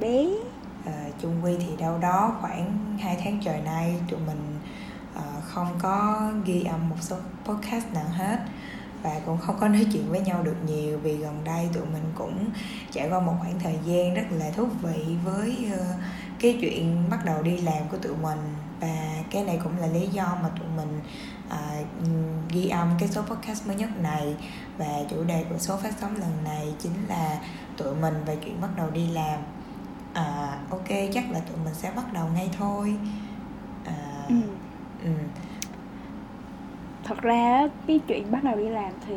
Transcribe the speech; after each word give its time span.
bé 0.00 0.26
à, 0.86 0.92
ờ, 0.92 1.10
chung 1.22 1.44
quy 1.44 1.56
thì 1.58 1.76
đâu 1.78 1.98
đó 1.98 2.36
khoảng 2.40 2.96
2 3.00 3.16
tháng 3.24 3.40
trời 3.44 3.60
nay 3.60 3.94
tụi 4.10 4.20
mình 4.26 4.58
à, 5.14 5.22
không 5.44 5.68
có 5.78 6.30
ghi 6.44 6.64
âm 6.64 6.88
một 6.88 6.96
số 7.00 7.16
podcast 7.44 7.86
nào 7.94 8.08
hết 8.08 8.38
và 9.02 9.20
cũng 9.26 9.38
không 9.38 9.56
có 9.60 9.68
nói 9.68 9.86
chuyện 9.92 10.10
với 10.10 10.20
nhau 10.20 10.42
được 10.42 10.56
nhiều 10.66 10.98
vì 10.98 11.16
gần 11.16 11.40
đây 11.44 11.68
tụi 11.74 11.84
mình 11.84 12.12
cũng 12.14 12.50
trải 12.90 13.08
qua 13.08 13.20
một 13.20 13.34
khoảng 13.40 13.60
thời 13.60 13.78
gian 13.84 14.14
rất 14.14 14.24
là 14.30 14.50
thú 14.50 14.66
vị 14.82 15.16
với 15.24 15.70
uh, 15.74 15.96
cái 16.40 16.58
chuyện 16.60 17.04
bắt 17.10 17.24
đầu 17.24 17.42
đi 17.42 17.56
làm 17.56 17.88
của 17.90 17.96
tụi 17.96 18.16
mình 18.16 18.38
và 18.80 19.22
cái 19.30 19.44
này 19.44 19.60
cũng 19.64 19.78
là 19.78 19.86
lý 19.86 20.06
do 20.06 20.38
mà 20.42 20.48
tụi 20.48 20.68
mình 20.76 21.00
à, 21.48 21.82
ghi 22.52 22.68
âm 22.68 22.90
cái 22.98 23.08
số 23.08 23.22
podcast 23.22 23.66
mới 23.66 23.76
nhất 23.76 23.88
này 24.00 24.36
và 24.78 24.86
chủ 25.10 25.24
đề 25.24 25.44
của 25.50 25.58
số 25.58 25.76
phát 25.76 25.94
sóng 26.00 26.16
lần 26.16 26.44
này 26.44 26.74
chính 26.78 27.08
là 27.08 27.38
tụi 27.76 27.94
mình 27.94 28.14
về 28.26 28.36
chuyện 28.44 28.60
bắt 28.60 28.68
đầu 28.76 28.90
đi 28.90 29.06
làm 29.06 29.40
à, 30.14 30.58
ok 30.70 30.88
chắc 31.12 31.30
là 31.30 31.40
tụi 31.40 31.56
mình 31.64 31.74
sẽ 31.74 31.92
bắt 31.96 32.12
đầu 32.12 32.28
ngay 32.34 32.48
thôi 32.58 32.96
à, 33.84 34.24
ừ. 34.28 34.34
Ừ. 35.04 35.10
thật 37.04 37.22
ra 37.22 37.68
cái 37.86 38.00
chuyện 38.06 38.30
bắt 38.30 38.44
đầu 38.44 38.56
đi 38.56 38.68
làm 38.68 38.92
thì 39.06 39.14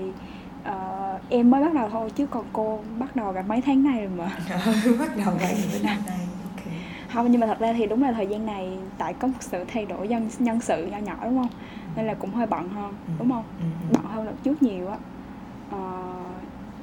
uh, 0.70 1.22
em 1.30 1.52
mới 1.52 1.62
bắt 1.62 1.74
đầu 1.74 1.90
thôi 1.90 2.10
chứ 2.16 2.26
còn 2.26 2.46
cô 2.54 2.80
bắt 3.00 3.16
đầu 3.16 3.34
cả 3.34 3.42
mấy 3.42 3.62
tháng 3.62 3.84
nay 3.84 4.00
rồi 4.00 4.10
mà 4.18 4.26
bắt 5.00 5.18
đầu 5.18 5.34
cả 5.40 5.52
những 5.52 5.84
năm 5.84 5.98
nay 6.06 6.28
không 7.14 7.32
nhưng 7.32 7.42
mà 7.42 7.48
thật 7.48 7.60
ra 7.60 7.74
thì 7.74 7.88
đúng 7.88 8.04
là 8.04 8.12
thời 8.12 8.28
gian 8.28 8.46
này 8.46 8.78
tại 8.98 9.14
có 9.14 9.28
một 9.28 9.38
sự 9.40 9.64
thay 9.68 9.86
đổi 9.86 10.08
nhân 10.08 10.30
nhân 10.40 10.60
sự 10.62 10.86
nhỏ 10.86 10.98
nhỏ 10.98 11.16
đúng 11.24 11.38
không 11.38 11.52
nên 11.96 12.08
là 12.08 12.14
cũng 12.14 12.34
hơi 12.34 12.46
bận 12.48 12.70
hơn 12.70 12.94
ừ. 13.08 13.14
đúng 13.20 13.32
không 13.32 13.44
ừ, 13.60 13.66
ừ. 13.82 13.94
bận 13.94 14.12
hơn 14.14 14.26
lần 14.26 14.36
trước 14.44 14.64
nhiều 14.64 14.88
á 14.88 14.98
à, 15.72 15.80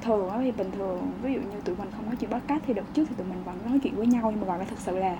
thường 0.05 0.29
á 0.29 0.37
thì 0.41 0.51
bình 0.51 0.71
thường 0.71 1.11
ví 1.21 1.33
dụ 1.33 1.39
như 1.39 1.59
tụi 1.65 1.75
mình 1.75 1.89
không 1.95 2.05
nói 2.05 2.15
chuyện 2.19 2.29
bắt 2.29 2.41
cát 2.47 2.61
thì 2.65 2.73
đợt 2.73 2.93
trước 2.93 3.03
thì 3.09 3.15
tụi 3.15 3.27
mình 3.27 3.43
vẫn 3.45 3.57
nói 3.65 3.79
chuyện 3.83 3.95
với 3.95 4.07
nhau 4.07 4.31
nhưng 4.31 4.41
mà 4.41 4.47
gọi 4.47 4.59
là 4.59 4.65
thực 4.65 4.79
sự 4.79 4.97
là 4.97 5.17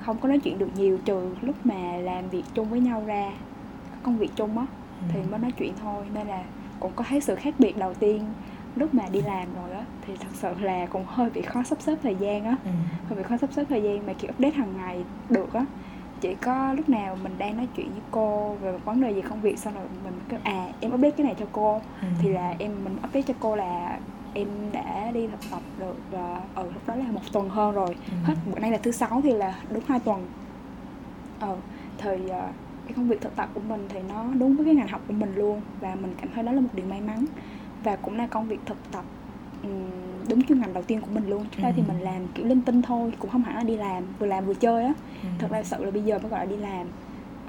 không 0.00 0.16
có 0.18 0.28
nói 0.28 0.38
chuyện 0.38 0.58
được 0.58 0.68
nhiều 0.76 0.98
trừ 1.04 1.34
lúc 1.42 1.66
mà 1.66 1.96
làm 1.96 2.28
việc 2.28 2.44
chung 2.54 2.70
với 2.70 2.80
nhau 2.80 3.02
ra 3.06 3.32
công 4.02 4.18
việc 4.18 4.30
chung 4.36 4.58
á 4.58 4.66
thì 5.08 5.20
mới 5.30 5.40
nói 5.40 5.52
chuyện 5.58 5.72
thôi. 5.82 6.06
Nên 6.14 6.26
là 6.26 6.44
cũng 6.80 6.92
có 6.96 7.04
thấy 7.08 7.20
sự 7.20 7.34
khác 7.34 7.54
biệt 7.58 7.78
đầu 7.78 7.94
tiên 7.94 8.24
lúc 8.76 8.94
mà 8.94 9.02
đi 9.12 9.22
làm 9.22 9.48
rồi 9.54 9.72
á 9.72 9.84
thì 10.06 10.16
thật 10.20 10.28
sự 10.34 10.48
là 10.60 10.86
cũng 10.86 11.04
hơi 11.06 11.30
bị 11.30 11.42
khó 11.42 11.62
sắp 11.62 11.80
xếp 11.80 11.98
thời 12.02 12.14
gian 12.14 12.44
á. 12.44 12.56
Ừ. 12.64 12.70
hơi 13.08 13.16
bị 13.18 13.22
khó 13.22 13.36
sắp 13.36 13.50
xếp 13.52 13.64
thời 13.68 13.82
gian 13.82 14.06
mà 14.06 14.12
kiểu 14.12 14.30
update 14.30 14.54
hàng 14.54 14.72
ngày 14.76 15.04
được 15.28 15.52
á 15.52 15.64
chỉ 16.20 16.34
có 16.34 16.72
lúc 16.72 16.88
nào 16.88 17.16
mình 17.22 17.32
đang 17.38 17.56
nói 17.56 17.68
chuyện 17.76 17.90
với 17.90 18.02
cô 18.10 18.56
về 18.62 18.72
một 18.72 18.78
vấn 18.84 19.00
đề 19.00 19.10
gì 19.10 19.20
công 19.20 19.40
việc 19.40 19.58
xong 19.58 19.74
rồi 19.74 19.84
mình 20.04 20.12
kêu 20.28 20.40
à 20.42 20.68
em 20.80 20.94
update 20.94 21.10
cái 21.10 21.26
này 21.26 21.34
cho 21.38 21.46
cô 21.52 21.80
ừ. 22.00 22.08
thì 22.22 22.28
là 22.28 22.54
em 22.58 22.84
mình 22.84 22.96
update 22.96 23.22
cho 23.22 23.34
cô 23.40 23.56
là 23.56 23.98
em 24.34 24.48
đã 24.72 25.10
đi 25.14 25.26
thực 25.26 25.50
tập 25.50 25.62
được 25.78 25.96
và 26.10 26.40
ở 26.54 26.62
ừ, 26.62 26.70
lúc 26.74 26.86
đó 26.86 26.94
là 26.94 27.04
một 27.12 27.20
tuần 27.32 27.48
hơn 27.48 27.74
rồi 27.74 27.96
ừ. 28.10 28.16
hết 28.24 28.34
bữa 28.52 28.58
nay 28.58 28.70
là 28.70 28.78
thứ 28.82 28.90
sáu 28.90 29.20
thì 29.24 29.32
là 29.32 29.54
đúng 29.70 29.82
hai 29.88 30.00
tuần 30.00 30.26
ờ 31.40 31.56
thời 31.98 32.16
uh, 32.16 32.30
cái 32.86 32.96
công 32.96 33.08
việc 33.08 33.20
thực 33.20 33.36
tập 33.36 33.48
của 33.54 33.60
mình 33.68 33.86
thì 33.88 34.00
nó 34.08 34.24
đúng 34.38 34.56
với 34.56 34.64
cái 34.64 34.74
ngành 34.74 34.88
học 34.88 35.00
của 35.08 35.14
mình 35.14 35.34
luôn 35.34 35.60
và 35.80 35.94
mình 35.94 36.14
cảm 36.20 36.28
thấy 36.34 36.44
đó 36.44 36.52
là 36.52 36.60
một 36.60 36.68
điều 36.72 36.86
may 36.86 37.00
mắn 37.00 37.24
và 37.84 37.96
cũng 37.96 38.16
là 38.16 38.26
công 38.26 38.48
việc 38.48 38.60
thực 38.66 38.92
tập 38.92 39.04
đúng 40.30 40.46
chuyên 40.46 40.60
ngành 40.60 40.74
đầu 40.74 40.82
tiên 40.82 41.00
của 41.00 41.10
mình 41.14 41.30
luôn 41.30 41.44
trước 41.50 41.62
đây 41.62 41.72
ừ. 41.72 41.74
thì 41.76 41.82
mình 41.88 42.02
làm 42.02 42.26
kiểu 42.34 42.46
linh 42.46 42.60
tinh 42.60 42.82
thôi 42.82 43.12
cũng 43.18 43.30
không 43.30 43.42
hẳn 43.42 43.56
là 43.56 43.62
đi 43.62 43.76
làm 43.76 44.04
vừa 44.18 44.26
làm 44.26 44.46
vừa 44.46 44.54
chơi 44.54 44.84
á 44.84 44.92
ừ. 45.22 45.28
thật 45.38 45.48
ra 45.50 45.62
sự 45.62 45.84
là 45.84 45.90
bây 45.90 46.02
giờ 46.02 46.18
mới 46.18 46.30
gọi 46.30 46.46
là 46.46 46.52
đi 46.52 46.56
làm 46.56 46.86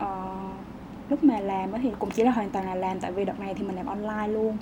uh, 0.02 1.10
lúc 1.10 1.24
mà 1.24 1.40
làm 1.40 1.70
thì 1.82 1.90
cũng 2.00 2.10
chỉ 2.12 2.24
là 2.24 2.32
hoàn 2.32 2.50
toàn 2.50 2.66
là 2.66 2.76
làm 2.76 3.00
tại 3.00 3.12
vì 3.12 3.26
đợt 3.26 3.40
này 3.40 3.54
thì 3.54 3.64
mình 3.64 3.76
làm 3.76 3.86
online 3.86 4.28
luôn 4.28 4.58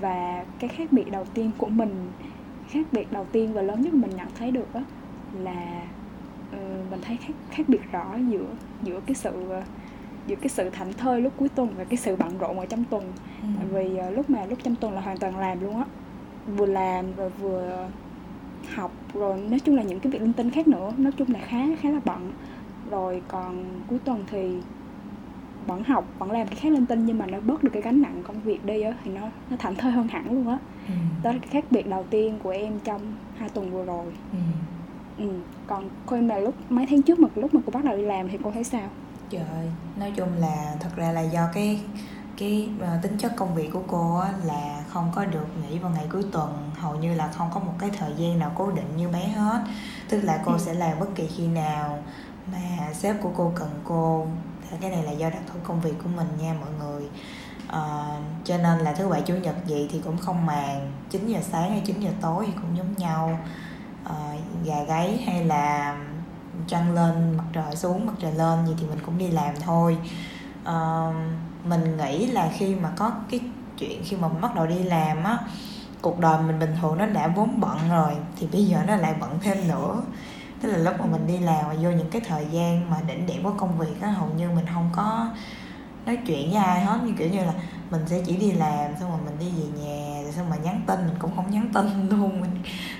và 0.00 0.44
cái 0.58 0.68
khác 0.68 0.92
biệt 0.92 1.10
đầu 1.10 1.24
tiên 1.34 1.50
của 1.58 1.68
mình 1.68 2.10
khác 2.68 2.86
biệt 2.92 3.12
đầu 3.12 3.26
tiên 3.32 3.52
và 3.52 3.62
lớn 3.62 3.82
nhất 3.82 3.94
mình 3.94 4.10
nhận 4.16 4.28
thấy 4.38 4.50
được 4.50 4.74
đó 4.74 4.80
là 5.38 5.82
uh, 6.50 6.90
mình 6.90 7.00
thấy 7.02 7.16
khác 7.16 7.32
khác 7.50 7.68
biệt 7.68 7.92
rõ 7.92 8.16
giữa 8.28 8.46
giữa 8.82 9.00
cái 9.06 9.14
sự 9.14 9.32
giữa 10.26 10.36
cái 10.36 10.48
sự 10.48 10.70
thảnh 10.70 10.92
thơi 10.92 11.20
lúc 11.20 11.32
cuối 11.36 11.48
tuần 11.48 11.68
và 11.76 11.84
cái 11.84 11.96
sự 11.96 12.16
bận 12.16 12.38
rộn 12.38 12.58
ở 12.58 12.66
trong 12.66 12.84
tuần 12.84 13.12
ừ. 13.42 13.48
tại 13.56 13.66
vì 13.72 13.98
uh, 14.08 14.16
lúc 14.16 14.30
mà 14.30 14.46
lúc 14.46 14.58
trong 14.62 14.74
tuần 14.76 14.92
là 14.92 15.00
hoàn 15.00 15.18
toàn 15.18 15.38
làm 15.38 15.60
luôn 15.60 15.76
á 15.76 15.84
vừa 16.46 16.66
làm 16.66 17.16
rồi 17.16 17.30
vừa 17.30 17.88
học 18.74 18.92
rồi 19.14 19.40
nói 19.40 19.60
chung 19.60 19.76
là 19.76 19.82
những 19.82 20.00
cái 20.00 20.12
việc 20.12 20.22
linh 20.22 20.32
tinh 20.32 20.50
khác 20.50 20.68
nữa 20.68 20.92
nói 20.98 21.12
chung 21.12 21.32
là 21.32 21.40
khá 21.40 21.66
khá 21.80 21.90
là 21.90 22.00
bận 22.04 22.32
rồi 22.90 23.22
còn 23.28 23.64
cuối 23.88 23.98
tuần 24.04 24.24
thì 24.30 24.56
vẫn 25.66 25.84
học 25.84 26.04
vẫn 26.18 26.30
làm 26.30 26.46
cái 26.46 26.56
khác 26.56 26.72
linh 26.72 26.86
tinh 26.86 27.06
nhưng 27.06 27.18
mà 27.18 27.26
nó 27.26 27.40
bớt 27.40 27.64
được 27.64 27.70
cái 27.72 27.82
gánh 27.82 28.02
nặng 28.02 28.22
công 28.26 28.40
việc 28.40 28.64
đi 28.64 28.82
á 28.82 28.94
thì 29.04 29.10
nó 29.10 29.20
nó 29.50 29.56
thảnh 29.56 29.74
thơi 29.74 29.92
hơn 29.92 30.08
hẳn 30.08 30.32
luôn 30.32 30.48
á 30.48 30.58
ừ. 30.88 30.94
đó 31.22 31.32
là 31.32 31.38
cái 31.38 31.48
khác 31.50 31.64
biệt 31.70 31.86
đầu 31.86 32.04
tiên 32.10 32.38
của 32.42 32.50
em 32.50 32.78
trong 32.84 33.00
hai 33.36 33.48
tuần 33.48 33.70
vừa 33.70 33.84
rồi 33.84 34.06
ừ. 34.32 34.38
Ừ. 35.18 35.28
còn 35.66 35.88
cô 36.06 36.16
em 36.16 36.28
là 36.28 36.38
lúc 36.38 36.54
mấy 36.70 36.86
tháng 36.90 37.02
trước 37.02 37.20
mà 37.20 37.28
lúc 37.34 37.54
mà 37.54 37.60
cô 37.66 37.70
bắt 37.70 37.84
đầu 37.84 37.96
đi 37.96 38.02
làm 38.02 38.28
thì 38.28 38.38
cô 38.42 38.50
thấy 38.50 38.64
sao 38.64 38.88
trời 39.30 39.70
nói 39.96 40.12
chung 40.16 40.28
là 40.38 40.76
thật 40.80 40.90
ra 40.96 41.12
là 41.12 41.20
do 41.20 41.48
cái 41.54 41.80
cái 42.36 42.68
uh, 42.76 43.02
tính 43.02 43.18
chất 43.18 43.32
công 43.36 43.54
việc 43.54 43.70
của 43.72 43.82
cô 43.86 44.16
á, 44.18 44.32
là 44.44 44.84
không 44.88 45.12
có 45.14 45.24
được 45.24 45.46
nghỉ 45.62 45.78
vào 45.78 45.90
ngày 45.90 46.06
cuối 46.10 46.24
tuần 46.32 46.70
hầu 46.78 46.96
như 46.96 47.14
là 47.14 47.28
không 47.28 47.50
có 47.54 47.60
một 47.60 47.72
cái 47.78 47.90
thời 47.98 48.12
gian 48.16 48.38
nào 48.38 48.52
cố 48.54 48.70
định 48.70 48.96
như 48.96 49.08
bé 49.08 49.28
hết. 49.28 49.64
Tức 50.08 50.20
là 50.20 50.42
cô 50.44 50.52
ừ. 50.52 50.58
sẽ 50.58 50.74
làm 50.74 51.00
bất 51.00 51.08
kỳ 51.14 51.26
khi 51.26 51.46
nào 51.46 51.98
mà 52.52 52.92
sếp 52.92 53.22
của 53.22 53.30
cô 53.36 53.52
cần 53.54 53.70
cô. 53.84 54.26
Cái 54.80 54.90
này 54.90 55.02
là 55.02 55.10
do 55.10 55.30
đặc 55.30 55.42
thù 55.46 55.58
công 55.62 55.80
việc 55.80 55.94
của 56.02 56.08
mình 56.16 56.28
nha 56.40 56.54
mọi 56.60 56.70
người. 56.78 57.08
Uh, 57.68 58.44
cho 58.44 58.58
nên 58.58 58.78
là 58.78 58.92
thứ 58.92 59.08
bảy 59.08 59.22
chủ 59.22 59.34
nhật 59.34 59.54
gì 59.66 59.88
thì 59.92 60.00
cũng 60.04 60.18
không 60.18 60.46
màng. 60.46 60.92
9 61.10 61.26
giờ 61.26 61.40
sáng 61.42 61.70
hay 61.70 61.82
9 61.86 62.00
giờ 62.00 62.10
tối 62.20 62.44
thì 62.46 62.52
cũng 62.52 62.76
giống 62.76 62.94
nhau. 62.96 63.38
Uh, 64.04 64.64
gà 64.64 64.82
gáy 64.82 65.22
hay 65.26 65.44
là 65.44 65.96
trăng 66.66 66.94
lên 66.94 67.36
mặt 67.36 67.44
trời 67.52 67.76
xuống 67.76 68.06
mặt 68.06 68.12
trời 68.20 68.32
lên 68.32 68.66
gì 68.66 68.74
thì 68.80 68.86
mình 68.86 68.98
cũng 69.06 69.18
đi 69.18 69.28
làm 69.28 69.54
thôi. 69.60 69.98
Uh, 70.62 71.14
mình 71.64 71.96
nghĩ 71.96 72.26
là 72.26 72.50
khi 72.56 72.74
mà 72.74 72.90
có 72.96 73.12
cái 73.30 73.40
chuyện 73.78 74.02
khi 74.04 74.16
mà 74.16 74.28
mình 74.28 74.40
bắt 74.40 74.54
đầu 74.54 74.66
đi 74.66 74.78
làm 74.78 75.24
á, 75.24 75.38
cuộc 76.00 76.18
đời 76.18 76.42
mình 76.42 76.58
bình 76.58 76.76
thường 76.80 76.98
nó 76.98 77.06
đã 77.06 77.28
vốn 77.28 77.60
bận 77.60 77.78
rồi, 77.90 78.12
thì 78.36 78.46
bây 78.52 78.64
giờ 78.64 78.78
nó 78.86 78.96
lại 78.96 79.14
bận 79.20 79.38
thêm 79.42 79.68
nữa. 79.68 80.02
Tức 80.60 80.70
là 80.70 80.78
lúc 80.78 80.94
mà 81.00 81.06
mình 81.06 81.26
đi 81.26 81.38
làm 81.38 81.64
và 81.68 81.74
vô 81.74 81.90
những 81.90 82.10
cái 82.10 82.22
thời 82.28 82.46
gian 82.50 82.90
mà 82.90 82.96
đỉnh 83.06 83.26
điểm 83.26 83.44
của 83.44 83.52
công 83.56 83.78
việc 83.78 84.00
á, 84.00 84.08
hầu 84.08 84.28
như 84.36 84.50
mình 84.50 84.66
không 84.74 84.90
có 84.92 85.28
nói 86.06 86.18
chuyện 86.26 86.50
với 86.50 86.64
ai 86.64 86.80
hết. 86.84 86.98
Như 87.04 87.12
kiểu 87.18 87.28
như 87.28 87.44
là 87.44 87.52
mình 87.90 88.02
sẽ 88.06 88.20
chỉ 88.26 88.36
đi 88.36 88.52
làm, 88.52 88.90
xong 89.00 89.10
rồi 89.10 89.18
mình 89.24 89.38
đi 89.38 89.62
về 89.62 89.84
nhà, 89.84 90.22
rồi 90.22 90.32
xong 90.32 90.50
mà 90.50 90.56
nhắn 90.56 90.80
tin, 90.86 91.06
mình 91.06 91.16
cũng 91.18 91.36
không 91.36 91.50
nhắn 91.50 91.68
tin 91.74 92.08
luôn. 92.08 92.40
Mình, 92.40 92.50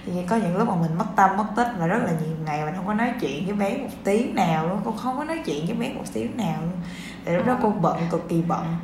thì 0.07 0.13
có 0.27 0.37
những 0.37 0.57
lúc 0.57 0.69
mà 0.69 0.75
mình 0.75 0.99
mất 0.99 1.07
tâm, 1.17 1.37
mất 1.37 1.47
tích 1.57 1.69
và 1.79 1.87
rất 1.87 2.03
là 2.05 2.11
nhiều 2.11 2.37
ngày 2.45 2.65
mình 2.65 2.75
không 2.77 2.87
có 2.87 2.95
nói 2.95 3.13
chuyện 3.21 3.47
với 3.47 3.55
bé 3.55 3.77
một 3.79 3.89
tiếng 4.05 4.35
nào 4.35 4.69
luôn, 4.69 4.81
cũng 4.85 4.97
không 4.97 5.17
có 5.17 5.25
nói 5.25 5.39
chuyện 5.45 5.67
với 5.67 5.77
bé 5.77 5.93
một 5.93 6.05
tiếng 6.13 6.37
nào 6.37 6.61
luôn 6.61 6.81
tại 7.25 7.35
lúc 7.35 7.47
đó 7.47 7.59
cô 7.63 7.71
bận 7.71 7.99
cực 8.11 8.29
kỳ 8.29 8.43
bận. 8.43 8.77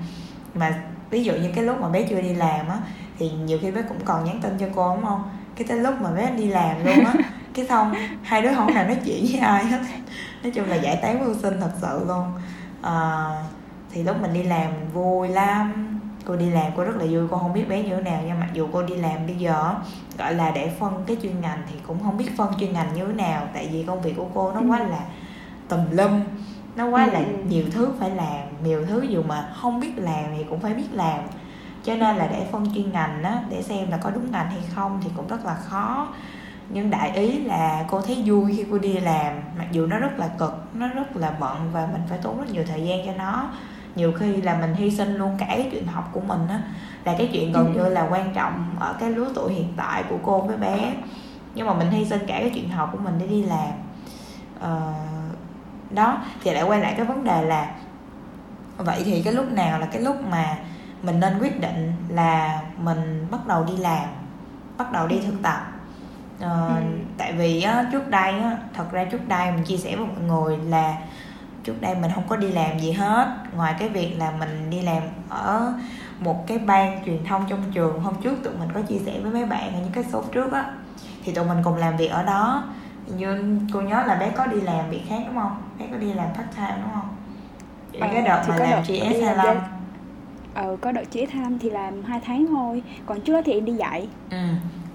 Mà 0.54 0.82
ví 1.10 1.24
dụ 1.24 1.32
như 1.32 1.50
cái 1.54 1.64
lúc 1.64 1.80
mà 1.80 1.88
bé 1.88 2.02
chưa 2.10 2.20
đi 2.20 2.34
làm 2.34 2.68
á 2.68 2.78
thì 3.18 3.30
nhiều 3.30 3.58
khi 3.62 3.70
bé 3.70 3.82
cũng 3.82 4.00
còn 4.04 4.24
nhắn 4.24 4.40
tin 4.42 4.58
cho 4.58 4.66
cô 4.74 4.94
đúng 4.94 5.04
không? 5.04 5.22
Cái 5.56 5.66
tới 5.68 5.78
lúc 5.78 5.94
mà 6.00 6.10
bé 6.10 6.30
đi 6.30 6.48
làm 6.48 6.84
luôn 6.84 7.04
á 7.04 7.14
cái 7.54 7.66
xong 7.66 7.94
hai 8.22 8.42
đứa 8.42 8.54
không 8.54 8.74
nào 8.74 8.86
nói 8.86 8.96
chuyện 9.04 9.26
với 9.30 9.40
ai 9.40 9.64
hết. 9.64 9.80
Nói 10.42 10.52
chung 10.54 10.68
là 10.68 10.76
giải 10.76 10.98
tán 11.02 11.24
mưu 11.24 11.34
sinh 11.34 11.60
thật 11.60 11.70
sự 11.80 12.04
luôn. 12.08 12.32
À, 12.82 13.26
thì 13.92 14.02
lúc 14.02 14.16
mình 14.22 14.32
đi 14.32 14.42
làm 14.42 14.72
vui 14.92 15.28
lắm. 15.28 16.00
Cô 16.24 16.36
đi 16.36 16.50
làm 16.50 16.72
cô 16.76 16.84
rất 16.84 16.96
là 16.96 17.04
vui 17.10 17.28
cô 17.30 17.38
không 17.38 17.52
biết 17.52 17.68
bé 17.68 17.82
như 17.82 17.96
thế 17.96 18.02
nào. 18.02 18.22
Nhưng 18.26 18.40
mặc 18.40 18.48
dù 18.52 18.68
cô 18.72 18.82
đi 18.82 18.94
làm 18.94 19.26
bây 19.26 19.36
giờ 19.36 19.74
gọi 20.18 20.34
là 20.34 20.50
để 20.50 20.72
phân 20.80 21.04
cái 21.06 21.16
chuyên 21.22 21.40
ngành 21.40 21.62
thì 21.72 21.78
cũng 21.86 22.02
không 22.02 22.16
biết 22.16 22.36
phân 22.36 22.52
chuyên 22.60 22.72
ngành 22.72 22.94
như 22.94 23.06
thế 23.06 23.12
nào. 23.12 23.48
Tại 23.54 23.68
vì 23.72 23.84
công 23.86 24.02
việc 24.02 24.14
của 24.16 24.26
cô 24.34 24.52
nó 24.52 24.60
quá 24.68 24.78
là 24.78 25.00
tùm 25.68 25.80
lum 25.90 26.20
nó 26.78 26.86
quá 26.86 27.06
là 27.06 27.18
ừ. 27.18 27.24
nhiều 27.48 27.64
thứ 27.72 27.92
phải 28.00 28.10
làm 28.10 28.46
nhiều 28.64 28.86
thứ 28.86 29.02
dù 29.02 29.22
mà 29.22 29.48
không 29.54 29.80
biết 29.80 29.98
làm 29.98 30.24
thì 30.36 30.44
cũng 30.50 30.60
phải 30.60 30.74
biết 30.74 30.88
làm. 30.92 31.20
Cho 31.84 31.94
nên 31.94 32.16
là 32.16 32.26
để 32.26 32.46
phân 32.52 32.74
chuyên 32.74 32.92
ngành 32.92 33.22
á 33.22 33.42
để 33.50 33.62
xem 33.62 33.90
là 33.90 33.96
có 33.96 34.10
đúng 34.10 34.30
ngành 34.30 34.50
hay 34.50 34.62
không 34.74 35.00
thì 35.04 35.10
cũng 35.16 35.28
rất 35.28 35.44
là 35.44 35.54
khó. 35.54 36.08
Nhưng 36.68 36.90
đại 36.90 37.10
ý 37.10 37.38
là 37.38 37.84
cô 37.90 38.00
thấy 38.00 38.22
vui 38.26 38.54
khi 38.56 38.64
cô 38.70 38.78
đi 38.78 38.92
làm 38.92 39.32
mặc 39.58 39.66
dù 39.72 39.86
nó 39.86 39.98
rất 39.98 40.18
là 40.18 40.28
cực 40.28 40.74
nó 40.74 40.88
rất 40.88 41.16
là 41.16 41.30
bận 41.40 41.70
và 41.72 41.88
mình 41.92 42.02
phải 42.08 42.18
tốn 42.22 42.38
rất 42.38 42.50
nhiều 42.50 42.64
thời 42.68 42.82
gian 42.82 43.06
cho 43.06 43.12
nó. 43.12 43.50
Nhiều 43.94 44.12
khi 44.12 44.36
là 44.36 44.58
mình 44.60 44.74
hy 44.74 44.90
sinh 44.90 45.16
luôn 45.16 45.36
cả 45.38 45.46
cái 45.48 45.68
chuyện 45.72 45.86
học 45.86 46.10
của 46.12 46.20
mình 46.20 46.48
á 46.48 46.62
là 47.04 47.14
cái 47.18 47.30
chuyện 47.32 47.52
gần 47.52 47.72
như 47.72 47.88
là 47.88 48.08
quan 48.10 48.34
trọng 48.34 48.76
ở 48.78 48.96
cái 49.00 49.10
lứa 49.10 49.30
tuổi 49.34 49.52
hiện 49.52 49.72
tại 49.76 50.04
của 50.08 50.18
cô 50.22 50.40
với 50.40 50.56
bé. 50.56 50.94
Nhưng 51.54 51.66
mà 51.66 51.74
mình 51.74 51.90
hy 51.90 52.04
sinh 52.04 52.20
cả 52.26 52.38
cái 52.40 52.50
chuyện 52.54 52.68
học 52.68 52.88
của 52.92 52.98
mình 52.98 53.14
để 53.18 53.26
đi 53.26 53.42
làm. 53.42 53.72
Uh, 54.58 55.17
đó 55.90 56.18
thì 56.42 56.50
lại 56.50 56.62
quay 56.62 56.80
lại 56.80 56.94
cái 56.96 57.06
vấn 57.06 57.24
đề 57.24 57.42
là 57.42 57.70
vậy 58.76 59.02
thì 59.04 59.22
cái 59.22 59.32
lúc 59.32 59.52
nào 59.52 59.78
là 59.78 59.86
cái 59.86 60.02
lúc 60.02 60.16
mà 60.30 60.56
mình 61.02 61.20
nên 61.20 61.38
quyết 61.38 61.60
định 61.60 61.92
là 62.08 62.62
mình 62.78 63.26
bắt 63.30 63.46
đầu 63.46 63.64
đi 63.64 63.76
làm 63.76 64.08
bắt 64.78 64.92
đầu 64.92 65.06
đi 65.06 65.20
thực 65.20 65.42
tập. 65.42 65.72
Ờ, 66.40 66.68
ừ. 66.68 66.82
tại 67.18 67.32
vì 67.32 67.62
á, 67.62 67.88
trước 67.92 68.08
đây 68.08 68.38
á, 68.38 68.56
thật 68.74 68.92
ra 68.92 69.04
trước 69.04 69.28
đây 69.28 69.52
mình 69.52 69.64
chia 69.64 69.76
sẻ 69.76 69.96
với 69.96 70.06
mọi 70.06 70.24
người 70.26 70.56
là 70.56 70.96
trước 71.64 71.80
đây 71.80 71.94
mình 71.94 72.10
không 72.14 72.28
có 72.28 72.36
đi 72.36 72.52
làm 72.52 72.78
gì 72.78 72.92
hết. 72.92 73.28
Ngoài 73.56 73.74
cái 73.78 73.88
việc 73.88 74.14
là 74.18 74.30
mình 74.30 74.70
đi 74.70 74.80
làm 74.80 75.02
ở 75.28 75.72
một 76.20 76.46
cái 76.46 76.58
ban 76.58 77.04
truyền 77.04 77.24
thông 77.24 77.44
trong 77.48 77.62
trường 77.72 78.00
hôm 78.00 78.14
trước 78.22 78.36
tụi 78.44 78.52
mình 78.58 78.68
có 78.74 78.82
chia 78.82 78.98
sẻ 79.06 79.20
với 79.20 79.32
mấy 79.32 79.44
bạn 79.44 79.74
ở 79.74 79.80
những 79.80 79.92
cái 79.92 80.04
số 80.12 80.22
trước 80.32 80.52
á 80.52 80.64
thì 81.24 81.32
tụi 81.32 81.44
mình 81.44 81.58
cùng 81.64 81.76
làm 81.76 81.96
việc 81.96 82.08
ở 82.08 82.22
đó 82.22 82.64
như 83.16 83.58
cô 83.72 83.80
nhớ 83.80 84.04
là 84.06 84.14
bé 84.14 84.30
có 84.30 84.46
đi 84.46 84.60
làm 84.60 84.90
việc 84.90 85.02
khác 85.08 85.18
đúng 85.26 85.34
không? 85.34 85.62
Bé 85.78 85.86
có 85.92 85.96
đi 85.96 86.12
làm 86.12 86.26
part 86.26 86.56
time 86.56 86.76
đúng 86.82 86.92
không? 86.94 87.08
À, 88.00 88.08
cái 88.12 88.22
đợt 88.22 88.44
mà 88.48 88.56
làm 88.56 88.82
GS 88.82 89.24
25 89.24 89.56
ờ 90.54 90.76
có 90.80 90.92
đợt 90.92 91.04
GS 91.12 91.30
25 91.32 91.58
thì 91.58 91.70
làm 91.70 92.04
hai 92.04 92.20
tháng 92.24 92.46
thôi 92.46 92.82
còn 93.06 93.20
trước 93.20 93.32
đó 93.32 93.40
thì 93.44 93.52
em 93.52 93.64
đi 93.64 93.72
dạy. 93.72 94.08
Ừ 94.30 94.36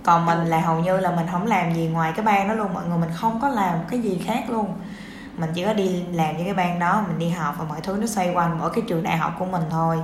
còn 0.04 0.26
mình 0.26 0.40
là 0.46 0.60
hầu 0.60 0.80
như 0.80 0.98
là 0.98 1.12
mình 1.12 1.28
không 1.32 1.48
làm 1.48 1.74
gì 1.74 1.88
ngoài 1.88 2.14
cái 2.16 2.26
ban 2.26 2.48
đó 2.48 2.54
luôn 2.54 2.74
mọi 2.74 2.88
người 2.88 2.98
mình 2.98 3.10
không 3.14 3.40
có 3.42 3.50
làm 3.50 3.80
cái 3.90 4.00
gì 4.00 4.22
khác 4.26 4.44
luôn. 4.50 4.68
Mình 5.38 5.50
chỉ 5.54 5.66
có 5.66 5.74
đi 5.74 6.04
làm 6.12 6.38
những 6.38 6.46
cái 6.46 6.54
ban 6.54 6.80
đó 6.80 7.04
mình 7.08 7.20
đi 7.20 7.30
học 7.30 7.56
và 7.60 7.66
mọi 7.70 7.82
thứ 7.82 7.98
nó 8.02 8.08
xoay 8.08 8.34
quanh 8.34 8.58
mỗi 8.60 8.70
cái 8.70 8.84
trường 8.88 9.04
đại 9.04 9.18
học 9.18 9.34
của 9.40 9.46
mình 9.46 9.62
thôi. 9.70 9.98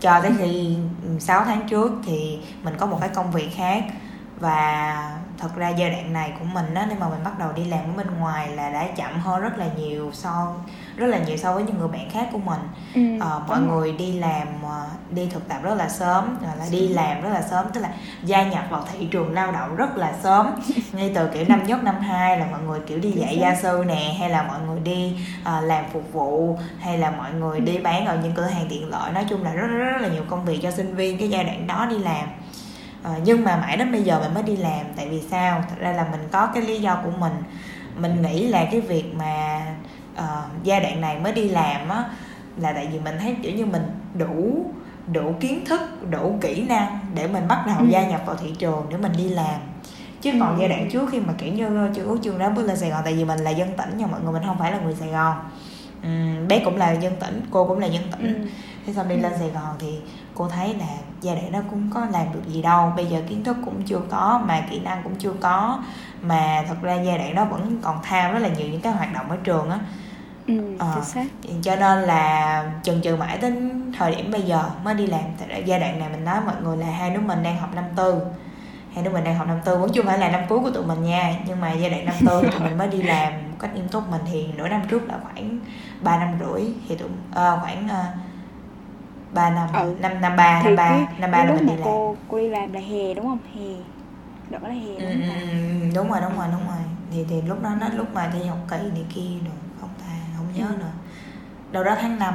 Cho 0.00 0.20
tới 0.20 0.32
khi 0.38 0.76
6 1.18 1.44
tháng 1.44 1.68
trước 1.68 1.92
thì 2.06 2.38
mình 2.62 2.74
có 2.78 2.86
một 2.86 2.98
cái 3.00 3.08
công 3.08 3.30
việc 3.30 3.48
khác 3.56 3.84
và 4.40 4.94
thật 5.38 5.56
ra 5.56 5.68
giai 5.68 5.90
đoạn 5.90 6.12
này 6.12 6.32
của 6.38 6.44
mình 6.44 6.74
á 6.74 6.86
nếu 6.88 6.98
mà 7.00 7.08
mình 7.08 7.24
bắt 7.24 7.38
đầu 7.38 7.52
đi 7.52 7.64
làm 7.64 7.80
ở 7.80 7.92
bên 7.96 8.06
ngoài 8.18 8.48
là 8.48 8.70
đã 8.70 8.88
chậm 8.96 9.20
hơn 9.20 9.40
rất 9.40 9.58
là 9.58 9.66
nhiều 9.76 10.10
so 10.12 10.54
rất 10.96 11.06
là 11.06 11.18
nhiều 11.18 11.36
so 11.36 11.54
với 11.54 11.62
những 11.62 11.78
người 11.78 11.88
bạn 11.88 12.10
khác 12.10 12.28
của 12.32 12.38
mình. 12.38 12.60
Ừ, 12.94 13.00
ờ, 13.20 13.42
mọi 13.48 13.60
người 13.60 13.92
đi 13.92 14.12
làm 14.12 14.46
ờ, 14.62 14.86
đi 15.10 15.28
thực 15.30 15.48
tập 15.48 15.58
rất 15.62 15.74
là 15.74 15.88
sớm 15.88 16.38
rồi 16.42 16.56
là 16.58 16.64
đi 16.70 16.88
làm 16.88 17.22
rất 17.22 17.30
là 17.32 17.42
sớm 17.42 17.66
tức 17.72 17.80
là 17.80 17.90
gia 18.24 18.42
nhập 18.48 18.64
vào 18.70 18.84
thị 18.92 19.06
trường 19.10 19.32
lao 19.32 19.52
động 19.52 19.76
rất 19.76 19.96
là 19.96 20.12
sớm. 20.22 20.46
Ngay 20.92 21.12
từ 21.14 21.28
kiểu 21.34 21.44
năm 21.48 21.66
nhất 21.66 21.82
năm 21.82 22.00
hai 22.00 22.38
là 22.38 22.46
mọi 22.50 22.60
người 22.62 22.80
kiểu 22.86 22.98
đi 22.98 23.10
dạy 23.10 23.38
gia 23.40 23.54
sư 23.54 23.84
nè 23.86 24.14
hay 24.20 24.30
là 24.30 24.42
mọi 24.42 24.58
người 24.66 24.80
đi 24.80 25.16
uh, 25.40 25.64
làm 25.64 25.84
phục 25.92 26.12
vụ 26.12 26.58
hay 26.78 26.98
là 26.98 27.10
mọi 27.10 27.32
người 27.32 27.60
đi 27.60 27.78
bán 27.78 28.06
ở 28.06 28.18
những 28.22 28.32
cửa 28.34 28.46
hàng 28.46 28.66
tiện 28.70 28.88
lợi. 28.88 29.12
Nói 29.12 29.24
chung 29.28 29.42
là 29.42 29.52
rất, 29.52 29.66
rất 29.66 29.84
rất 29.84 30.00
là 30.00 30.08
nhiều 30.08 30.22
công 30.28 30.44
việc 30.44 30.58
cho 30.62 30.70
sinh 30.70 30.94
viên 30.94 31.18
cái 31.18 31.28
giai 31.28 31.44
đoạn 31.44 31.66
đó 31.66 31.86
đi 31.90 31.98
làm 31.98 32.28
à, 33.08 33.18
nhưng 33.24 33.44
mà 33.44 33.56
mãi 33.56 33.76
đến 33.76 33.92
bây 33.92 34.02
giờ 34.02 34.20
mình 34.20 34.34
mới 34.34 34.42
đi 34.42 34.56
làm 34.56 34.86
tại 34.96 35.08
vì 35.08 35.22
sao 35.30 35.64
thật 35.68 35.76
ra 35.78 35.92
là 35.92 36.06
mình 36.10 36.20
có 36.32 36.46
cái 36.54 36.62
lý 36.62 36.80
do 36.80 37.00
của 37.04 37.10
mình 37.18 37.32
mình 37.96 38.22
nghĩ 38.22 38.48
là 38.48 38.64
cái 38.70 38.80
việc 38.80 39.14
mà 39.14 39.62
uh, 40.18 40.64
giai 40.64 40.80
đoạn 40.80 41.00
này 41.00 41.18
mới 41.18 41.32
đi 41.32 41.48
làm 41.48 41.88
á 41.88 42.04
là 42.56 42.72
tại 42.72 42.88
vì 42.92 42.98
mình 42.98 43.14
thấy 43.20 43.36
kiểu 43.42 43.52
như 43.52 43.66
mình 43.66 43.82
đủ 44.14 44.66
đủ 45.12 45.34
kiến 45.40 45.64
thức 45.64 45.80
đủ 46.10 46.38
kỹ 46.40 46.62
năng 46.68 46.98
để 47.14 47.28
mình 47.28 47.48
bắt 47.48 47.64
đầu 47.66 47.76
ừ. 47.78 47.86
gia 47.88 48.08
nhập 48.08 48.20
vào 48.26 48.36
thị 48.36 48.54
trường 48.58 48.86
để 48.90 48.96
mình 48.96 49.12
đi 49.16 49.28
làm 49.28 49.60
chứ 50.20 50.32
còn 50.40 50.54
ừ. 50.54 50.60
giai 50.60 50.68
đoạn 50.68 50.88
trước 50.90 51.08
khi 51.12 51.20
mà 51.20 51.32
kiểu 51.38 51.52
như 51.52 51.90
chưa 51.94 52.04
có 52.04 52.16
chương 52.22 52.38
đó 52.38 52.50
bước 52.50 52.62
lên 52.62 52.76
sài 52.76 52.90
gòn 52.90 53.00
tại 53.04 53.14
vì 53.14 53.24
mình 53.24 53.38
là 53.38 53.50
dân 53.50 53.68
tỉnh 53.76 53.90
nhưng 53.96 54.10
mọi 54.10 54.20
người 54.22 54.32
mình 54.32 54.42
không 54.46 54.58
phải 54.58 54.72
là 54.72 54.78
người 54.78 54.94
sài 54.94 55.08
gòn 55.08 55.36
uhm, 56.06 56.48
bé 56.48 56.62
cũng 56.64 56.76
là 56.76 56.92
dân 56.92 57.16
tỉnh 57.20 57.42
cô 57.50 57.64
cũng 57.64 57.78
là 57.78 57.86
dân 57.86 58.02
tỉnh 58.12 58.34
ừ. 58.34 58.48
thế 58.86 58.92
xong 58.92 59.08
đi 59.08 59.14
ừ. 59.14 59.20
lên 59.20 59.32
sài 59.38 59.48
gòn 59.48 59.74
thì 59.78 59.98
cô 60.38 60.48
thấy 60.48 60.74
là 60.74 60.86
giai 61.20 61.36
đoạn 61.36 61.52
đó 61.52 61.58
cũng 61.70 61.90
có 61.94 62.06
làm 62.12 62.32
được 62.32 62.42
gì 62.46 62.62
đâu. 62.62 62.92
Bây 62.96 63.06
giờ 63.06 63.22
kiến 63.28 63.44
thức 63.44 63.56
cũng 63.64 63.82
chưa 63.82 64.00
có 64.10 64.40
mà 64.44 64.60
kỹ 64.70 64.80
năng 64.80 65.02
cũng 65.02 65.14
chưa 65.14 65.32
có 65.40 65.82
mà 66.22 66.64
thật 66.68 66.76
ra 66.82 66.94
giai 66.94 67.18
đoạn 67.18 67.34
đó 67.34 67.44
vẫn 67.44 67.78
còn 67.82 67.98
tham 68.02 68.32
rất 68.32 68.38
là 68.38 68.48
nhiều 68.48 68.68
những 68.68 68.80
cái 68.80 68.92
hoạt 68.92 69.14
động 69.14 69.30
ở 69.30 69.36
trường 69.44 69.70
á. 69.70 69.78
Ừ, 70.46 70.76
ờ, 70.78 71.02
cho 71.62 71.76
nên 71.76 72.02
là 72.02 72.64
chừng 72.82 73.00
chừng 73.00 73.18
mãi 73.18 73.38
đến 73.38 73.82
thời 73.98 74.14
điểm 74.14 74.30
bây 74.30 74.42
giờ 74.42 74.70
mới 74.84 74.94
đi 74.94 75.06
làm. 75.06 75.20
Tại 75.48 75.62
giai 75.66 75.80
đoạn 75.80 75.98
này 75.98 76.08
mình 76.08 76.24
nói 76.24 76.40
mọi 76.46 76.54
người 76.62 76.76
là 76.76 76.86
hai 76.86 77.10
đứa 77.10 77.20
mình 77.20 77.42
đang 77.42 77.56
học 77.56 77.70
năm 77.74 77.84
tư. 77.96 78.20
Hai 78.94 79.04
đứa 79.04 79.10
mình 79.10 79.24
đang 79.24 79.34
học 79.34 79.48
năm 79.48 79.60
tư 79.64 79.78
vẫn 79.78 79.90
chưa 79.92 80.02
phải 80.02 80.18
là 80.18 80.28
năm 80.28 80.40
cuối 80.48 80.58
của 80.60 80.70
tụi 80.70 80.86
mình 80.86 81.04
nha. 81.04 81.34
Nhưng 81.46 81.60
mà 81.60 81.72
giai 81.72 81.90
đoạn 81.90 82.04
năm 82.04 82.14
tư 82.26 82.42
tụi 82.42 82.60
mình 82.60 82.78
mới 82.78 82.88
đi 82.88 83.02
làm 83.02 83.32
một 83.32 83.56
cách 83.60 83.74
nghiêm 83.74 83.88
túc. 83.88 84.10
Mình 84.10 84.20
thì 84.32 84.46
nửa 84.56 84.68
năm 84.68 84.82
trước 84.90 85.08
là 85.08 85.14
khoảng 85.22 85.58
3 86.00 86.18
năm 86.18 86.34
rưỡi 86.40 86.64
thì 86.88 86.96
tụi 86.96 87.08
uh, 87.08 87.60
khoảng 87.62 87.84
uh, 87.86 88.27
3 89.34 89.50
năm 89.50 89.68
ừ. 89.74 89.94
năm 90.00 90.20
năm 90.20 90.36
ba 90.36 90.62
năm 90.62 90.76
ba 90.76 91.06
năm 91.18 91.30
ba 91.30 91.44
là 91.44 91.52
mình 91.52 91.66
đi 91.66 91.72
làm 91.72 91.84
cô 91.84 92.16
cô 92.28 92.38
đi 92.38 92.48
làm 92.48 92.72
là 92.72 92.80
hè 92.80 93.14
đúng 93.14 93.24
không 93.24 93.38
hè 93.54 93.74
đó 94.50 94.58
là 94.62 94.74
hè 94.74 94.92
đúng 95.00 95.00
ừ, 95.00 95.20
ừ, 95.22 95.40
ừ, 95.82 95.90
đúng 95.94 96.10
rồi 96.10 96.20
đúng 96.20 96.36
rồi 96.36 96.46
đúng 96.52 96.66
rồi 96.68 96.78
thì 97.10 97.24
thì 97.28 97.42
lúc 97.42 97.62
đó 97.62 97.70
nó 97.80 97.88
lúc 97.96 98.14
mà 98.14 98.30
thi 98.32 98.46
học 98.46 98.58
kỳ 98.70 98.76
này 98.76 99.04
kia 99.14 99.30
rồi 99.44 99.56
không 99.80 99.90
ta 99.98 100.12
không 100.36 100.46
nhớ 100.54 100.66
ừ. 100.66 100.76
nữa 100.78 100.92
đâu 101.72 101.84
đó 101.84 101.96
tháng 102.00 102.18
5 102.18 102.34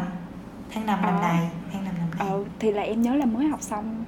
tháng 0.71 0.85
5 0.85 1.01
năm 1.01 1.15
à. 1.15 1.21
nay 1.21 1.49
tháng 1.73 1.83
5 1.83 1.93
năm 1.97 2.07
nay 2.17 2.27
ừ, 2.29 2.45
thì 2.59 2.71
là 2.71 2.81
em 2.81 3.01
nhớ 3.01 3.15
là 3.15 3.25
mới 3.25 3.47
học 3.47 3.61
xong 3.61 4.05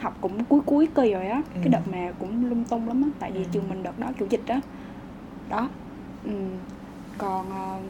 học 0.00 0.16
cũng 0.20 0.44
cuối 0.44 0.60
cuối 0.66 0.88
kỳ 0.94 1.12
rồi 1.12 1.26
á 1.26 1.42
ừ. 1.54 1.60
cái 1.60 1.68
đợt 1.68 1.88
mà 1.92 2.12
cũng 2.18 2.50
lung 2.50 2.64
tung 2.64 2.88
lắm 2.88 3.02
á 3.02 3.08
tại 3.18 3.32
vì 3.32 3.44
ừ. 3.44 3.48
trường 3.52 3.68
mình 3.68 3.82
đợt 3.82 3.98
đó 3.98 4.06
chủ 4.18 4.26
dịch 4.30 4.42
đó 4.46 4.60
đó 5.48 5.68
ừ. 6.24 6.32
còn 7.18 7.46
uh, 7.48 7.82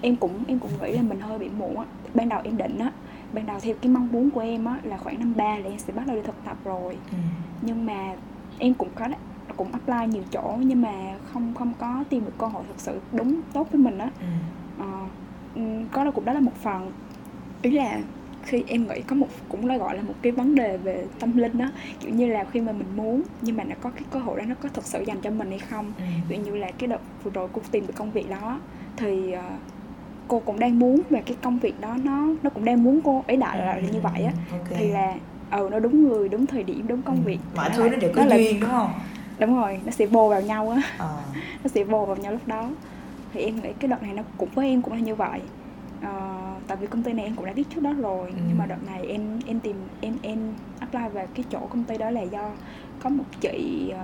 em 0.00 0.16
cũng 0.16 0.44
em 0.48 0.58
cũng 0.58 0.70
nghĩ 0.82 0.92
là 0.92 1.02
mình 1.02 1.20
hơi 1.20 1.38
bị 1.38 1.48
muộn 1.48 1.78
á 1.78 1.84
ban 2.14 2.28
đầu 2.28 2.40
em 2.44 2.56
định 2.56 2.78
á 2.78 2.90
ban 3.34 3.46
đầu 3.46 3.60
theo 3.60 3.74
cái 3.82 3.92
mong 3.92 4.08
muốn 4.12 4.30
của 4.30 4.40
em 4.40 4.64
á 4.64 4.78
là 4.82 4.96
khoảng 4.96 5.18
năm 5.18 5.32
ba 5.36 5.58
là 5.58 5.68
em 5.68 5.78
sẽ 5.78 5.92
bắt 5.92 6.06
đầu 6.06 6.16
đi 6.16 6.22
thực 6.22 6.44
tập 6.44 6.56
rồi 6.64 6.96
ừ. 7.10 7.16
nhưng 7.62 7.86
mà 7.86 8.14
em 8.58 8.74
cũng 8.74 8.88
có 8.94 9.08
cũng 9.56 9.72
apply 9.72 10.06
nhiều 10.06 10.22
chỗ 10.32 10.56
nhưng 10.60 10.82
mà 10.82 11.14
không 11.32 11.54
không 11.54 11.72
có 11.78 12.04
tìm 12.08 12.24
được 12.24 12.38
cơ 12.38 12.46
hội 12.46 12.62
thực 12.68 12.80
sự 12.80 13.00
đúng 13.12 13.40
tốt 13.52 13.68
với 13.72 13.80
mình 13.80 13.98
á 13.98 14.10
ừ. 14.20 14.26
ờ, 14.78 15.06
có 15.92 16.04
là 16.04 16.10
cũng 16.10 16.24
đó 16.24 16.32
là 16.32 16.40
một 16.40 16.54
phần 16.62 16.92
ý 17.62 17.70
là 17.70 18.00
khi 18.42 18.64
em 18.66 18.86
nghĩ 18.86 19.00
có 19.00 19.16
một 19.16 19.28
cũng 19.48 19.66
là 19.66 19.76
gọi 19.76 19.96
là 19.96 20.02
một 20.02 20.14
cái 20.22 20.32
vấn 20.32 20.54
đề 20.54 20.76
về 20.76 21.06
tâm 21.20 21.36
linh 21.36 21.58
đó 21.58 21.66
kiểu 22.00 22.14
như 22.14 22.26
là 22.26 22.44
khi 22.44 22.60
mà 22.60 22.72
mình 22.72 22.86
muốn 22.96 23.22
nhưng 23.42 23.56
mà 23.56 23.64
nó 23.64 23.74
có 23.80 23.90
cái 23.90 24.02
cơ 24.10 24.18
hội 24.18 24.38
đó 24.38 24.44
nó 24.48 24.54
có 24.62 24.68
thực 24.68 24.84
sự 24.84 25.04
dành 25.06 25.20
cho 25.22 25.30
mình 25.30 25.50
hay 25.50 25.58
không 25.58 25.92
ừ. 25.98 26.04
ví 26.28 26.36
dụ 26.36 26.52
như 26.52 26.58
là 26.58 26.70
cái 26.78 26.88
đợt 26.88 27.00
vừa 27.24 27.30
rồi 27.30 27.48
cô 27.52 27.62
tìm 27.70 27.86
được 27.86 27.94
công 27.96 28.10
việc 28.10 28.30
đó 28.30 28.60
thì 28.96 29.34
uh, 29.34 29.42
cô 30.28 30.42
cũng 30.44 30.58
đang 30.58 30.78
muốn 30.78 31.00
về 31.10 31.22
cái 31.26 31.36
công 31.42 31.58
việc 31.58 31.80
đó 31.80 31.96
nó 32.04 32.28
nó 32.42 32.50
cũng 32.50 32.64
đang 32.64 32.84
muốn 32.84 33.00
cô 33.04 33.24
ấy 33.26 33.36
đại 33.36 33.58
là, 33.58 33.80
như 33.92 34.00
vậy 34.00 34.22
á 34.24 34.32
okay. 34.52 34.78
thì 34.78 34.88
là 34.88 35.14
ừ 35.50 35.68
nó 35.72 35.78
đúng 35.78 36.08
người 36.08 36.28
đúng 36.28 36.46
thời 36.46 36.62
điểm 36.62 36.86
đúng 36.88 37.02
công 37.02 37.16
ừ. 37.16 37.22
việc 37.24 37.38
mọi 37.56 37.70
thứ 37.74 37.88
nó 37.88 37.96
đều 37.96 38.12
có 38.14 38.24
nó 38.24 38.36
duyên 38.36 38.54
là, 38.54 38.60
đúng 38.60 38.70
không 38.70 38.90
đúng 39.38 39.56
rồi 39.56 39.80
nó 39.84 39.90
sẽ 39.90 40.06
vô 40.06 40.28
vào 40.28 40.40
nhau 40.40 40.70
á 40.70 40.82
à. 40.98 41.08
nó 41.64 41.68
sẽ 41.68 41.84
vô 41.84 42.04
vào 42.04 42.16
nhau 42.16 42.32
lúc 42.32 42.46
đó 42.46 42.70
thì 43.32 43.40
em 43.40 43.54
nghĩ 43.54 43.72
cái 43.78 43.88
đợt 43.88 44.02
này 44.02 44.12
nó 44.14 44.22
cũng 44.38 44.48
với 44.54 44.68
em 44.68 44.82
cũng 44.82 44.92
là 44.92 45.00
như 45.00 45.14
vậy 45.14 45.40
à, 46.00 46.40
tại 46.66 46.76
vì 46.76 46.86
công 46.86 47.02
ty 47.02 47.12
này 47.12 47.24
em 47.24 47.34
cũng 47.34 47.46
đã 47.46 47.52
biết 47.52 47.64
trước 47.74 47.80
đó 47.80 47.92
rồi 47.92 48.28
ừ. 48.28 48.36
nhưng 48.48 48.58
mà 48.58 48.66
đợt 48.66 48.86
này 48.86 49.06
em 49.06 49.38
em 49.46 49.60
tìm 49.60 49.76
em 50.00 50.14
em 50.22 50.38
apply 50.78 51.08
về 51.12 51.26
cái 51.34 51.44
chỗ 51.50 51.58
công 51.58 51.84
ty 51.84 51.98
đó 51.98 52.10
là 52.10 52.22
do 52.22 52.50
có 53.02 53.10
một 53.10 53.24
chị 53.40 53.86
uh, 53.88 53.96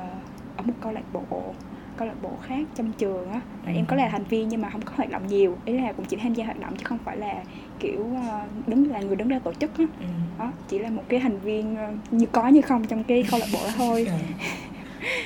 ở 0.57 0.63
một 0.65 0.75
câu 0.81 0.93
lạc 0.93 1.05
bộ 1.13 1.55
câu 2.01 2.09
lạc 2.09 2.23
bộ 2.23 2.31
khác 2.43 2.69
trong 2.75 2.93
trường 2.93 3.31
á 3.33 3.41
ừ. 3.67 3.73
em 3.75 3.85
có 3.87 3.97
là 3.97 4.09
thành 4.09 4.25
viên 4.25 4.49
nhưng 4.49 4.61
mà 4.61 4.71
không 4.71 4.83
có 4.83 4.93
hoạt 4.97 5.11
động 5.11 5.27
nhiều 5.27 5.57
ý 5.65 5.73
là 5.79 5.93
cũng 5.93 6.07
chỉ 6.07 6.17
tham 6.17 6.35
gia 6.35 6.45
hoạt 6.45 6.61
động 6.61 6.77
chứ 6.77 6.85
không 6.85 6.99
phải 7.05 7.17
là 7.17 7.43
kiểu 7.79 8.17
ờ, 8.29 8.41
đứng 8.67 8.91
là 8.91 9.01
người 9.01 9.17
đứng 9.17 9.29
ra 9.29 9.39
tổ 9.39 9.53
chức 9.53 9.79
á 9.79 9.85
ừ. 10.01 10.07
đó 10.39 10.53
chỉ 10.69 10.79
là 10.79 10.91
một 10.91 11.03
cái 11.09 11.21
thành 11.21 11.39
viên 11.39 11.77
ờ, 11.77 11.93
như 12.11 12.27
có 12.33 12.49
như 12.49 12.63
không 12.63 12.87
trong 12.87 13.05
cái 13.05 13.25
câu 13.31 13.41
lạc 13.41 13.47
bộ 13.53 13.59
đó 13.65 13.71
thôi 13.77 14.07
ừ. 14.07 14.13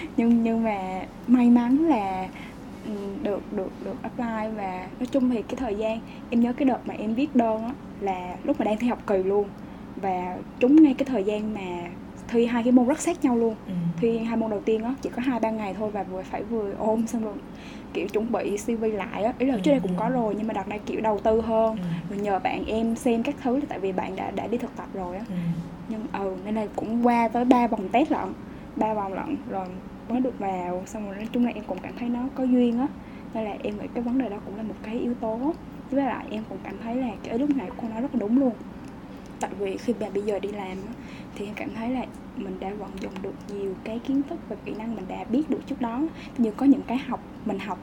nhưng 0.16 0.42
nhưng 0.42 0.62
mà 0.62 1.06
may 1.26 1.50
mắn 1.50 1.78
là 1.88 2.28
ừ, 2.84 2.90
được 3.22 3.52
được 3.52 3.72
được 3.84 4.02
apply 4.02 4.56
và 4.56 4.88
nói 4.98 5.06
chung 5.12 5.30
thì 5.30 5.42
cái 5.42 5.56
thời 5.56 5.74
gian 5.74 6.00
em 6.30 6.40
nhớ 6.40 6.52
cái 6.52 6.64
đợt 6.64 6.88
mà 6.88 6.94
em 6.94 7.14
viết 7.14 7.36
đơn 7.36 7.62
á 7.62 7.74
là 8.00 8.36
lúc 8.44 8.58
mà 8.58 8.64
đang 8.64 8.78
thi 8.78 8.88
học 8.88 9.02
kỳ 9.06 9.22
luôn 9.22 9.48
và 9.96 10.36
trúng 10.60 10.82
ngay 10.82 10.94
cái 10.94 11.06
thời 11.06 11.24
gian 11.24 11.54
mà 11.54 11.88
thi 12.28 12.46
hai 12.46 12.62
cái 12.62 12.72
môn 12.72 12.88
rất 12.88 13.00
sát 13.00 13.24
nhau 13.24 13.36
luôn. 13.36 13.54
Ừ. 13.66 13.72
thi 13.96 14.18
hai 14.18 14.36
môn 14.36 14.50
đầu 14.50 14.60
tiên 14.60 14.82
á 14.84 14.94
chỉ 15.02 15.10
có 15.10 15.22
hai 15.22 15.40
ba 15.40 15.50
ngày 15.50 15.74
thôi 15.74 15.90
và 15.90 16.02
vừa 16.02 16.22
phải 16.22 16.42
vừa 16.42 16.72
ôm 16.78 17.06
xong 17.06 17.24
rồi 17.24 17.34
kiểu 17.92 18.08
chuẩn 18.08 18.32
bị 18.32 18.56
cv 18.66 18.84
lại 18.94 19.24
á. 19.24 19.32
Ý 19.38 19.46
là 19.46 19.58
trước 19.62 19.70
đây 19.70 19.80
cũng 19.80 19.96
có 19.96 20.06
ừ. 20.06 20.12
rồi 20.12 20.34
nhưng 20.38 20.46
mà 20.46 20.54
đợt 20.54 20.68
này 20.68 20.78
kiểu 20.86 21.00
đầu 21.00 21.18
tư 21.18 21.40
hơn. 21.40 21.76
Ừ. 21.76 21.84
rồi 22.10 22.18
nhờ 22.18 22.38
bạn 22.38 22.64
em 22.66 22.96
xem 22.96 23.22
các 23.22 23.34
thứ 23.42 23.56
là 23.56 23.64
tại 23.68 23.78
vì 23.78 23.92
bạn 23.92 24.16
đã 24.16 24.30
đã 24.30 24.46
đi 24.46 24.58
thực 24.58 24.76
tập 24.76 24.88
rồi 24.92 25.16
á. 25.16 25.24
Ừ. 25.28 25.34
nhưng 25.88 26.06
ừ 26.12 26.36
nên 26.44 26.54
là 26.54 26.66
cũng 26.76 27.06
qua 27.06 27.28
tới 27.28 27.44
ba 27.44 27.66
vòng 27.66 27.88
test 27.88 28.12
lận. 28.12 28.32
Ba 28.76 28.94
vòng 28.94 29.12
lận 29.12 29.36
rồi 29.48 29.66
mới 30.08 30.20
được 30.20 30.38
vào. 30.38 30.82
Xong 30.86 31.06
rồi 31.06 31.16
nói 31.16 31.28
chung 31.32 31.44
là 31.44 31.50
em 31.54 31.64
cũng 31.64 31.78
cảm 31.78 31.92
thấy 31.96 32.08
nó 32.08 32.28
có 32.34 32.44
duyên 32.44 32.78
á. 32.78 32.86
Nên 33.34 33.44
là 33.44 33.56
em 33.62 33.78
nghĩ 33.78 33.86
cái 33.94 34.04
vấn 34.04 34.18
đề 34.18 34.28
đó 34.28 34.40
cũng 34.44 34.56
là 34.56 34.62
một 34.62 34.74
cái 34.82 34.98
yếu 34.98 35.14
tố. 35.14 35.54
Với 35.90 36.04
lại 36.04 36.26
em 36.30 36.44
cũng 36.48 36.58
cảm 36.64 36.78
thấy 36.78 36.96
là 36.96 37.08
cái 37.22 37.38
lúc 37.38 37.50
này 37.56 37.70
cô 37.76 37.88
nói 37.88 38.00
rất 38.00 38.14
là 38.14 38.18
đúng 38.18 38.38
luôn 38.38 38.52
tại 39.44 39.52
vì 39.58 39.76
khi 39.76 39.94
mà 40.00 40.06
bây 40.14 40.22
giờ 40.22 40.38
đi 40.38 40.48
làm 40.48 40.76
thì 41.34 41.46
em 41.46 41.54
cảm 41.54 41.68
thấy 41.74 41.90
là 41.90 42.06
mình 42.36 42.56
đã 42.60 42.70
vận 42.78 42.90
dụng 43.00 43.12
được 43.22 43.34
nhiều 43.54 43.74
cái 43.84 43.98
kiến 43.98 44.22
thức 44.30 44.38
và 44.48 44.56
kỹ 44.64 44.72
năng 44.78 44.96
mình 44.96 45.04
đã 45.08 45.24
biết 45.24 45.50
được 45.50 45.60
trước 45.66 45.80
đó. 45.80 46.02
Như 46.38 46.50
có 46.50 46.66
những 46.66 46.82
cái 46.86 46.98
học 46.98 47.20
mình 47.44 47.58
học 47.58 47.78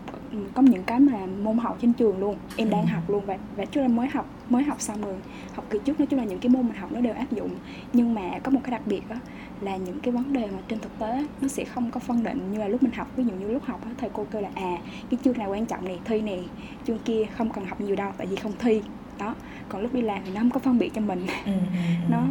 có 0.53 0.61
những 0.61 0.83
cái 0.83 0.99
mà 0.99 1.25
môn 1.43 1.57
học 1.57 1.77
trên 1.81 1.93
trường 1.93 2.19
luôn 2.19 2.35
em 2.57 2.69
đang 2.69 2.87
học 2.87 3.09
luôn 3.09 3.25
và 3.25 3.37
và 3.55 3.65
trước 3.65 3.81
là 3.81 3.87
mới 3.87 4.07
học 4.07 4.25
mới 4.49 4.63
học 4.63 4.81
xong 4.81 5.01
rồi 5.01 5.15
học 5.53 5.65
kỳ 5.69 5.79
trước 5.85 5.99
nói 5.99 6.07
chung 6.07 6.19
là 6.19 6.25
những 6.25 6.39
cái 6.39 6.49
môn 6.49 6.67
mình 6.67 6.75
học 6.75 6.91
nó 6.91 7.01
đều 7.01 7.13
áp 7.13 7.31
dụng. 7.31 7.49
Nhưng 7.93 8.13
mà 8.13 8.39
có 8.43 8.51
một 8.51 8.59
cái 8.63 8.71
đặc 8.71 8.81
biệt 8.85 9.09
đó 9.09 9.15
là 9.61 9.77
những 9.77 9.99
cái 9.99 10.11
vấn 10.11 10.33
đề 10.33 10.47
mà 10.47 10.57
trên 10.67 10.79
thực 10.79 10.99
tế 10.99 11.25
nó 11.41 11.47
sẽ 11.47 11.65
không 11.65 11.91
có 11.91 11.99
phân 11.99 12.23
định 12.23 12.51
như 12.51 12.59
là 12.59 12.67
lúc 12.67 12.83
mình 12.83 12.91
học 12.91 13.07
ví 13.15 13.23
dụ 13.23 13.31
như 13.31 13.47
lúc 13.47 13.63
học 13.63 13.85
đó, 13.85 13.91
thầy 13.97 14.09
cô 14.13 14.25
kêu 14.31 14.41
là 14.41 14.49
à 14.55 14.77
cái 15.09 15.19
chương 15.23 15.37
này 15.37 15.47
quan 15.47 15.65
trọng 15.65 15.85
này 15.85 15.99
thi 16.05 16.21
này 16.21 16.43
chương 16.87 16.99
kia 16.99 17.25
không 17.37 17.49
cần 17.49 17.65
học 17.65 17.81
nhiều 17.81 17.95
đâu 17.95 18.11
tại 18.17 18.27
vì 18.27 18.35
không 18.35 18.53
thi 18.59 18.81
đó. 19.21 19.35
Còn 19.69 19.81
lúc 19.81 19.93
đi 19.93 20.01
làm 20.01 20.21
thì 20.25 20.31
nó 20.33 20.39
không 20.39 20.49
có 20.49 20.59
phân 20.59 20.77
biệt 20.77 20.91
cho 20.95 21.01
mình. 21.01 21.25
Ừ, 21.45 21.51
ừ, 21.51 21.51
ừ. 21.51 22.07
nó 22.09 22.23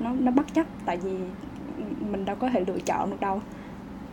nó 0.00 0.12
nó 0.12 0.30
bất 0.30 0.54
chấp 0.54 0.66
tại 0.84 0.96
vì 0.96 1.10
mình 2.10 2.24
đâu 2.24 2.36
có 2.36 2.50
thể 2.50 2.64
lựa 2.66 2.78
chọn 2.78 3.10
được 3.10 3.20
đâu. 3.20 3.40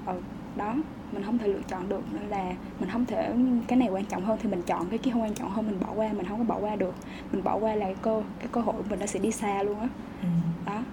Ừ, 0.06 0.14
đó 0.58 0.76
mình 1.14 1.24
không 1.24 1.38
thể 1.38 1.48
lựa 1.48 1.62
chọn 1.68 1.90
được 1.90 2.02
nên 2.14 2.30
là 2.30 2.54
mình 2.80 2.90
không 2.90 3.06
thể 3.06 3.34
cái 3.68 3.78
này 3.78 3.90
quan 3.90 4.06
trọng 4.06 4.26
hơn 4.26 4.38
thì 4.42 4.50
mình 4.50 4.62
chọn 4.62 4.86
cái 4.90 5.00
kia 5.00 5.12
không 5.12 5.22
quan 5.22 5.34
trọng 5.34 5.50
hơn 5.50 5.68
mình 5.68 5.80
bỏ 5.80 5.94
qua 5.96 6.14
mình 6.14 6.26
không 6.26 6.38
có 6.38 6.44
bỏ 6.44 6.58
qua 6.60 6.76
được. 6.76 6.96
Mình 7.32 7.44
bỏ 7.44 7.58
qua 7.58 7.76
là 7.76 7.86
cái 7.86 7.96
cơ 8.02 8.24
cái 8.40 8.48
cơ 8.52 8.62
hội 8.62 8.76
của 8.78 8.84
mình 8.90 9.00
nó 9.00 9.06
sẽ 9.06 9.20
đi 9.20 9.32
xa 9.32 9.64
luôn 9.64 9.80
á. 9.80 9.88
Ừ. 10.22 10.28
đó 10.66 10.84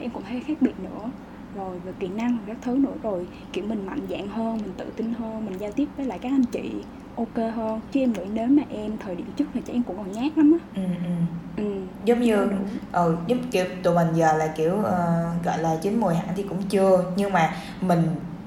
em 0.00 0.10
cũng 0.10 0.22
thấy 0.22 0.40
khác 0.40 0.56
biệt 0.60 0.80
nữa. 0.80 1.10
Rồi 1.56 1.78
về 1.78 1.92
kỹ 1.98 2.08
năng 2.08 2.38
các 2.46 2.56
thứ 2.62 2.76
nữa 2.76 2.94
rồi 3.02 3.26
kiểu 3.52 3.64
mình 3.68 3.86
mạnh 3.86 4.00
dạng 4.10 4.28
hơn 4.28 4.56
mình 4.56 4.72
tự 4.76 4.84
tin 4.96 5.12
hơn 5.12 5.46
mình 5.46 5.58
giao 5.58 5.72
tiếp 5.72 5.88
với 5.96 6.06
lại 6.06 6.18
các 6.18 6.32
anh 6.32 6.44
chị 6.44 6.72
ok 7.16 7.54
hơn 7.56 7.80
chứ 7.92 8.00
em 8.00 8.12
nghĩ 8.12 8.20
nếu 8.32 8.46
mà 8.46 8.62
em 8.70 8.98
thời 8.98 9.16
điểm 9.16 9.26
trước 9.36 9.44
thì 9.54 9.60
chắc 9.66 9.72
em 9.72 9.82
cũng 9.82 9.96
còn 9.96 10.12
nhát 10.12 10.38
lắm 10.38 10.58
á 10.60 10.82
ừ, 10.82 10.82
ừ. 11.04 11.64
ừ. 11.64 11.80
giống 12.04 12.20
như 12.20 12.48
ừ 12.92 13.16
giống 13.26 13.50
kiểu 13.50 13.64
tụi 13.82 13.94
mình 13.94 14.08
giờ 14.14 14.32
là 14.32 14.46
kiểu 14.56 14.72
uh, 14.78 15.44
gọi 15.44 15.58
là 15.58 15.76
chín 15.82 16.00
mùi 16.00 16.14
hẳn 16.14 16.28
thì 16.36 16.42
cũng 16.42 16.62
chưa 16.62 17.04
nhưng 17.16 17.32
mà 17.32 17.56
mình 17.80 18.02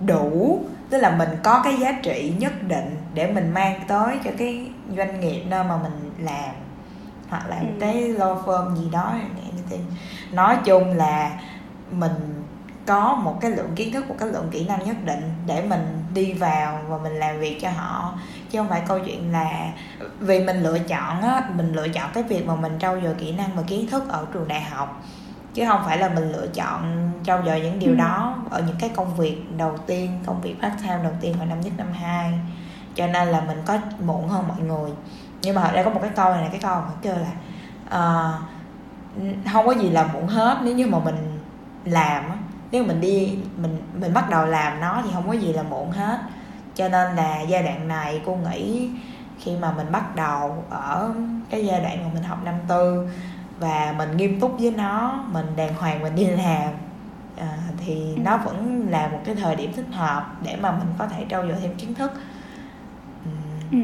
đủ 0.06 0.60
tức 0.90 0.98
là 0.98 1.16
mình 1.16 1.30
có 1.44 1.62
cái 1.64 1.78
giá 1.78 1.92
trị 1.92 2.34
nhất 2.40 2.54
định 2.68 2.96
để 3.14 3.32
mình 3.32 3.54
mang 3.54 3.82
tới 3.88 4.18
cho 4.24 4.32
cái 4.38 4.68
doanh 4.98 5.20
nghiệp 5.20 5.44
nơi 5.48 5.64
mà 5.64 5.78
mình 5.78 6.26
làm 6.26 6.56
hoặc 7.30 7.50
là 7.50 7.60
ừ. 7.60 7.68
cái 7.80 7.96
law 7.96 8.44
firm 8.44 8.76
gì 8.76 8.90
đó 8.92 9.14
thì 9.70 9.78
nói 10.32 10.58
chung 10.66 10.94
là 10.94 11.40
mình 11.92 12.44
có 12.86 13.16
một 13.24 13.38
cái 13.42 13.52
lượng 13.52 13.72
kiến 13.76 13.94
thức 13.94 14.10
một 14.10 14.16
cái 14.20 14.30
lượng 14.30 14.48
kỹ 14.52 14.68
năng 14.68 14.86
nhất 14.86 14.96
định 15.06 15.22
để 15.46 15.66
mình 15.70 16.04
đi 16.14 16.34
vào 16.34 16.80
và 16.88 16.98
mình 16.98 17.14
làm 17.14 17.40
việc 17.40 17.58
cho 17.62 17.70
họ 17.70 18.14
chứ 18.50 18.60
không 18.60 18.70
phải 18.70 18.82
câu 18.88 19.00
chuyện 19.06 19.32
là 19.32 19.72
vì 20.20 20.44
mình 20.44 20.64
lựa 20.64 20.80
chọn 20.80 21.22
á 21.22 21.44
mình 21.56 21.74
lựa 21.74 21.88
chọn 21.88 22.10
cái 22.14 22.24
việc 22.24 22.48
mà 22.48 22.56
mình 22.56 22.80
trau 22.80 23.02
dồi 23.02 23.14
kỹ 23.14 23.32
năng 23.32 23.56
và 23.56 23.62
kiến 23.68 23.90
thức 23.90 24.10
ở 24.10 24.26
trường 24.34 24.48
đại 24.48 24.62
học. 24.62 25.04
Chứ 25.54 25.66
không 25.68 25.82
phải 25.86 25.98
là 25.98 26.10
mình 26.10 26.32
lựa 26.32 26.48
chọn 26.48 27.12
trau 27.24 27.42
dồi 27.46 27.62
những 27.62 27.80
điều 27.80 27.90
ừ. 27.90 27.96
đó 27.96 28.36
ở 28.50 28.62
những 28.68 28.76
cái 28.80 28.90
công 28.90 29.16
việc 29.16 29.58
đầu 29.58 29.78
tiên 29.78 30.20
công 30.26 30.42
việc 30.42 30.56
part 30.62 30.74
time 30.82 31.04
đầu 31.04 31.14
tiên 31.22 31.36
vào 31.38 31.46
năm 31.46 31.62
nhất 31.62 31.74
năm 31.78 31.88
hai. 31.94 32.34
Cho 32.96 33.08
nên 33.08 33.28
là 33.28 33.42
mình 33.42 33.62
có 33.66 33.78
muộn 34.06 34.28
hơn 34.28 34.48
mọi 34.48 34.60
người. 34.62 34.92
Nhưng 35.42 35.56
mà 35.56 35.62
ở 35.62 35.72
đây 35.72 35.84
có 35.84 35.90
một 35.90 36.00
cái 36.02 36.12
câu 36.16 36.34
này 36.34 36.48
cái 36.52 36.60
câu 36.60 36.76
mà 36.76 36.92
kêu 37.02 37.16
là 37.16 37.32
uh, 37.88 38.36
không 39.54 39.66
có 39.66 39.72
gì 39.72 39.90
là 39.90 40.08
muộn 40.14 40.28
hết. 40.28 40.58
Nếu 40.64 40.76
như 40.76 40.88
mà 40.88 41.00
mình 41.00 41.40
làm 41.86 42.24
nếu 42.72 42.84
mình 42.84 43.02
đi 43.02 43.38
mình 43.58 43.78
mình 44.00 44.14
bắt 44.14 44.30
đầu 44.30 44.46
làm 44.46 44.80
nó 44.80 45.02
thì 45.04 45.10
không 45.14 45.28
có 45.28 45.34
gì 45.34 45.54
là 45.54 45.64
muộn 45.64 45.92
hết 45.92 46.20
cho 46.80 46.90
nên 46.90 47.16
là 47.16 47.42
giai 47.42 47.64
đoạn 47.64 47.88
này 47.88 48.22
cô 48.26 48.36
nghĩ 48.36 48.90
khi 49.40 49.52
mà 49.62 49.74
mình 49.78 49.92
bắt 49.92 50.16
đầu 50.16 50.64
ở 50.70 51.14
cái 51.50 51.66
giai 51.66 51.82
đoạn 51.82 52.04
mà 52.04 52.10
mình 52.14 52.24
học 52.24 52.44
năm 52.44 52.56
tư 52.68 53.08
và 53.60 53.96
mình 53.98 54.18
nghiêm 54.18 54.40
túc 54.40 54.56
với 54.60 54.72
nó 54.72 55.24
mình 55.32 55.46
đàng 55.56 55.74
hoàng 55.76 56.02
mình 56.02 56.16
đi 56.16 56.26
làm 56.26 56.74
à, 57.38 57.58
thì 57.78 58.14
ừ. 58.16 58.22
nó 58.26 58.38
vẫn 58.38 58.88
là 58.90 59.08
một 59.08 59.20
cái 59.26 59.36
thời 59.36 59.56
điểm 59.56 59.74
thích 59.74 59.86
hợp 59.92 60.36
để 60.44 60.56
mà 60.62 60.72
mình 60.72 60.88
có 60.98 61.08
thể 61.08 61.26
trau 61.30 61.48
dồi 61.48 61.56
thêm 61.62 61.76
kiến 61.76 61.94
thức 61.94 62.12
ừ. 63.26 63.32
ừ. 63.72 63.78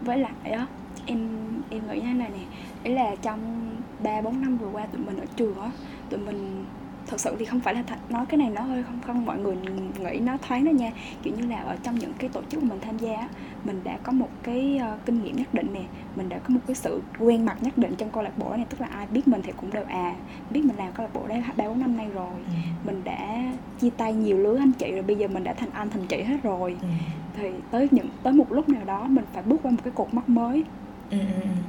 với 0.00 0.18
lại 0.18 0.52
á 0.52 0.66
em 1.06 1.28
em 1.70 1.88
nghĩ 1.88 1.94
như 1.94 2.06
thế 2.06 2.12
này 2.12 2.30
nè 2.30 2.44
đấy 2.84 2.94
là 2.94 3.14
trong 3.22 3.70
ba 4.02 4.20
bốn 4.20 4.40
năm 4.40 4.58
vừa 4.58 4.68
qua 4.68 4.86
tụi 4.86 5.00
mình 5.00 5.20
ở 5.20 5.26
trường 5.36 5.60
á 5.60 5.70
tụi 6.10 6.20
mình 6.20 6.64
thật 7.12 7.20
sự 7.20 7.36
thì 7.38 7.44
không 7.44 7.60
phải 7.60 7.74
là 7.74 7.82
th- 7.82 8.12
nói 8.14 8.26
cái 8.26 8.38
này 8.38 8.50
nó 8.50 8.60
hơi 8.62 8.82
không 8.82 8.98
không 9.06 9.26
mọi 9.26 9.38
người 9.38 9.56
nghĩ 10.00 10.18
nó 10.18 10.36
thoáng 10.42 10.64
đó 10.64 10.70
nha 10.70 10.92
kiểu 11.22 11.34
như 11.36 11.46
là 11.46 11.56
ở 11.56 11.76
trong 11.82 11.98
những 11.98 12.12
cái 12.18 12.30
tổ 12.32 12.40
chức 12.48 12.62
mà 12.62 12.68
mình 12.68 12.80
tham 12.80 12.98
gia 12.98 13.28
mình 13.64 13.80
đã 13.84 13.98
có 14.02 14.12
một 14.12 14.28
cái 14.42 14.80
uh, 14.94 15.06
kinh 15.06 15.22
nghiệm 15.22 15.36
nhất 15.36 15.54
định 15.54 15.66
nè 15.72 15.82
mình 16.16 16.28
đã 16.28 16.38
có 16.38 16.54
một 16.54 16.60
cái 16.66 16.74
sự 16.74 17.02
quen 17.18 17.44
mặt 17.44 17.56
nhất 17.60 17.78
định 17.78 17.94
trong 17.98 18.10
câu 18.10 18.22
lạc 18.22 18.38
bộ 18.38 18.56
này 18.56 18.66
tức 18.70 18.80
là 18.80 18.86
ai 18.86 19.06
biết 19.06 19.28
mình 19.28 19.40
thì 19.44 19.52
cũng 19.56 19.70
đều 19.70 19.84
à 19.88 20.14
biết 20.50 20.64
mình 20.64 20.76
làm 20.76 20.92
câu 20.92 21.06
lạc 21.06 21.14
bộ 21.14 21.26
đấy 21.28 21.42
ba 21.56 21.68
bốn 21.68 21.80
năm 21.80 21.96
nay 21.96 22.08
rồi 22.14 22.34
ừ. 22.46 22.52
mình 22.84 23.00
đã 23.04 23.52
chia 23.80 23.90
tay 23.90 24.12
nhiều 24.12 24.38
lứa 24.38 24.56
anh 24.58 24.72
chị 24.72 24.92
rồi 24.92 25.02
bây 25.02 25.16
giờ 25.16 25.28
mình 25.28 25.44
đã 25.44 25.52
thành 25.52 25.70
anh 25.72 25.90
thành 25.90 26.06
chị 26.06 26.22
hết 26.22 26.42
rồi 26.42 26.76
ừ. 26.82 26.88
thì 27.36 27.50
tới 27.70 27.88
những 27.90 28.06
tới 28.22 28.32
một 28.32 28.52
lúc 28.52 28.68
nào 28.68 28.84
đó 28.84 29.06
mình 29.08 29.24
phải 29.32 29.42
bước 29.42 29.56
qua 29.62 29.70
một 29.70 29.80
cái 29.84 29.92
cột 29.96 30.14
mốc 30.14 30.28
mới 30.28 30.64
ừ. 31.10 31.18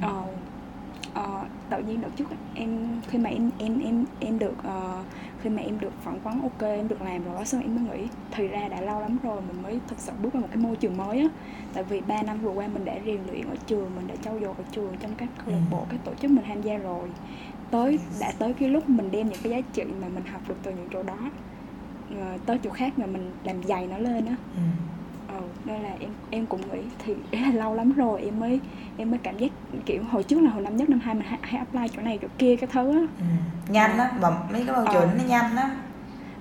ờ, 0.00 0.22
uh, 1.20 1.46
tự 1.70 1.82
nhiên 1.82 2.00
đợt 2.00 2.08
trước 2.16 2.24
em 2.54 2.78
khi 3.08 3.18
mà 3.18 3.30
em 3.30 3.50
em 3.58 3.80
em 3.84 4.04
em 4.20 4.38
được 4.38 4.54
uh, 4.58 5.04
khi 5.44 5.50
mà 5.50 5.62
em 5.62 5.80
được 5.80 5.92
phỏng 6.02 6.20
vấn 6.20 6.42
ok 6.42 6.62
em 6.62 6.88
được 6.88 7.02
làm 7.02 7.24
rồi 7.24 7.44
xong 7.44 7.60
em 7.60 7.74
mới 7.74 7.98
nghĩ 7.98 8.08
thì 8.30 8.48
ra 8.48 8.68
đã 8.68 8.80
lâu 8.80 9.00
lắm 9.00 9.18
rồi 9.22 9.40
mình 9.40 9.62
mới 9.62 9.80
thực 9.88 9.98
sự 9.98 10.12
bước 10.22 10.32
vào 10.32 10.42
một 10.42 10.48
cái 10.50 10.56
môi 10.56 10.76
trường 10.76 10.96
mới 10.96 11.20
á. 11.20 11.28
Tại 11.74 11.84
vì 11.84 12.00
3 12.00 12.22
năm 12.22 12.38
vừa 12.40 12.50
qua 12.50 12.68
mình 12.68 12.84
đã 12.84 12.94
rèn 13.06 13.20
luyện 13.26 13.46
ở 13.48 13.56
trường 13.66 13.90
mình 13.96 14.06
đã 14.06 14.14
trau 14.24 14.38
dồi 14.40 14.54
ở 14.58 14.64
trường 14.72 14.96
trong 15.00 15.14
các 15.14 15.28
câu 15.38 15.54
lạc 15.54 15.60
bộ 15.70 15.78
ừ. 15.78 15.84
các 15.90 16.00
tổ 16.04 16.12
chức 16.14 16.30
mình 16.30 16.44
tham 16.48 16.62
gia 16.62 16.76
rồi. 16.76 17.08
Tới 17.70 17.98
đã 18.20 18.32
tới 18.38 18.52
cái 18.52 18.68
lúc 18.68 18.88
mình 18.88 19.10
đem 19.10 19.28
những 19.28 19.38
cái 19.42 19.52
giá 19.52 19.60
trị 19.72 19.84
mà 20.00 20.08
mình 20.08 20.24
học 20.24 20.40
được 20.48 20.56
từ 20.62 20.70
những 20.70 20.88
chỗ 20.92 21.02
đó 21.02 21.18
ờ, 22.16 22.38
tới 22.46 22.58
chỗ 22.64 22.70
khác 22.70 22.98
mà 22.98 23.06
mình 23.06 23.30
làm 23.44 23.64
dày 23.64 23.86
nó 23.86 23.98
lên 23.98 24.26
á 24.26 24.36
ừ 25.38 25.44
nên 25.64 25.82
là 25.82 25.90
em 26.00 26.10
em 26.30 26.46
cũng 26.46 26.60
nghĩ 26.72 26.80
thì 26.98 27.14
là 27.32 27.52
lâu 27.54 27.74
lắm 27.74 27.92
rồi 27.92 28.22
em 28.22 28.40
mới 28.40 28.60
em 28.96 29.10
mới 29.10 29.18
cảm 29.22 29.38
giác 29.38 29.50
kiểu 29.86 30.02
hồi 30.10 30.22
trước 30.22 30.40
là 30.40 30.50
hồi 30.50 30.62
năm 30.62 30.76
nhất 30.76 30.88
năm 30.90 31.00
hai 31.00 31.14
mình 31.14 31.24
hay, 31.24 31.38
hay 31.42 31.58
apply 31.58 31.88
chỗ 31.96 32.02
này 32.02 32.18
chỗ 32.22 32.28
kia 32.38 32.56
cái 32.56 32.70
thứ 32.72 32.92
á 32.92 33.06
ừ. 33.18 33.24
nhanh 33.68 33.98
á 33.98 34.12
mà 34.20 34.30
mấy 34.52 34.64
cái 34.66 34.74
bao 34.74 34.84
trường 34.92 35.10
ờ. 35.10 35.14
nó 35.18 35.24
nhanh 35.24 35.56
á 35.56 35.70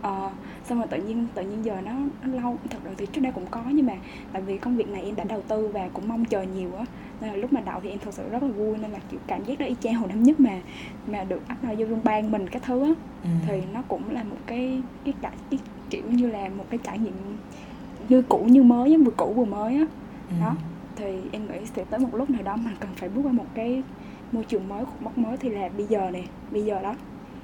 ờ 0.02 0.30
xong 0.64 0.78
rồi 0.78 0.88
tự 0.88 0.98
nhiên 0.98 1.28
tự 1.34 1.42
nhiên 1.42 1.66
giờ 1.66 1.82
nó, 1.86 1.92
nó 2.24 2.42
lâu 2.42 2.58
thật 2.70 2.78
ra 2.84 2.92
thì 2.98 3.06
trước 3.06 3.22
đây 3.22 3.32
cũng 3.32 3.46
có 3.52 3.64
nhưng 3.74 3.86
mà 3.86 3.94
tại 4.34 4.42
vì 4.42 4.58
công 4.58 4.76
việc 4.78 4.88
này 4.88 5.02
em 5.02 5.16
đã 5.16 5.24
đầu 5.24 5.42
tư 5.48 5.68
và 5.74 5.90
cũng 5.94 6.08
mong 6.08 6.26
chờ 6.26 6.42
nhiều 6.42 6.76
á 6.76 6.86
nên 7.22 7.30
là 7.30 7.36
lúc 7.36 7.54
mà 7.54 7.62
đậu 7.62 7.80
thì 7.84 7.90
em 7.90 8.00
thật 8.00 8.14
sự 8.14 8.30
rất 8.30 8.44
là 8.44 8.50
vui 8.50 8.78
nên 8.78 8.92
là 8.92 9.00
kiểu 9.12 9.20
cảm 9.28 9.44
giác 9.44 9.60
đó 9.60 9.66
y 9.66 9.76
chang 9.80 9.94
hồi 9.94 10.10
năm 10.10 10.24
nhất 10.24 10.40
mà 10.40 10.60
mà 11.08 11.24
được 11.24 11.48
apply 11.48 11.76
vô 11.76 11.86
vương 11.86 12.04
ban 12.04 12.32
mình 12.32 12.50
cái 12.50 12.62
thứ 12.66 12.84
á 12.84 12.94
ừ. 13.24 13.30
thì 13.48 13.62
nó 13.74 13.82
cũng 13.88 14.12
là 14.12 14.24
một 14.24 14.38
cái 14.48 14.82
cái 15.06 15.14
cái, 15.22 15.32
cái 15.50 15.60
kiểu 15.90 16.04
như 16.10 16.28
là 16.28 16.50
một 16.58 16.66
cái 16.70 16.80
trải 16.84 16.98
nghiệm 17.00 17.14
như 18.10 18.22
cũ 18.22 18.46
như 18.50 18.64
mới 18.64 18.98
vừa 18.98 19.12
cũ 19.18 19.34
vừa 19.36 19.46
mới 19.46 19.76
á 19.76 19.86
ừ. 20.30 20.36
đó 20.42 20.56
thì 20.96 21.22
em 21.32 21.48
nghĩ 21.48 21.66
sẽ 21.76 21.84
tới 21.90 22.00
một 22.00 22.10
lúc 22.14 22.30
nào 22.30 22.44
đó 22.44 22.56
mình 22.56 22.76
cần 22.80 22.90
phải 22.96 23.10
bước 23.10 23.22
qua 23.24 23.32
một 23.32 23.46
cái 23.54 23.84
môi 24.32 24.44
trường 24.44 24.68
mới 24.68 24.86
cột 24.86 25.02
mốc 25.02 25.18
mới 25.18 25.38
thì 25.38 25.50
là 25.50 25.70
bây 25.78 25.86
giờ 25.86 26.10
nè 26.12 26.24
bây 26.52 26.66
giờ 26.66 26.82
đó 26.82 26.96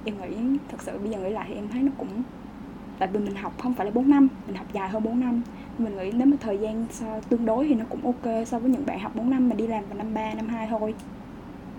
em 0.06 0.16
nghĩ 0.22 0.60
thật 0.72 0.78
sự 0.82 0.98
bây 0.98 1.10
giờ 1.10 1.18
nghĩ 1.18 1.30
lại 1.30 1.46
thì 1.50 1.56
em 1.56 1.68
thấy 1.68 1.84
nó 1.84 1.92
cũng 1.98 2.24
tại 3.00 3.10
vì 3.14 3.20
mình 3.20 3.36
học 3.36 3.54
không 3.62 3.74
phải 3.74 3.86
là 3.86 3.92
4 3.92 4.10
năm 4.10 4.28
mình 4.48 4.56
học 4.56 4.68
dài 4.74 4.90
hơn 4.90 5.04
4 5.04 5.20
năm 5.20 5.42
mình 5.78 5.98
nghĩ 5.98 6.12
nếu 6.12 6.28
mà 6.28 6.38
thời 6.42 6.58
gian 6.58 6.86
so 6.92 7.20
tương 7.30 7.46
đối 7.46 7.68
thì 7.68 7.76
nó 7.76 7.86
cũng 7.90 8.06
ok 8.06 8.48
so 8.48 8.60
với 8.60 8.72
những 8.72 8.86
bạn 8.86 9.00
học 9.00 9.16
4 9.16 9.30
năm 9.30 9.50
mà 9.50 9.56
đi 9.56 9.68
làm 9.68 9.84
vào 9.86 9.98
năm 9.98 10.14
3, 10.14 10.34
năm 10.34 10.48
2 10.48 10.68
thôi 10.68 10.94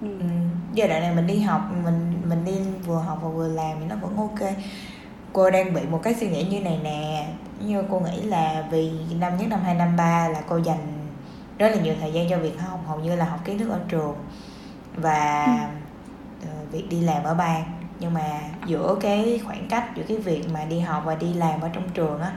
ừ. 0.02 0.08
Ừ. 0.20 0.26
giai 0.74 0.88
đoạn 0.88 1.02
này 1.02 1.14
mình 1.14 1.26
đi 1.26 1.38
học 1.38 1.60
mình 1.84 2.12
mình 2.28 2.44
đi 2.44 2.52
vừa 2.86 2.98
học 2.98 3.18
và 3.22 3.28
vừa 3.28 3.48
làm 3.48 3.76
thì 3.80 3.86
nó 3.88 3.96
vẫn 3.96 4.16
ok 4.16 4.50
cô 5.32 5.50
đang 5.50 5.74
bị 5.74 5.80
một 5.90 6.00
cái 6.02 6.14
suy 6.14 6.28
nghĩ 6.28 6.44
như 6.44 6.60
này 6.60 6.80
nè 6.82 7.28
như 7.60 7.82
cô 7.90 8.00
nghĩ 8.00 8.22
là 8.22 8.64
vì 8.70 8.92
năm 9.20 9.36
nhất 9.36 9.46
năm 9.48 9.60
hai 9.64 9.74
năm 9.74 9.96
ba 9.96 10.28
là 10.28 10.40
cô 10.48 10.56
dành 10.56 11.08
rất 11.58 11.68
là 11.68 11.82
nhiều 11.82 11.94
thời 12.00 12.12
gian 12.12 12.30
cho 12.30 12.38
việc 12.38 12.60
học 12.60 12.80
hầu 12.86 13.00
như 13.00 13.16
là 13.16 13.24
học 13.24 13.40
kiến 13.44 13.58
thức 13.58 13.70
ở 13.70 13.80
trường 13.88 14.14
và 14.96 15.46
ừ. 16.42 16.48
việc 16.72 16.88
đi 16.88 17.00
làm 17.00 17.24
ở 17.24 17.34
ban 17.34 17.64
nhưng 18.00 18.14
mà 18.14 18.40
giữa 18.66 18.96
cái 19.00 19.40
khoảng 19.44 19.68
cách 19.68 19.84
giữa 19.94 20.02
cái 20.08 20.16
việc 20.16 20.48
mà 20.52 20.64
đi 20.64 20.80
học 20.80 21.02
và 21.06 21.14
đi 21.14 21.34
làm 21.34 21.60
ở 21.60 21.68
trong 21.72 21.88
trường 21.88 22.20
á 22.20 22.32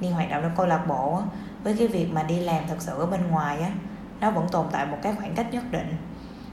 đi 0.00 0.08
hoạt 0.08 0.30
động 0.30 0.42
trong 0.42 0.56
câu 0.56 0.66
lạc 0.66 0.86
bộ 0.88 1.16
á 1.16 1.22
với 1.64 1.76
cái 1.78 1.88
việc 1.88 2.12
mà 2.12 2.22
đi 2.22 2.40
làm 2.40 2.64
thật 2.68 2.76
sự 2.78 2.92
ở 2.98 3.06
bên 3.06 3.30
ngoài 3.30 3.60
á 3.60 3.70
nó 4.20 4.30
vẫn 4.30 4.48
tồn 4.52 4.66
tại 4.72 4.86
một 4.86 4.98
cái 5.02 5.14
khoảng 5.18 5.34
cách 5.34 5.46
nhất 5.52 5.64
định 5.70 5.96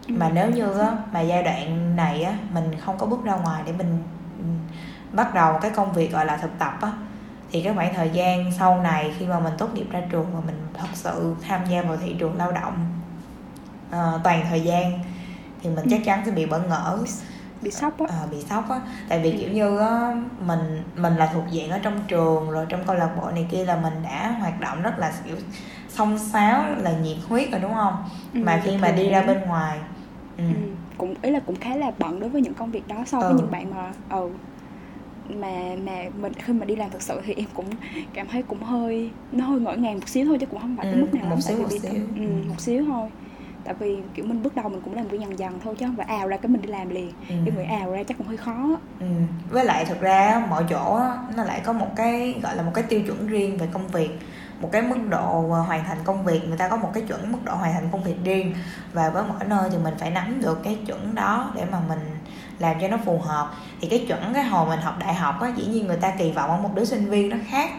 ừ. 0.08 0.14
mà 0.18 0.30
nếu 0.30 0.50
như 0.50 0.80
á 0.80 0.92
mà 1.14 1.22
giai 1.22 1.44
đoạn 1.44 1.96
này 1.96 2.24
á 2.24 2.38
mình 2.54 2.80
không 2.86 2.98
có 2.98 3.06
bước 3.06 3.24
ra 3.24 3.36
ngoài 3.36 3.64
để 3.66 3.72
mình 3.72 4.04
bắt 5.12 5.34
đầu 5.34 5.58
cái 5.62 5.72
công 5.72 5.94
việc 5.94 6.12
gọi 6.12 6.26
là 6.26 6.38
thực 6.38 6.60
tập 6.60 6.78
á 6.82 6.92
thì 7.56 7.62
cái 7.62 7.74
khoảng 7.74 7.94
thời 7.94 8.10
gian 8.10 8.52
sau 8.52 8.82
này 8.82 9.14
khi 9.20 9.26
mà 9.26 9.40
mình 9.40 9.54
tốt 9.58 9.70
nghiệp 9.74 9.86
ra 9.92 10.02
trường 10.10 10.26
và 10.34 10.40
mình 10.46 10.56
thật 10.74 10.88
sự 10.94 11.36
tham 11.48 11.62
gia 11.70 11.82
vào 11.82 11.98
thị 11.98 12.16
trường 12.20 12.38
lao 12.38 12.52
động 12.52 12.74
uh, 13.90 14.24
toàn 14.24 14.46
thời 14.50 14.62
gian 14.62 15.00
thì 15.62 15.70
mình 15.70 15.86
chắc 15.90 16.02
chắn 16.06 16.22
sẽ 16.26 16.32
bị 16.32 16.46
bỡ 16.46 16.60
ngỡ 16.60 16.98
bị 17.62 17.72
sốc 17.72 18.00
á 18.00 18.06
à, 18.10 18.26
bị 18.32 18.42
sốc 18.42 18.70
á 18.70 18.82
tại 19.10 19.20
vì 19.20 19.32
ừ. 19.32 19.38
kiểu 19.40 19.50
như 19.52 19.78
á 19.78 20.16
mình 20.40 20.84
mình 20.96 21.16
là 21.16 21.30
thuộc 21.34 21.44
diện 21.52 21.70
ở 21.70 21.80
trong 21.80 22.00
trường 22.08 22.52
rồi 22.52 22.66
trong 22.70 22.84
câu 22.88 22.96
lạc 22.96 23.10
bộ 23.22 23.32
này 23.32 23.48
kia 23.52 23.66
là 23.66 23.76
mình 23.76 23.94
đã 24.04 24.36
hoạt 24.40 24.60
động 24.62 24.82
rất 24.82 25.00
là 25.00 25.12
kiểu 25.26 25.36
song 25.90 26.20
sáo 26.20 26.66
là 26.78 26.92
nhiệt 26.92 27.18
huyết 27.30 27.52
rồi 27.52 27.62
đúng 27.62 27.74
không 27.74 27.96
ừ, 28.34 28.40
mà 28.44 28.62
khi 28.64 28.78
mà 28.78 28.92
đi 28.92 29.10
ra 29.10 29.22
bên 29.22 29.42
ngoài 29.42 29.80
ừ. 30.38 30.44
Ừ, 30.44 30.60
cũng 30.98 31.16
ý 31.22 31.32
là 31.32 31.40
cũng 31.46 31.56
khá 31.56 31.76
là 31.76 31.92
bận 32.00 32.20
đối 32.20 32.30
với 32.30 32.42
những 32.42 32.54
công 32.54 32.72
việc 32.72 32.88
đó 32.88 32.96
so 33.06 33.20
với 33.20 33.30
ừ. 33.30 33.36
những 33.38 33.52
bạn 33.52 33.72
mà 33.76 33.92
ừ 34.10 34.30
mà 35.30 35.76
mà 35.86 36.04
mình 36.22 36.34
khi 36.34 36.54
mà 36.54 36.66
đi 36.66 36.76
làm 36.76 36.90
thực 36.90 37.02
sự 37.02 37.22
thì 37.26 37.34
em 37.34 37.46
cũng 37.54 37.66
cảm 38.14 38.28
thấy 38.28 38.44
cũng 38.44 38.60
hơi 38.64 39.12
nó 39.32 39.46
hơi 39.46 39.60
ngỡ 39.60 39.74
ngàng 39.76 40.00
một 40.00 40.10
xíu 40.10 40.26
thôi 40.26 40.38
chứ 40.40 40.46
cũng 40.46 40.62
không 40.62 40.78
phải 40.78 40.86
tới 40.86 40.94
ừ, 40.94 41.00
mức 41.02 41.14
nào 41.14 41.26
một 41.30 41.42
xíu 41.42 41.58
một 41.58 41.72
xíu. 41.72 41.92
ừ, 42.16 42.22
một 42.48 42.60
xíu 42.62 42.86
thôi. 42.86 43.10
Tại 43.64 43.74
vì 43.80 43.98
kiểu 44.14 44.26
mình 44.26 44.44
bước 44.44 44.56
đầu 44.56 44.70
mình 44.70 44.82
cũng 44.82 44.96
làm 44.96 45.10
cái 45.10 45.20
dần 45.20 45.40
dần 45.40 45.60
thôi 45.64 45.76
chứ 45.80 45.86
không 45.86 45.96
phải 45.96 46.06
ào 46.06 46.28
ra 46.28 46.38
cái 46.38 46.50
mình 46.50 46.62
đi 46.62 46.68
làm 46.68 46.90
liền. 46.90 47.12
Ừ. 47.30 47.36
em 47.46 47.58
nghĩ 47.58 47.64
ào 47.64 47.92
ra 47.92 48.04
chắc 48.04 48.18
cũng 48.18 48.28
hơi 48.28 48.38
khó. 48.38 48.78
Ừ. 49.00 49.06
với 49.50 49.66
lại 49.66 49.86
thực 49.86 50.02
ra 50.02 50.46
mọi 50.50 50.64
chỗ 50.70 51.00
nó 51.36 51.44
lại 51.44 51.62
có 51.66 51.74
một 51.74 51.88
cái 51.96 52.40
gọi 52.44 52.56
là 52.56 52.64
một 52.64 52.72
cái 52.74 52.84
tiêu 52.84 53.02
chuẩn 53.08 53.28
riêng 53.28 53.58
về 53.58 53.68
công 53.72 53.88
việc. 53.88 54.10
Một 54.62 54.70
cái 54.72 54.82
mức 54.82 54.98
độ 55.10 55.42
hoàn 55.68 55.84
thành 55.84 55.98
công 56.04 56.26
việc 56.26 56.48
người 56.48 56.58
ta 56.58 56.68
có 56.70 56.76
một 56.78 56.92
cái 56.94 57.04
chuẩn 57.08 57.32
mức 57.32 57.38
độ 57.46 57.56
hoàn 57.56 57.74
thành 57.74 57.90
công 57.92 58.04
việc 58.04 58.16
riêng. 58.24 58.54
Và 58.94 59.10
với 59.10 59.24
mỗi 59.28 59.40
nơi 59.48 59.70
thì 59.72 59.78
mình 59.78 59.94
phải 60.00 60.10
nắm 60.12 60.42
được 60.42 60.64
cái 60.64 60.78
chuẩn 60.86 61.16
đó 61.16 61.52
để 61.56 61.66
mà 61.72 61.80
mình 61.90 62.00
làm 62.60 62.76
cho 62.82 62.88
nó 62.88 62.98
phù 63.06 63.20
hợp. 63.20 63.52
Thì 63.82 63.88
cái 63.88 64.06
chuẩn 64.08 64.34
cái 64.34 64.44
hồi 64.44 64.70
mình 64.70 64.80
học 64.80 64.96
đại 65.00 65.14
học 65.14 65.42
á 65.42 65.52
dĩ 65.56 65.66
nhiên 65.66 65.88
người 65.88 65.98
ta 65.98 66.12
kỳ 66.18 66.32
vọng 66.32 66.50
ở 66.50 66.58
một 66.58 66.70
đứa 66.76 66.86
sinh 66.86 67.10
viên 67.10 67.30
nó 67.30 67.38
khác. 67.50 67.72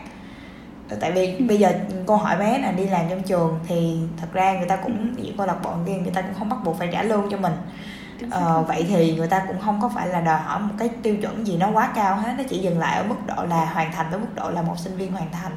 Tại 1.01 1.13
vì 1.13 1.35
ừ. 1.35 1.45
bây 1.49 1.59
giờ 1.59 1.73
cô 2.07 2.17
hỏi 2.17 2.37
bé 2.37 2.59
là 2.59 2.73
đi 2.73 2.87
làm 2.87 3.05
trong 3.11 3.23
trường 3.23 3.59
thì 3.69 3.99
thật 4.17 4.27
ra 4.33 4.59
người 4.59 4.69
ta 4.69 4.77
cũng 4.77 5.15
những 5.17 5.37
câu 5.37 5.47
lạc 5.47 5.57
bộ 5.63 5.71
kia 5.87 5.93
người 5.93 6.13
ta 6.13 6.23
cũng 6.23 6.35
không 6.39 6.49
bắt 6.49 6.59
buộc 6.65 6.79
phải 6.79 6.89
trả 6.93 7.03
lương 7.03 7.31
cho 7.31 7.39
mình. 7.39 7.53
Ờ, 8.31 8.65
vậy 8.69 8.87
thì 8.89 9.17
người 9.17 9.29
ta 9.29 9.45
cũng 9.49 9.61
không 9.61 9.81
có 9.83 9.89
phải 9.89 10.09
là 10.09 10.21
đòi 10.21 10.39
hỏi 10.39 10.61
một 10.61 10.75
cái 10.79 10.89
tiêu 11.03 11.17
chuẩn 11.17 11.47
gì 11.47 11.57
nó 11.57 11.71
quá 11.73 11.93
cao 11.95 12.17
hết 12.17 12.35
nó 12.39 12.45
chỉ 12.49 12.59
dừng 12.59 12.79
lại 12.79 12.97
ở 12.97 13.05
mức 13.05 13.17
độ 13.27 13.45
là 13.45 13.65
hoàn 13.65 13.93
thành 13.93 14.11
ở 14.11 14.19
mức 14.19 14.35
độ 14.35 14.51
là 14.51 14.63
một 14.63 14.79
sinh 14.79 14.97
viên 14.97 15.13
hoàn 15.13 15.31
thành. 15.33 15.53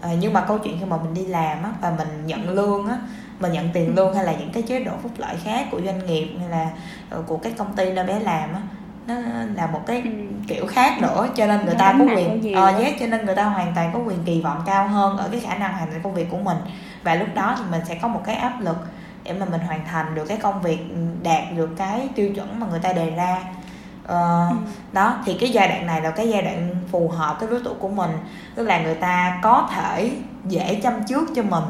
Ờ, 0.00 0.10
nhưng 0.20 0.32
mà 0.32 0.40
câu 0.40 0.58
chuyện 0.58 0.76
khi 0.80 0.84
mà 0.84 0.96
mình 0.96 1.14
đi 1.14 1.26
làm 1.26 1.62
á 1.62 1.70
và 1.80 1.90
mình 1.98 2.26
nhận 2.26 2.48
lương 2.48 2.86
á 2.88 2.98
mình 3.40 3.52
nhận 3.52 3.68
tiền 3.72 3.94
lương 3.94 4.14
hay 4.14 4.24
là 4.24 4.32
những 4.32 4.52
cái 4.52 4.62
chế 4.62 4.84
độ 4.84 4.92
phúc 5.02 5.12
lợi 5.16 5.36
khác 5.44 5.66
của 5.70 5.80
doanh 5.84 6.06
nghiệp 6.06 6.36
hay 6.40 6.48
là 6.48 6.70
ờ, 7.10 7.22
của 7.26 7.36
cái 7.36 7.52
công 7.52 7.76
ty 7.76 7.92
nơi 7.92 8.06
bé 8.06 8.20
làm 8.20 8.54
á 8.54 8.60
nó 9.06 9.14
là 9.54 9.66
một 9.66 9.80
cái 9.86 10.02
ừ. 10.02 10.10
kiểu 10.48 10.66
khác 10.66 11.02
nữa 11.02 11.28
cho 11.36 11.46
nên 11.46 11.64
người 11.64 11.74
nó 11.74 11.78
ta 11.78 11.94
có 11.98 12.04
quyền 12.04 12.54
ờ 12.54 12.66
yes, 12.66 12.94
cho 13.00 13.06
nên 13.06 13.26
người 13.26 13.34
ta 13.34 13.44
hoàn 13.44 13.72
toàn 13.74 13.90
có 13.92 13.98
quyền 13.98 14.24
kỳ 14.24 14.40
vọng 14.40 14.62
cao 14.66 14.88
hơn 14.88 15.16
ở 15.16 15.28
cái 15.28 15.40
khả 15.40 15.54
năng 15.54 15.72
hoàn 15.72 15.90
thành 15.90 16.02
công 16.02 16.14
việc 16.14 16.30
của 16.30 16.38
mình 16.38 16.56
và 17.02 17.14
lúc 17.14 17.28
đó 17.34 17.54
thì 17.58 17.64
mình 17.70 17.80
sẽ 17.88 17.94
có 17.94 18.08
một 18.08 18.20
cái 18.24 18.34
áp 18.34 18.60
lực 18.60 18.76
để 19.24 19.32
mà 19.32 19.46
mình 19.46 19.60
hoàn 19.60 19.84
thành 19.84 20.14
được 20.14 20.24
cái 20.28 20.36
công 20.36 20.62
việc 20.62 20.78
đạt 21.22 21.42
được 21.56 21.70
cái 21.76 22.08
tiêu 22.14 22.30
chuẩn 22.34 22.60
mà 22.60 22.66
người 22.66 22.80
ta 22.80 22.92
đề 22.92 23.10
ra 23.10 23.36
uh, 24.04 24.10
ừ. 24.10 24.56
đó 24.92 25.16
thì 25.24 25.36
cái 25.40 25.50
giai 25.50 25.68
đoạn 25.68 25.86
này 25.86 26.00
là 26.00 26.10
cái 26.10 26.28
giai 26.28 26.42
đoạn 26.42 26.74
phù 26.92 27.08
hợp 27.08 27.36
cái 27.40 27.48
đối 27.50 27.60
tượng 27.60 27.78
của 27.78 27.88
mình 27.88 28.10
tức 28.54 28.66
là 28.66 28.82
người 28.82 28.94
ta 28.94 29.38
có 29.42 29.68
thể 29.74 30.10
dễ 30.44 30.80
chăm 30.82 31.04
trước 31.08 31.30
cho 31.34 31.42
mình 31.42 31.64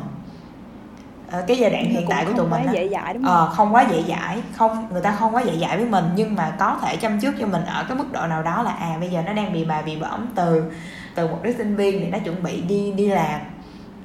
cái 1.47 1.59
giai 1.59 1.71
đoạn 1.71 1.85
hiện 1.85 2.07
tại 2.09 2.25
của 2.25 2.33
tụi 2.33 2.49
mình 2.49 2.63
dễ 2.73 2.89
dãi 2.89 3.15
đúng 3.15 3.25
không? 3.25 3.35
Ờ, 3.35 3.53
không? 3.57 3.75
quá 3.75 3.87
dễ 3.91 4.03
dãi 4.09 4.43
không 4.57 4.89
người 4.91 5.03
ta 5.03 5.11
không 5.13 5.35
quá 5.35 5.43
dễ 5.43 5.59
dãi 5.61 5.77
với 5.77 5.87
mình 5.87 6.05
nhưng 6.15 6.35
mà 6.35 6.57
có 6.59 6.79
thể 6.83 6.97
chăm 6.97 7.21
trước 7.21 7.35
cho 7.41 7.47
mình 7.47 7.65
ở 7.65 7.85
cái 7.89 7.97
mức 7.97 8.13
độ 8.13 8.27
nào 8.27 8.43
đó 8.43 8.63
là 8.63 8.73
à 8.73 8.97
bây 9.01 9.11
giờ 9.11 9.23
nó 9.27 9.33
đang 9.33 9.53
bị 9.53 9.65
bà 9.65 9.83
bị 9.83 9.97
bỏng 9.97 10.27
từ 10.35 10.73
từ 11.15 11.29
một 11.29 11.39
đứa 11.43 11.53
sinh 11.53 11.77
viên 11.77 12.01
thì 12.01 12.07
nó 12.07 12.19
chuẩn 12.19 12.43
bị 12.43 12.61
đi 12.61 12.93
đi 12.93 13.07
làm. 13.07 13.41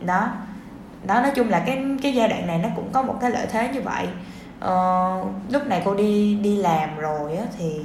Đó. 0.02 0.30
Đó 1.06 1.22
nói 1.22 1.32
chung 1.36 1.50
là 1.50 1.60
cái 1.60 1.86
cái 2.02 2.14
giai 2.14 2.28
đoạn 2.28 2.48
này 2.48 2.58
nó 2.58 2.70
cũng 2.76 2.90
có 2.92 3.02
một 3.02 3.16
cái 3.22 3.32
lợi 3.32 3.48
thế 3.52 3.70
như 3.74 3.82
vậy. 3.82 4.08
Ờ, 4.60 5.24
lúc 5.50 5.68
này 5.68 5.82
cô 5.86 5.96
đi 5.96 6.36
đi 6.36 6.56
làm 6.58 6.98
rồi 6.98 7.38
á 7.38 7.44
thì 7.58 7.80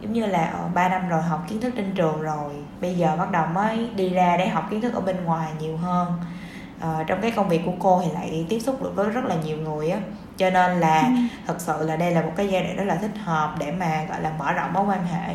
giống 0.00 0.12
như 0.12 0.26
là 0.26 0.44
ở 0.44 0.58
ờ, 0.58 0.68
3 0.74 0.88
năm 0.88 1.08
rồi 1.08 1.22
học 1.22 1.44
kiến 1.48 1.60
thức 1.60 1.72
trên 1.76 1.92
trường 1.94 2.22
rồi 2.22 2.52
bây 2.80 2.94
giờ 2.94 3.16
bắt 3.18 3.30
đầu 3.30 3.46
mới 3.46 3.90
đi 3.96 4.08
ra 4.08 4.36
để 4.36 4.48
học 4.48 4.66
kiến 4.70 4.80
thức 4.80 4.94
ở 4.94 5.00
bên 5.00 5.24
ngoài 5.24 5.48
nhiều 5.60 5.76
hơn 5.76 6.12
ờ, 6.84 7.04
trong 7.06 7.20
cái 7.22 7.30
công 7.30 7.48
việc 7.48 7.62
của 7.64 7.72
cô 7.78 8.02
thì 8.04 8.10
lại 8.12 8.46
tiếp 8.48 8.60
xúc 8.60 8.82
được 8.82 8.92
với 8.96 9.10
rất 9.10 9.24
là 9.24 9.34
nhiều 9.34 9.56
người 9.56 9.90
á. 9.90 9.98
Cho 10.36 10.50
nên 10.50 10.80
là 10.80 11.00
ừ. 11.00 11.14
thật 11.46 11.54
sự 11.58 11.86
là 11.86 11.96
đây 11.96 12.10
là 12.10 12.22
một 12.22 12.32
cái 12.36 12.48
giai 12.48 12.62
đoạn 12.62 12.76
rất 12.76 12.84
là 12.84 12.96
thích 12.96 13.18
hợp 13.24 13.54
để 13.58 13.72
mà 13.72 14.04
gọi 14.08 14.20
là 14.20 14.32
mở 14.38 14.52
rộng 14.52 14.72
mối 14.72 14.84
quan 14.86 15.06
hệ. 15.06 15.34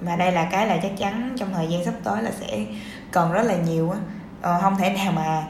Mà 0.00 0.16
đây 0.16 0.32
là 0.32 0.44
cái 0.44 0.66
là 0.66 0.76
chắc 0.82 0.92
chắn 0.98 1.30
trong 1.36 1.52
thời 1.52 1.68
gian 1.68 1.84
sắp 1.84 1.94
tới 2.04 2.22
là 2.22 2.30
sẽ 2.40 2.58
cần 3.10 3.32
rất 3.32 3.42
là 3.42 3.56
nhiều 3.56 3.90
á. 3.90 3.98
Uh, 4.54 4.62
không 4.62 4.76
thể 4.76 4.90
nào 4.90 5.12
mà 5.12 5.44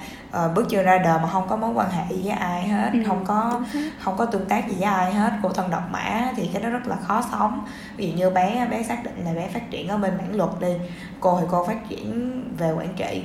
uh, 0.44 0.54
bước 0.54 0.66
chân 0.70 0.84
ra 0.84 0.98
đời 0.98 1.18
mà 1.22 1.28
không 1.28 1.48
có 1.48 1.56
mối 1.56 1.70
quan 1.74 1.90
hệ 1.90 2.16
gì 2.16 2.22
với 2.22 2.32
ai 2.32 2.68
hết 2.68 2.90
ừ, 2.92 2.98
không 3.06 3.24
có 3.24 3.60
không 3.98 4.16
có 4.16 4.24
tương 4.24 4.46
tác 4.46 4.68
gì 4.68 4.74
với 4.78 4.84
ai 4.84 5.12
hết. 5.12 5.32
Cô 5.42 5.48
thân 5.48 5.70
độc 5.70 5.82
mã 5.90 6.32
thì 6.36 6.50
cái 6.52 6.62
đó 6.62 6.68
rất 6.68 6.86
là 6.86 6.96
khó 6.96 7.22
sống. 7.32 7.64
Ví 7.96 8.10
dụ 8.10 8.16
như 8.16 8.30
bé 8.30 8.66
bé 8.70 8.82
xác 8.82 9.04
định 9.04 9.24
là 9.24 9.32
bé 9.32 9.48
phát 9.48 9.70
triển 9.70 9.88
ở 9.88 9.96
bên 9.96 10.16
mảng 10.16 10.36
luật 10.36 10.50
đi 10.60 10.72
cô 11.20 11.38
thì 11.40 11.46
cô 11.50 11.66
phát 11.66 11.88
triển 11.88 12.42
về 12.58 12.72
quản 12.72 12.94
trị 12.96 13.22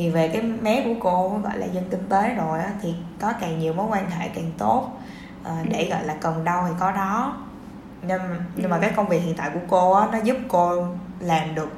thì 0.00 0.10
về 0.10 0.28
cái 0.28 0.42
mé 0.42 0.82
của 0.84 0.94
cô 1.00 1.40
gọi 1.42 1.58
là 1.58 1.66
dân 1.66 1.84
kinh 1.90 2.08
tế 2.08 2.34
rồi 2.34 2.58
á, 2.58 2.72
thì 2.82 2.94
có 3.20 3.32
càng 3.40 3.58
nhiều 3.58 3.72
mối 3.72 3.86
quan 3.90 4.10
hệ 4.10 4.28
càng 4.28 4.50
tốt 4.58 4.90
uh, 5.42 5.68
để 5.70 5.88
gọi 5.90 6.04
là 6.04 6.14
cần 6.20 6.44
đâu 6.44 6.64
thì 6.68 6.74
có 6.80 6.92
đó 6.92 7.36
nhưng 8.02 8.20
nhưng 8.56 8.70
mà 8.70 8.78
cái 8.78 8.92
công 8.96 9.08
việc 9.08 9.18
hiện 9.18 9.34
tại 9.36 9.50
của 9.54 9.60
cô 9.68 9.92
á, 9.92 10.08
nó 10.12 10.18
giúp 10.18 10.36
cô 10.48 10.86
làm 11.20 11.54
được 11.54 11.68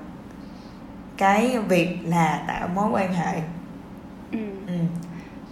cái 1.17 1.59
việc 1.59 1.99
là 2.05 2.45
tạo 2.49 2.69
mối 2.75 2.91
quan 2.91 3.15
hệ 3.15 3.41
ừ. 4.33 4.39
ừ. 4.67 4.75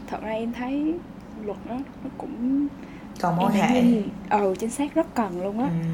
thật 0.06 0.22
ra 0.22 0.32
em 0.32 0.52
thấy 0.52 0.94
luật 1.42 1.58
đó 1.68 1.76
nó 2.04 2.10
cũng 2.18 2.66
còn 3.20 3.36
mối 3.36 3.52
hệ 3.52 3.82
ừ 4.30 4.54
chính 4.58 4.70
xác 4.70 4.94
rất 4.94 5.14
cần 5.14 5.42
luôn 5.42 5.60
á 5.60 5.66
ừ. 5.68 5.86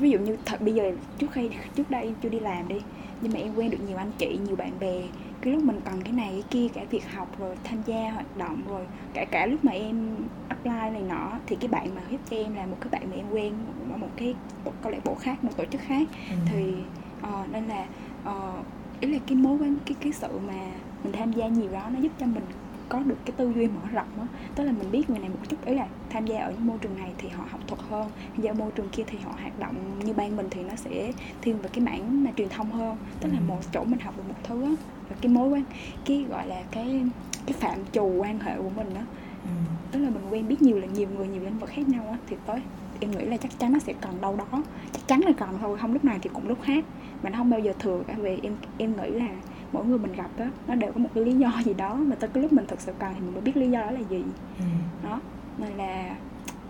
ví 0.00 0.10
dụ 0.10 0.18
như 0.18 0.36
thật 0.46 0.60
bây 0.60 0.74
giờ 0.74 0.92
trước 1.18 1.32
khi 1.32 1.50
trước 1.74 1.90
đây 1.90 2.02
em 2.02 2.14
chưa 2.22 2.28
đi 2.28 2.40
làm 2.40 2.68
đi 2.68 2.80
nhưng 3.20 3.32
mà 3.32 3.38
em 3.38 3.54
quen 3.54 3.70
được 3.70 3.78
nhiều 3.88 3.98
anh 3.98 4.12
chị 4.18 4.38
nhiều 4.46 4.56
bạn 4.56 4.72
bè 4.80 4.94
cái 5.40 5.52
lúc 5.52 5.62
mình 5.62 5.80
cần 5.84 6.02
cái 6.02 6.12
này 6.12 6.28
cái 6.32 6.44
kia 6.50 6.66
cả 6.74 6.84
việc 6.90 7.12
học 7.12 7.38
rồi 7.38 7.56
tham 7.64 7.82
gia 7.86 8.10
hoạt 8.10 8.36
động 8.36 8.62
rồi 8.68 8.86
cả 9.14 9.24
cả 9.24 9.46
lúc 9.46 9.64
mà 9.64 9.72
em 9.72 10.16
apply 10.48 10.70
này 10.70 11.02
nọ 11.08 11.32
thì 11.46 11.56
cái 11.60 11.68
bạn 11.68 11.94
mà 11.94 12.02
giúp 12.10 12.20
cho 12.30 12.36
em 12.36 12.54
là 12.54 12.66
một 12.66 12.76
cái 12.80 12.88
bạn 12.90 13.10
mà 13.10 13.16
em 13.16 13.30
quen 13.32 13.52
ở 13.92 13.96
một 13.96 14.08
cái 14.16 14.34
câu 14.82 14.92
lạc 14.92 15.04
bộ 15.04 15.14
khác 15.14 15.44
một 15.44 15.50
tổ 15.56 15.64
chức 15.64 15.80
khác 15.80 16.08
ừ. 16.30 16.36
thì 16.50 16.74
uh, 17.22 17.52
nên 17.52 17.64
là 17.64 17.86
uh, 18.28 18.64
ý 19.00 19.08
là 19.08 19.18
cái 19.26 19.36
mối 19.36 19.58
quan 19.60 19.76
cái 19.86 19.94
cái 20.00 20.12
sự 20.12 20.38
mà 20.46 20.66
mình 21.04 21.12
tham 21.12 21.32
gia 21.32 21.46
nhiều 21.46 21.72
đó 21.72 21.82
nó 21.92 22.00
giúp 22.00 22.12
cho 22.20 22.26
mình 22.26 22.44
có 22.90 22.98
được 22.98 23.16
cái 23.24 23.34
tư 23.36 23.52
duy 23.54 23.66
mở 23.66 23.80
rộng 23.92 24.08
á 24.20 24.26
tức 24.54 24.64
là 24.64 24.72
mình 24.72 24.90
biết 24.90 25.10
người 25.10 25.18
này 25.18 25.28
một 25.28 25.48
chút 25.48 25.56
ý 25.64 25.74
là 25.74 25.86
tham 26.10 26.26
gia 26.26 26.40
ở 26.40 26.50
những 26.50 26.66
môi 26.66 26.78
trường 26.78 26.96
này 26.98 27.12
thì 27.18 27.28
họ 27.28 27.44
học 27.50 27.60
thuật 27.66 27.80
hơn 27.90 28.10
tham 28.34 28.42
gia 28.42 28.52
môi 28.52 28.70
trường 28.70 28.88
kia 28.88 29.02
thì 29.06 29.18
họ 29.18 29.32
hoạt 29.40 29.58
động 29.58 29.74
như 30.04 30.12
ban 30.12 30.36
mình 30.36 30.46
thì 30.50 30.62
nó 30.62 30.74
sẽ 30.76 31.12
thiên 31.40 31.58
về 31.58 31.68
cái 31.72 31.84
mảng 31.84 32.24
mà 32.24 32.30
truyền 32.36 32.48
thông 32.48 32.70
hơn 32.70 32.96
tức 33.20 33.28
là 33.32 33.38
ừ. 33.38 33.44
một 33.48 33.58
chỗ 33.72 33.84
mình 33.84 34.00
học 34.00 34.14
được 34.16 34.22
một 34.28 34.34
thứ 34.42 34.62
á 34.62 34.70
và 35.08 35.16
cái 35.20 35.32
mối 35.32 35.48
quan 35.48 35.64
cái 36.04 36.24
gọi 36.30 36.46
là 36.46 36.62
cái 36.70 37.02
cái 37.46 37.52
phạm 37.52 37.78
trù 37.92 38.06
quan 38.18 38.38
hệ 38.38 38.56
của 38.56 38.70
mình 38.76 38.94
đó 38.94 39.00
ừ. 39.44 39.50
tức 39.92 40.00
là 40.00 40.10
mình 40.10 40.22
quen 40.30 40.48
biết 40.48 40.62
nhiều 40.62 40.78
là 40.78 40.86
nhiều 40.86 41.08
người 41.16 41.28
nhiều 41.28 41.42
lĩnh 41.42 41.58
vực 41.58 41.70
khác 41.70 41.88
nhau 41.88 42.04
á 42.10 42.16
thì 42.26 42.36
tới 42.46 42.60
em 43.00 43.10
nghĩ 43.10 43.24
là 43.24 43.36
chắc 43.36 43.58
chắn 43.58 43.72
nó 43.72 43.78
sẽ 43.78 43.92
cần 44.00 44.20
đâu 44.20 44.36
đó 44.36 44.62
chắc 44.92 45.06
chắn 45.06 45.20
là 45.20 45.32
cần 45.38 45.48
thôi 45.60 45.78
không 45.80 45.92
lúc 45.92 46.04
này 46.04 46.18
thì 46.22 46.30
cũng 46.32 46.48
lúc 46.48 46.58
khác 46.62 46.84
mà 47.22 47.30
nó 47.30 47.38
không 47.38 47.50
bao 47.50 47.60
giờ 47.60 47.72
thừa 47.78 48.02
cả 48.06 48.14
vì 48.18 48.38
em 48.42 48.56
em 48.78 48.96
nghĩ 48.96 49.10
là 49.10 49.28
mỗi 49.72 49.84
người 49.84 49.98
mình 49.98 50.12
gặp 50.12 50.30
đó 50.36 50.44
nó 50.66 50.74
đều 50.74 50.92
có 50.92 50.98
một 50.98 51.08
cái 51.14 51.24
lý 51.24 51.34
do 51.34 51.52
gì 51.64 51.74
đó 51.74 51.94
mà 51.94 52.16
tới 52.16 52.30
cái 52.34 52.42
lúc 52.42 52.52
mình 52.52 52.66
thực 52.66 52.80
sự 52.80 52.92
cần 52.98 53.12
thì 53.14 53.20
mình 53.20 53.32
mới 53.32 53.42
biết 53.42 53.56
lý 53.56 53.70
do 53.70 53.80
đó 53.80 53.90
là 53.90 54.00
gì 54.00 54.24
ừ. 54.58 54.64
đó 55.04 55.20
nên 55.58 55.72
là 55.72 56.16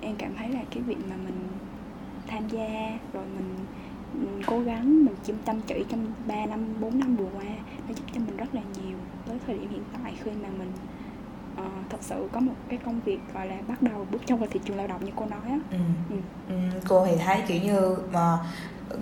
em 0.01 0.17
cảm 0.17 0.35
thấy 0.37 0.49
là 0.49 0.61
cái 0.71 0.83
việc 0.83 0.99
mà 1.11 1.17
mình 1.25 1.49
tham 2.27 2.49
gia 2.49 2.99
rồi 3.13 3.25
mình, 3.37 3.55
mình 4.15 4.43
cố 4.47 4.61
gắng 4.61 5.05
mình 5.05 5.15
chăm 5.25 5.37
chăm 5.47 5.61
chỉ 5.67 5.85
trong 5.89 6.07
3 6.27 6.47
năm 6.47 6.67
4 6.81 6.99
năm 6.99 7.17
vừa 7.17 7.29
qua 7.35 7.45
nó 7.89 7.95
giúp 7.95 8.05
cho 8.15 8.21
mình 8.21 8.37
rất 8.37 8.55
là 8.55 8.61
nhiều 8.75 8.99
tới 9.27 9.39
thời 9.47 9.59
điểm 9.59 9.71
hiện 9.71 9.83
tại 10.03 10.15
khi 10.25 10.31
mà 10.43 10.49
mình 10.59 10.73
uh, 11.55 11.91
thật 11.91 11.99
sự 12.01 12.29
có 12.33 12.41
một 12.41 12.55
cái 12.69 12.79
công 12.85 13.01
việc 13.05 13.21
gọi 13.35 13.47
là 13.47 13.57
bắt 13.69 13.83
đầu 13.83 14.07
bước 14.11 14.27
chân 14.27 14.39
vào 14.39 14.49
thị 14.51 14.61
trường 14.65 14.77
lao 14.77 14.87
động 14.87 15.05
như 15.05 15.13
cô 15.17 15.27
nói 15.27 15.41
á 15.49 15.59
ừ. 15.71 15.79
Ừ. 16.11 16.17
Ừ, 16.49 16.55
cô 16.89 17.07
thì 17.07 17.17
thấy 17.17 17.43
kiểu 17.49 17.63
như 17.63 17.97
mà 18.13 18.39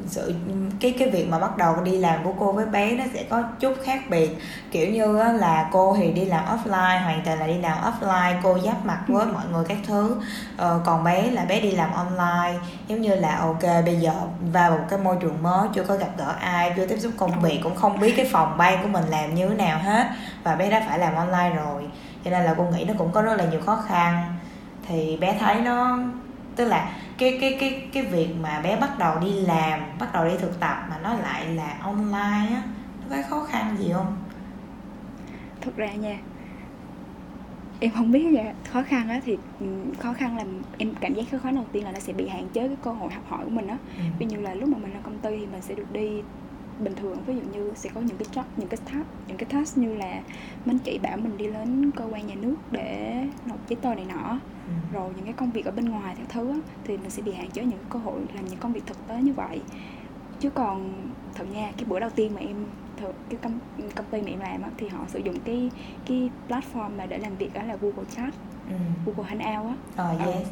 sự 0.07 0.35
cái 0.81 0.95
cái 0.99 1.11
việc 1.11 1.29
mà 1.29 1.39
bắt 1.39 1.57
đầu 1.57 1.77
đi 1.85 1.99
làm 1.99 2.25
của 2.25 2.33
cô 2.39 2.53
với 2.53 2.67
bé 2.67 2.93
nó 2.93 3.05
sẽ 3.15 3.25
có 3.31 3.43
chút 3.61 3.75
khác 3.85 4.01
biệt. 4.11 4.39
Kiểu 4.71 4.91
như 4.91 5.33
là 5.33 5.69
cô 5.73 5.97
thì 5.99 6.13
đi 6.13 6.25
làm 6.25 6.45
offline 6.45 7.03
hoàn 7.03 7.23
toàn 7.25 7.39
là 7.39 7.47
đi 7.47 7.59
làm 7.59 7.79
offline 7.83 8.35
cô 8.43 8.59
giáp 8.59 8.87
mặt 8.87 9.01
với 9.09 9.27
mọi 9.27 9.45
người 9.53 9.65
các 9.69 9.79
thứ. 9.87 10.17
Ờ, 10.57 10.81
còn 10.85 11.05
bé 11.05 11.31
là 11.31 11.45
bé 11.45 11.61
đi 11.61 11.71
làm 11.71 11.93
online 11.93 12.59
giống 12.89 13.01
như 13.01 13.15
là 13.15 13.37
ok 13.37 13.85
bây 13.85 13.97
giờ 13.97 14.13
vào 14.53 14.71
một 14.71 14.85
cái 14.91 14.99
môi 14.99 15.17
trường 15.21 15.43
mới 15.43 15.69
chưa 15.75 15.85
có 15.85 15.97
gặp 15.97 16.11
gỡ 16.19 16.35
ai 16.41 16.73
chưa 16.77 16.87
tiếp 16.87 16.99
xúc 16.99 17.13
công 17.17 17.41
việc 17.41 17.61
cũng 17.63 17.75
không 17.75 18.01
biết 18.01 18.15
cái 18.17 18.29
phòng 18.33 18.57
ban 18.59 18.83
của 18.83 18.89
mình 18.89 19.05
làm 19.11 19.35
như 19.35 19.49
thế 19.49 19.55
nào 19.55 19.79
hết 19.79 20.07
và 20.45 20.55
bé 20.55 20.71
đã 20.71 20.85
phải 20.89 20.99
làm 20.99 21.15
online 21.15 21.57
rồi. 21.57 21.83
Cho 22.25 22.31
nên 22.31 22.45
là 22.45 22.55
cô 22.59 22.65
nghĩ 22.65 22.85
nó 22.85 22.95
cũng 22.99 23.13
có 23.13 23.23
rất 23.23 23.35
là 23.39 23.45
nhiều 23.45 23.61
khó 23.67 23.83
khăn. 23.89 24.35
Thì 24.89 25.17
bé 25.17 25.37
thấy 25.41 25.55
nó 25.55 25.99
tức 26.57 26.65
là 26.65 26.89
cái 27.19 27.39
cái 27.41 27.57
cái 27.61 27.89
cái 27.93 28.03
việc 28.03 28.29
mà 28.43 28.61
bé 28.61 28.81
bắt 28.81 28.99
đầu 28.99 29.19
đi 29.21 29.33
làm 29.41 29.81
bắt 29.99 30.13
đầu 30.13 30.25
đi 30.25 30.35
thực 30.39 30.61
tập 30.61 30.87
mà 30.91 30.99
nó 31.03 31.15
lại 31.15 31.47
là 31.47 31.79
online 31.83 32.55
á 32.55 32.63
nó 33.01 33.17
có 33.17 33.23
khó 33.29 33.45
khăn 33.45 33.77
gì 33.79 33.91
không 33.93 34.17
thực 35.61 35.77
ra 35.77 35.93
nha 35.93 36.19
em 37.81 37.91
không 37.91 38.13
biết 38.13 38.33
là 38.33 38.53
khó 38.73 38.83
khăn 38.83 39.09
á 39.09 39.21
thì 39.25 39.37
ừ, 39.61 39.67
khó 39.99 40.13
khăn 40.13 40.37
là 40.37 40.45
em 40.79 40.95
cảm 41.01 41.15
giác 41.15 41.23
khó 41.31 41.39
khăn 41.39 41.55
đầu 41.55 41.65
tiên 41.73 41.85
là 41.85 41.93
nó 41.93 41.99
sẽ 41.99 42.13
bị 42.13 42.29
hạn 42.29 42.49
chế 42.53 42.69
cái 42.69 42.77
cơ 42.83 42.91
hội 42.91 43.13
học 43.13 43.25
hỏi 43.29 43.45
của 43.45 43.51
mình 43.51 43.67
á 43.67 43.77
ừ. 43.97 44.03
ví 44.19 44.27
như 44.27 44.37
là 44.37 44.55
lúc 44.55 44.69
mà 44.69 44.79
mình 44.79 44.93
làm 44.93 45.03
công 45.03 45.19
ty 45.19 45.31
thì 45.31 45.47
mình 45.47 45.63
sẽ 45.63 45.75
được 45.75 45.93
đi 45.93 46.23
bình 46.81 46.95
thường 46.97 47.23
ví 47.27 47.35
dụ 47.35 47.41
như 47.53 47.73
sẽ 47.75 47.91
có 47.95 48.01
những 48.01 48.17
cái 48.17 48.29
job 48.33 48.45
những 48.57 48.69
cái 48.69 48.79
task 48.85 49.07
những 49.29 49.37
cái 49.37 49.49
task 49.53 49.79
như 49.79 49.95
là 49.95 50.23
mình 50.65 50.79
chỉ 50.85 50.99
bảo 50.99 51.17
mình 51.17 51.37
đi 51.37 51.47
đến 51.47 51.91
cơ 51.97 52.05
quan 52.05 52.27
nhà 52.27 52.35
nước 52.35 52.57
để 52.71 53.25
nộp 53.47 53.69
giấy 53.69 53.77
tờ 53.83 53.95
này 53.95 54.05
nọ 54.05 54.39
ừ. 54.67 54.73
rồi 54.93 55.11
những 55.17 55.25
cái 55.25 55.35
công 55.35 55.51
việc 55.51 55.65
ở 55.65 55.71
bên 55.71 55.85
ngoài 55.85 56.15
theo 56.17 56.27
thứ 56.29 56.51
á, 56.51 56.59
thì 56.85 56.97
mình 56.97 57.11
sẽ 57.11 57.23
bị 57.23 57.33
hạn 57.33 57.51
chế 57.51 57.65
những 57.65 57.79
cơ 57.91 57.99
hội 57.99 58.21
làm 58.35 58.45
những 58.45 58.59
công 58.59 58.73
việc 58.73 58.87
thực 58.87 59.09
tế 59.09 59.23
như 59.23 59.33
vậy 59.33 59.61
chứ 60.41 60.51
còn 60.51 60.93
thật 61.35 61.45
nha 61.53 61.73
cái 61.77 61.85
bữa 61.85 62.01
đầu 62.01 62.11
tiên 62.11 62.35
mà 62.35 62.41
em 62.41 62.57
thực 62.97 63.15
cái 63.29 63.39
công, 63.43 63.59
công 63.95 64.07
ty 64.11 64.23
mà 64.23 64.29
em 64.29 64.41
làm 64.41 64.63
á, 64.63 64.71
thì 64.77 64.89
họ 64.89 65.05
sử 65.09 65.19
dụng 65.19 65.37
cái 65.45 65.71
cái 66.07 66.31
platform 66.49 66.91
mà 66.97 67.07
để 67.07 67.19
làm 67.19 67.37
việc 67.37 67.55
đó 67.55 67.63
là 67.63 67.77
Google 67.81 68.05
Chat 68.17 68.35
ừ. 68.69 68.77
Google 69.07 69.31
Hangout 69.31 69.77
á 69.97 70.11
oh, 70.13 70.21
yes. 70.21 70.47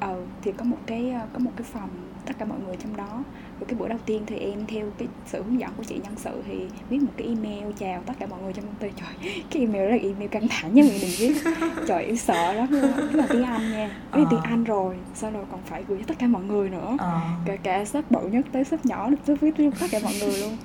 ờ, 0.00 0.08
ờ 0.08 0.22
thì 0.42 0.52
có 0.52 0.64
một 0.64 0.78
cái 0.86 1.14
có 1.32 1.38
một 1.38 1.50
cái 1.56 1.64
phòng 1.72 1.90
tất 2.26 2.38
cả 2.38 2.44
mọi 2.44 2.58
người 2.66 2.76
trong 2.76 2.96
đó. 2.96 3.24
Rồi 3.60 3.66
cái 3.68 3.78
bữa 3.78 3.88
đầu 3.88 3.98
tiên 4.06 4.22
thì 4.26 4.36
em 4.36 4.66
theo 4.66 4.86
cái 4.98 5.08
sự 5.26 5.42
hướng 5.42 5.60
dẫn 5.60 5.70
của 5.76 5.84
chị 5.84 6.00
nhân 6.04 6.12
sự 6.16 6.42
thì 6.46 6.66
viết 6.88 6.98
một 6.98 7.12
cái 7.16 7.26
email 7.26 7.72
chào 7.78 8.02
tất 8.06 8.12
cả 8.18 8.26
mọi 8.26 8.42
người 8.42 8.52
trong 8.52 8.64
công 8.64 8.74
ty. 8.74 8.88
Trời 8.96 9.32
cái 9.50 9.62
email 9.62 9.84
đó 9.84 9.90
là 9.90 10.02
email 10.02 10.28
căng 10.28 10.48
thẳng 10.48 10.74
nha 10.74 10.82
mình 10.82 10.98
đừng 11.00 11.10
viết. 11.18 11.34
Trời 11.88 12.04
em 12.04 12.16
sợ 12.16 12.52
lắm 12.52 12.68
luôn 12.70 12.92
đó 12.96 13.04
là 13.12 13.26
tiếng 13.30 13.44
anh 13.44 13.72
nha. 13.72 13.90
Viết 14.12 14.22
ờ. 14.24 14.28
tiếng 14.30 14.40
anh 14.40 14.64
rồi 14.64 14.96
sau 15.14 15.30
rồi 15.30 15.44
còn 15.50 15.60
phải 15.66 15.84
gửi 15.88 15.98
cho 15.98 16.04
tất 16.06 16.14
cả 16.18 16.26
mọi 16.26 16.42
người 16.42 16.70
nữa. 16.70 16.96
Ờ. 16.98 17.20
cả 17.44 17.56
cả 17.56 17.84
sếp 17.84 18.10
bự 18.10 18.28
nhất 18.28 18.46
tới 18.52 18.64
sếp 18.64 18.86
nhỏ 18.86 19.10
sếp 19.26 19.40
viết 19.40 19.54
tất 19.80 19.86
cả 19.90 19.98
mọi 20.02 20.12
người 20.20 20.38
luôn. 20.38 20.56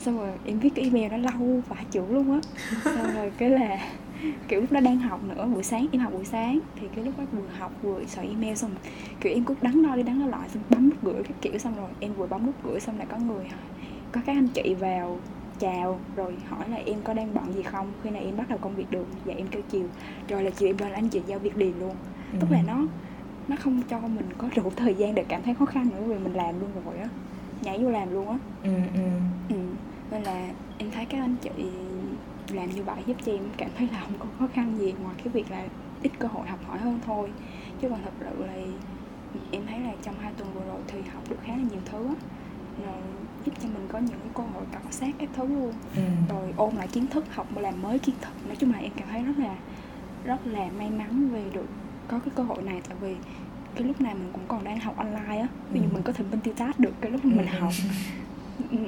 Xong 0.00 0.18
rồi 0.18 0.30
em 0.44 0.58
viết 0.58 0.70
cái 0.74 0.84
email 0.84 1.12
nó 1.12 1.16
lâu 1.16 1.62
vài 1.68 1.84
chữ 1.90 2.02
luôn 2.10 2.32
á. 2.32 2.40
Xong 2.84 3.14
rồi 3.14 3.32
cái 3.38 3.50
là 3.50 3.78
kiểu 4.48 4.60
lúc 4.60 4.72
đó 4.72 4.80
đang 4.80 4.98
học 4.98 5.20
nữa 5.24 5.48
buổi 5.54 5.62
sáng 5.62 5.86
em 5.92 6.02
học 6.02 6.12
buổi 6.12 6.24
sáng. 6.24 6.58
Thì 6.80 6.88
cái 6.96 7.04
lúc 7.04 7.18
đó 7.18 7.24
vừa 7.32 7.48
học 7.58 7.72
vừa 7.82 8.04
soạn 8.06 8.28
email 8.28 8.54
xong 8.54 8.70
kiểu 9.20 9.32
em 9.32 9.44
cứ 9.44 9.54
đắn 9.62 9.82
đo 9.82 9.96
đi 9.96 10.02
đắn 10.02 10.20
đo 10.20 10.26
lại 10.26 10.48
xong 10.48 10.62
bấm 10.70 10.88
nút 10.88 10.98
gửi 11.02 11.22
cái 11.22 11.32
kiểu 11.40 11.58
xong 11.58 11.76
rồi 11.76 11.88
em 12.00 12.12
vừa 12.12 12.26
bấm 12.26 12.46
nút 12.46 12.54
gửi 12.64 12.80
xong 12.80 12.98
lại 12.98 13.06
có 13.10 13.16
người 13.18 13.44
có 14.12 14.20
các 14.26 14.32
anh 14.32 14.48
chị 14.48 14.74
vào 14.74 15.18
chào 15.58 16.00
rồi 16.16 16.34
hỏi 16.48 16.68
là 16.68 16.76
em 16.76 16.98
có 17.04 17.14
đang 17.14 17.34
bận 17.34 17.52
gì 17.54 17.62
không? 17.62 17.92
Khi 18.02 18.10
nào 18.10 18.22
em 18.22 18.36
bắt 18.36 18.48
đầu 18.48 18.58
công 18.58 18.74
việc 18.74 18.90
được? 18.90 19.06
Dạ 19.24 19.34
em 19.36 19.46
kêu 19.46 19.62
chiều. 19.70 19.86
Rồi 20.28 20.42
là 20.42 20.50
chiều 20.50 20.68
em 20.68 20.76
lên 20.78 20.92
anh 20.92 21.08
chị 21.08 21.22
giao 21.26 21.38
việc 21.38 21.56
liền 21.56 21.80
luôn. 21.80 21.94
Ừ. 22.32 22.38
tức 22.40 22.50
là 22.50 22.62
nó 22.66 22.86
nó 23.48 23.56
không 23.56 23.82
cho 23.88 24.00
mình 24.00 24.26
có 24.38 24.48
đủ 24.56 24.70
thời 24.76 24.94
gian 24.94 25.14
để 25.14 25.24
cảm 25.28 25.42
thấy 25.42 25.54
khó 25.54 25.64
khăn 25.66 25.88
nữa 25.90 26.02
vì 26.06 26.14
mình 26.14 26.32
làm 26.32 26.60
luôn 26.60 26.70
rồi 26.84 26.98
á. 26.98 27.08
Nhảy 27.62 27.78
vô 27.78 27.90
làm 27.90 28.12
luôn 28.12 28.28
á. 28.28 28.38
Ừ, 28.62 28.70
ừ. 28.94 29.00
ừ. 29.48 29.56
nên 30.10 30.22
là 30.22 30.48
em 30.78 30.90
thấy 30.90 31.04
các 31.04 31.18
anh 31.20 31.36
chị 31.42 31.50
làm 32.50 32.70
như 32.70 32.82
vậy 32.82 32.96
giúp 33.06 33.16
cho 33.26 33.32
em 33.32 33.42
cảm 33.56 33.70
thấy 33.78 33.88
là 33.92 34.00
không 34.00 34.18
có 34.18 34.26
khó 34.38 34.48
khăn 34.54 34.78
gì 34.78 34.94
ngoài 35.02 35.14
cái 35.18 35.28
việc 35.28 35.50
là 35.50 35.64
ít 36.02 36.12
cơ 36.18 36.28
hội 36.28 36.46
học 36.46 36.60
hỏi 36.66 36.78
hơn 36.78 37.00
thôi. 37.06 37.30
Chứ 37.80 37.88
còn 37.88 38.02
thật 38.04 38.10
sự 38.20 38.46
là 38.46 38.54
em 39.50 39.62
thấy 39.66 39.80
là 39.80 39.92
trong 40.02 40.14
hai 40.20 40.32
tuần 40.36 40.50
vừa 40.54 40.64
rồi 40.66 40.80
thì 40.86 40.98
học 41.14 41.22
được 41.30 41.36
khá 41.44 41.52
là 41.52 41.62
nhiều 41.70 41.80
thứ 41.84 42.08
rồi 42.84 42.94
giúp 43.44 43.52
cho 43.62 43.68
mình 43.68 43.86
có 43.88 43.98
những 43.98 44.18
cái 44.18 44.30
cơ 44.34 44.42
hội 44.42 44.64
cọ 44.72 44.90
sát 44.90 45.14
các 45.18 45.28
thứ 45.36 45.46
luôn. 45.46 45.72
Ừ. 45.96 46.02
rồi 46.28 46.54
ôn 46.56 46.74
lại 46.74 46.88
kiến 46.88 47.06
thức 47.06 47.24
học 47.34 47.46
mà 47.54 47.60
làm 47.60 47.82
mới 47.82 47.98
kiến 47.98 48.14
thức. 48.20 48.32
Nói 48.46 48.56
chung 48.56 48.72
là 48.72 48.78
em 48.78 48.92
cảm 48.96 49.08
thấy 49.08 49.22
rất 49.22 49.38
là 49.38 49.56
rất 50.24 50.46
là 50.46 50.68
may 50.78 50.90
mắn 50.90 51.28
về 51.28 51.44
được 51.52 51.66
có 52.08 52.18
cái 52.18 52.30
cơ 52.34 52.42
hội 52.42 52.62
này. 52.62 52.80
Tại 52.88 52.96
vì 53.00 53.16
cái 53.74 53.84
lúc 53.84 54.00
này 54.00 54.14
mình 54.14 54.30
cũng 54.32 54.44
còn 54.48 54.64
đang 54.64 54.80
học 54.80 54.96
online 54.96 55.40
á. 55.40 55.48
Ví 55.72 55.80
dụ 55.80 55.86
ừ. 55.86 55.94
mình 55.94 56.02
có 56.02 56.12
thể 56.12 56.24
multitask 56.30 56.78
được 56.78 56.92
cái 57.00 57.10
lúc 57.10 57.24
mà 57.24 57.36
mình 57.36 57.46
ừ. 57.46 57.58
học 57.60 57.72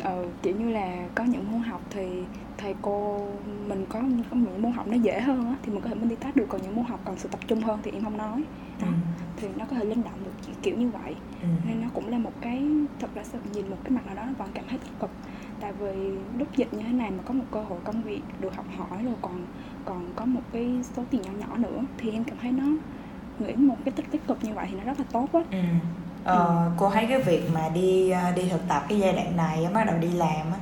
ờ, 0.05 0.25
kiểu 0.43 0.55
như 0.57 0.69
là 0.71 1.09
có 1.15 1.25
những 1.25 1.53
môn 1.53 1.61
học 1.61 1.81
thì 1.91 2.25
thầy 2.59 2.75
cô 2.83 3.27
mình 3.69 3.87
có 3.89 4.01
có 4.31 4.37
những 4.37 4.63
môn 4.63 4.73
học 4.73 4.87
nó 4.89 4.97
dễ 4.97 5.21
hơn 5.21 5.47
á 5.47 5.57
thì 5.63 5.73
mình 5.73 5.83
có 5.83 5.89
thể 5.89 5.95
multitask 5.95 6.37
được 6.37 6.47
còn 6.49 6.63
những 6.63 6.77
môn 6.77 6.85
học 6.85 7.01
cần 7.05 7.17
sự 7.19 7.29
tập 7.29 7.41
trung 7.49 7.61
hơn 7.61 7.81
thì 7.83 7.91
em 7.91 8.03
không 8.05 8.17
nói 8.17 8.43
đó. 8.81 8.87
Ừ. 8.89 8.93
thì 9.37 9.49
nó 9.57 9.65
có 9.71 9.77
thể 9.77 9.85
linh 9.85 10.05
động 10.05 10.25
được 10.25 10.33
kiểu 10.63 10.77
như 10.77 10.89
vậy 10.89 11.15
ừ. 11.43 11.49
nên 11.67 11.81
nó 11.81 11.89
cũng 11.95 12.09
là 12.09 12.19
một 12.19 12.33
cái 12.41 12.69
thật 12.99 13.15
ra 13.15 13.23
nhìn 13.53 13.71
một 13.71 13.77
cái 13.85 13.91
mặt 13.91 14.07
nào 14.07 14.15
đó 14.15 14.23
nó 14.27 14.33
vẫn 14.39 14.51
cảm 14.55 14.65
thấy 14.69 14.79
tích 14.79 14.99
cực 15.01 15.11
tại 15.61 15.73
vì 15.73 16.19
lúc 16.39 16.49
dịch 16.57 16.75
như 16.75 16.83
thế 16.83 16.93
này 16.93 17.11
mà 17.11 17.23
có 17.23 17.35
một 17.35 17.45
cơ 17.51 17.63
hội 17.63 17.81
công 17.85 18.03
việc 18.03 18.23
được 18.39 18.55
học 18.57 18.67
hỏi 18.77 19.03
rồi 19.05 19.15
còn 19.23 19.47
còn 19.85 20.13
có 20.17 20.25
một 20.25 20.43
cái 20.53 20.83
số 20.97 21.05
tiền 21.11 21.23
nhỏ 21.23 21.31
nhỏ 21.33 21.57
nữa 21.57 21.85
thì 21.99 22.11
em 22.11 22.25
cảm 22.25 22.37
thấy 22.41 22.53
nó 22.53 22.65
nghĩ 23.39 23.55
một 23.57 23.77
cái 23.85 23.93
tích 23.93 24.11
tích 24.11 24.27
cực 24.27 24.45
như 24.45 24.55
vậy 24.55 24.67
thì 24.71 24.77
nó 24.79 24.85
rất 24.85 24.99
là 24.99 25.05
tốt 25.13 25.29
á 25.33 25.41
ừ. 25.51 25.59
Ờ, 26.25 26.37
ừ. 26.37 26.71
cô 26.77 26.91
thấy 26.91 27.07
cái 27.07 27.23
việc 27.23 27.51
mà 27.55 27.69
đi 27.75 28.11
ờ, 28.11 28.33
đi 28.37 28.49
thực 28.51 28.69
tập 28.69 28.83
cái 28.89 28.99
giai 28.99 29.13
đoạn 29.13 29.37
này 29.37 29.67
bắt 29.75 29.87
đầu 29.87 29.97
đi 29.99 30.09
làm 30.09 30.53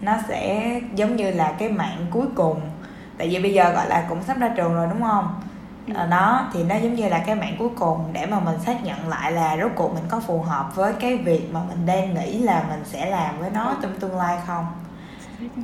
nó 0.00 0.12
sẽ 0.28 0.80
giống 0.94 1.16
như 1.16 1.30
là 1.30 1.52
cái 1.58 1.68
mạng 1.68 2.06
cuối 2.10 2.26
cùng 2.34 2.60
tại 3.18 3.28
vì 3.28 3.42
bây 3.42 3.54
giờ 3.54 3.72
gọi 3.72 3.88
là 3.88 4.06
cũng 4.08 4.22
sắp 4.22 4.38
ra 4.38 4.48
trường 4.56 4.74
rồi 4.74 4.86
đúng 4.90 5.02
không 5.02 5.40
ừ. 5.86 5.92
Ờ, 5.96 6.06
đó 6.06 6.50
thì 6.52 6.64
nó 6.64 6.76
giống 6.76 6.94
như 6.94 7.08
là 7.08 7.18
cái 7.26 7.34
mạng 7.34 7.56
cuối 7.58 7.68
cùng 7.78 8.04
để 8.12 8.26
mà 8.26 8.40
mình 8.40 8.60
xác 8.60 8.84
nhận 8.84 9.08
lại 9.08 9.32
là 9.32 9.56
rốt 9.56 9.72
cuộc 9.76 9.94
mình 9.94 10.04
có 10.08 10.20
phù 10.20 10.42
hợp 10.42 10.76
với 10.76 10.92
cái 11.00 11.16
việc 11.16 11.48
mà 11.52 11.60
mình 11.68 11.86
đang 11.86 12.14
nghĩ 12.14 12.38
là 12.38 12.64
mình 12.68 12.82
sẽ 12.84 13.06
làm 13.10 13.38
với 13.38 13.50
nó 13.50 13.76
trong 13.82 14.00
tương 14.00 14.16
lai 14.16 14.38
không 14.46 14.66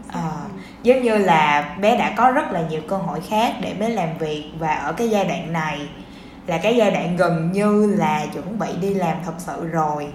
à, 0.09 0.33
giống 0.83 1.02
như 1.02 1.18
là 1.18 1.74
bé 1.81 1.98
đã 1.98 2.14
có 2.16 2.31
rất 2.31 2.52
là 2.52 2.62
nhiều 2.70 2.81
cơ 2.88 2.96
hội 2.96 3.20
khác 3.20 3.55
để 3.61 3.74
bé 3.74 3.88
làm 3.88 4.18
việc 4.18 4.52
và 4.59 4.74
ở 4.74 4.92
cái 4.92 5.11
giai 5.11 5.24
đoạn 5.24 5.52
này 5.52 5.88
là 6.46 6.59
cái 6.59 6.76
giai 6.76 6.90
đoạn 6.90 7.16
gần 7.16 7.52
như 7.52 7.94
là 7.98 8.26
chuẩn 8.35 8.59
bị 8.59 8.68
đi 8.81 8.94
làm 8.94 9.16
thật 9.24 9.35
sự 9.38 9.66
rồi. 9.66 10.12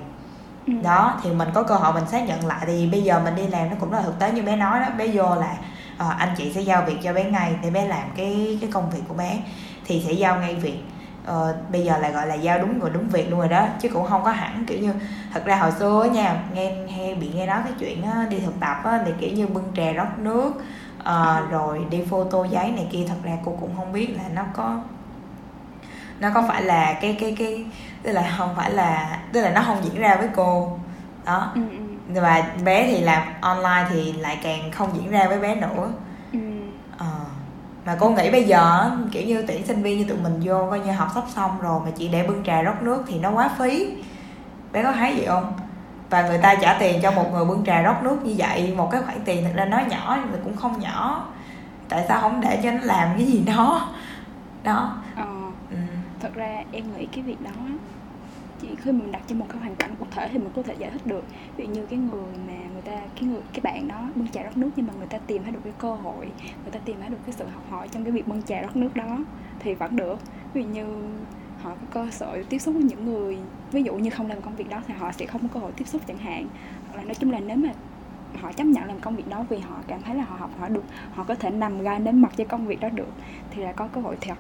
Ừ. 0.67 0.73
đó 0.83 1.19
thì 1.23 1.31
mình 1.31 1.49
có 1.53 1.63
cơ 1.63 1.75
hội 1.75 1.93
mình 1.93 2.07
xác 2.07 2.27
nhận 2.27 2.45
lại. 2.45 2.59
Thì 2.67 2.87
bây 2.91 3.03
giờ 3.03 3.21
mình 3.23 3.35
đi 3.35 3.47
làm 3.47 3.69
nó 3.69 3.75
cũng 3.79 3.93
là 3.93 4.01
thực 4.01 4.19
tế 4.19 4.31
như 4.31 4.41
bé 4.41 4.55
nói 4.55 4.79
đó. 4.79 4.85
Bé 4.97 5.07
vô 5.07 5.35
là 5.35 5.57
à, 5.97 6.09
anh 6.19 6.29
chị 6.37 6.51
sẽ 6.53 6.61
giao 6.61 6.83
việc 6.85 6.97
cho 7.03 7.13
bé 7.13 7.23
ngay 7.23 7.55
để 7.63 7.69
bé 7.69 7.87
làm 7.87 8.09
cái 8.17 8.57
cái 8.61 8.69
công 8.73 8.89
việc 8.89 9.01
của 9.07 9.13
bé. 9.13 9.39
Thì 9.85 10.03
sẽ 10.07 10.11
giao 10.11 10.39
ngay 10.39 10.55
việc. 10.55 10.79
Ờ, 11.25 11.55
bây 11.71 11.83
giờ 11.83 11.97
là 11.97 12.09
gọi 12.09 12.27
là 12.27 12.35
giao 12.35 12.59
đúng 12.59 12.79
người 12.79 12.89
đúng 12.89 13.09
việc 13.09 13.29
luôn 13.29 13.39
rồi 13.39 13.49
đó. 13.49 13.67
Chứ 13.81 13.89
cũng 13.89 14.07
không 14.07 14.23
có 14.23 14.31
hẳn 14.31 14.65
kiểu 14.67 14.79
như 14.79 14.93
thật 15.33 15.45
ra 15.45 15.55
hồi 15.55 15.71
xưa 15.79 16.07
nha 16.13 16.43
nghe 16.53 16.73
hay 16.95 17.15
bị 17.15 17.29
nghe 17.35 17.45
nói 17.45 17.59
cái 17.63 17.73
chuyện 17.79 18.03
á, 18.03 18.27
đi 18.29 18.39
thực 18.39 18.59
tập 18.59 18.77
á, 18.83 18.99
thì 19.05 19.11
kiểu 19.19 19.31
như 19.31 19.47
bưng 19.47 19.71
trà 19.75 19.91
rót 19.91 20.17
nước 20.17 20.51
uh, 20.99 21.51
rồi 21.51 21.85
đi 21.89 22.03
photo 22.09 22.43
giấy 22.43 22.71
này 22.71 22.87
kia 22.91 23.05
thật 23.07 23.15
ra 23.23 23.37
cô 23.45 23.57
cũng 23.59 23.75
không 23.77 23.93
biết 23.93 24.17
là 24.17 24.23
nó 24.33 24.43
có 24.53 24.79
nó 26.19 26.29
có 26.33 26.43
phải 26.47 26.61
là 26.61 26.93
cái 27.01 27.17
cái 27.19 27.35
cái 27.39 27.65
tức 28.03 28.11
là 28.11 28.33
không 28.37 28.55
phải 28.55 28.71
là 28.71 29.19
tức 29.33 29.41
là 29.41 29.49
nó 29.49 29.61
không 29.61 29.83
diễn 29.83 29.99
ra 29.99 30.15
với 30.15 30.29
cô. 30.35 30.79
Đó. 31.25 31.51
Ừ, 31.55 31.61
ừ. 31.71 32.21
và 32.21 32.43
bé 32.63 32.87
thì 32.87 33.01
làm 33.01 33.23
online 33.41 33.85
thì 33.89 34.13
lại 34.13 34.37
càng 34.43 34.71
không 34.71 34.89
diễn 34.95 35.11
ra 35.11 35.27
với 35.27 35.39
bé 35.39 35.55
nữa. 35.55 35.91
Ừ. 36.33 36.39
ờ. 36.97 37.05
mà 37.85 37.95
cô 37.99 38.09
nghĩ 38.09 38.31
bây 38.31 38.43
giờ 38.43 38.91
kiểu 39.11 39.23
như 39.23 39.43
tuyển 39.47 39.65
sinh 39.65 39.83
viên 39.83 39.97
như 39.97 40.03
tụi 40.03 40.17
mình 40.17 40.41
vô 40.43 40.67
coi 40.69 40.79
như 40.79 40.91
học 40.91 41.07
sắp 41.15 41.23
xong 41.35 41.61
rồi 41.61 41.79
mà 41.85 41.91
chị 41.97 42.07
để 42.07 42.23
bưng 42.27 42.43
trà 42.43 42.61
rót 42.61 42.81
nước 42.81 43.03
thì 43.07 43.19
nó 43.19 43.31
quá 43.31 43.49
phí. 43.57 43.93
Bé 44.71 44.83
có 44.83 44.91
thấy 44.91 45.15
gì 45.15 45.25
không? 45.25 45.53
Và 46.09 46.27
người 46.27 46.37
ta 46.37 46.55
trả 46.55 46.73
tiền 46.79 46.99
cho 47.01 47.11
một 47.11 47.31
người 47.33 47.45
bưng 47.45 47.65
trà 47.65 47.81
rót 47.81 48.03
nước 48.03 48.17
như 48.23 48.35
vậy 48.37 48.73
một 48.77 48.89
cái 48.91 49.01
khoản 49.01 49.17
tiền 49.25 49.43
thật 49.43 49.51
ra 49.55 49.65
nó 49.65 49.79
nhỏ 49.89 50.17
nhưng 50.21 50.31
mà 50.31 50.37
cũng 50.43 50.55
không 50.55 50.79
nhỏ. 50.79 51.25
Tại 51.89 52.05
sao 52.07 52.21
không 52.21 52.41
để 52.41 52.59
cho 52.63 52.71
nó 52.71 52.79
làm 52.83 53.09
cái 53.17 53.25
gì 53.25 53.43
đó? 53.47 53.89
Đó. 54.63 54.95
Ờ 55.15 55.26
thật 56.19 56.33
ra 56.35 56.63
em 56.71 56.83
nghĩ 56.97 57.05
cái 57.11 57.23
việc 57.23 57.41
đó 57.41 57.51
chỉ 58.59 58.67
khi 58.77 58.91
mình 58.91 59.11
đặt 59.11 59.21
cho 59.27 59.35
một 59.35 59.45
cái 59.49 59.59
hoàn 59.59 59.75
cảnh 59.75 59.95
cụ 59.99 60.05
thể 60.11 60.29
thì 60.31 60.37
mình 60.37 60.49
có 60.55 60.61
thể 60.63 60.75
giải 60.79 60.91
thích 60.91 61.07
được. 61.07 61.23
Ví 61.57 61.65
dụ 61.65 61.73
như 61.73 61.85
cái 61.85 61.99
người 61.99 62.33
mà 62.47 62.53
người 62.73 62.81
ta, 62.81 63.01
cái 63.15 63.23
người, 63.23 63.41
cái 63.53 63.61
bạn 63.61 63.87
đó 63.87 64.09
bưng 64.15 64.27
trà 64.27 64.43
rót 64.43 64.57
nước 64.57 64.69
nhưng 64.75 64.87
mà 64.87 64.93
người 64.97 65.07
ta 65.07 65.17
tìm 65.17 65.43
thấy 65.43 65.51
được 65.51 65.59
cái 65.63 65.73
cơ 65.77 65.95
hội, 65.95 66.25
người 66.63 66.71
ta 66.71 66.79
tìm 66.85 66.97
thấy 67.01 67.09
được 67.09 67.17
cái 67.25 67.35
sự 67.37 67.45
học 67.45 67.63
hỏi 67.69 67.87
trong 67.87 68.03
cái 68.03 68.11
việc 68.11 68.27
bưng 68.27 68.43
trà 68.43 68.61
rót 68.61 68.75
nước 68.75 68.95
đó 68.95 69.17
thì 69.59 69.73
vẫn 69.73 69.95
được. 69.95 70.19
Ví 70.53 70.63
dụ 70.63 70.69
như 70.69 70.85
họ 71.61 71.69
có 71.69 71.87
cơ 71.91 72.11
sở 72.11 72.43
tiếp 72.49 72.59
xúc 72.59 72.73
với 72.73 72.83
những 72.83 73.05
người, 73.05 73.37
ví 73.71 73.83
dụ 73.83 73.95
như 73.95 74.09
không 74.09 74.27
làm 74.27 74.41
công 74.41 74.55
việc 74.55 74.69
đó 74.69 74.81
thì 74.87 74.93
họ 74.93 75.11
sẽ 75.11 75.25
không 75.25 75.41
có 75.41 75.47
cơ 75.53 75.59
hội 75.59 75.71
tiếp 75.71 75.87
xúc 75.87 76.01
chẳng 76.07 76.17
hạn. 76.17 76.47
Hoặc 76.87 76.97
là 76.97 77.03
nói 77.03 77.15
chung 77.15 77.31
là 77.31 77.39
nếu 77.39 77.57
mà 77.57 77.69
họ 78.41 78.51
chấp 78.51 78.63
nhận 78.63 78.85
làm 78.85 78.99
công 78.99 79.15
việc 79.15 79.29
đó 79.29 79.45
vì 79.49 79.57
họ 79.57 79.75
cảm 79.87 80.01
thấy 80.01 80.15
là 80.15 80.23
họ 80.23 80.35
học 80.35 80.51
hỏi 80.59 80.69
được, 80.69 80.83
họ 81.13 81.23
có 81.23 81.35
thể 81.35 81.49
nằm 81.49 81.81
gai 81.81 81.99
đến 81.99 82.21
mặt 82.21 82.31
cho 82.37 82.43
công 82.43 82.67
việc 82.67 82.79
đó 82.79 82.89
được 82.89 83.11
thì 83.51 83.63
là 83.63 83.71
có 83.71 83.87
cơ 83.87 84.01
hội 84.01 84.17
thật 84.21 84.37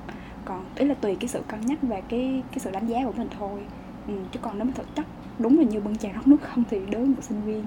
còn 0.47 0.65
ý 0.75 0.85
là 0.85 0.93
tùy 0.93 1.15
cái 1.19 1.27
sự 1.27 1.41
cân 1.47 1.61
nhắc 1.61 1.79
và 1.81 2.01
cái 2.01 2.43
cái 2.51 2.59
sự 2.59 2.71
đánh 2.71 2.87
giá 2.87 3.05
của 3.05 3.13
mình 3.17 3.27
thôi. 3.39 3.59
Ừ, 4.07 4.13
chứ 4.31 4.39
còn 4.43 4.57
nếu 4.57 4.65
mà 4.65 4.71
thực 4.75 4.95
chất 4.95 5.05
đúng 5.39 5.57
là 5.57 5.63
như 5.63 5.79
bưng 5.79 5.97
trà 5.97 6.09
rót 6.09 6.27
nước 6.27 6.37
không 6.41 6.63
thì 6.69 6.79
đối 6.91 7.01
với 7.01 7.09
một 7.09 7.21
sinh 7.21 7.41
viên 7.45 7.63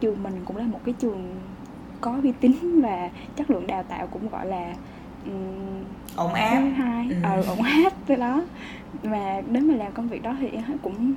trường 0.00 0.22
mình 0.22 0.42
cũng 0.44 0.56
là 0.56 0.64
một 0.64 0.80
cái 0.84 0.94
trường 0.98 1.36
có 2.00 2.20
uy 2.22 2.32
tín 2.40 2.80
và 2.82 3.10
chất 3.36 3.50
lượng 3.50 3.66
đào 3.66 3.82
tạo 3.82 4.06
cũng 4.06 4.28
gọi 4.28 4.46
là 4.46 4.74
um, 5.26 5.84
ổn 6.16 6.34
áp. 6.34 6.60
hai 6.76 7.08
ừ. 7.10 7.16
ờ 7.22 7.42
ổn 7.48 7.62
áp 7.62 7.92
tới 8.06 8.16
đó. 8.16 8.44
Mà 9.02 9.42
nếu 9.48 9.62
mà 9.62 9.74
làm 9.74 9.92
công 9.92 10.08
việc 10.08 10.22
đó 10.22 10.36
thì 10.40 10.48
cũng 10.82 11.14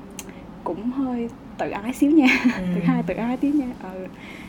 cũng 0.63 0.91
hơi 0.91 1.29
tự 1.57 1.69
ái 1.69 1.93
xíu 1.93 2.11
nha. 2.11 2.27
Ừ. 2.57 2.63
tự 2.75 2.81
hai 2.81 3.03
tự 3.03 3.13
ái 3.13 3.37
tí 3.37 3.51
nha. 3.51 3.67
Ừ 3.83 4.07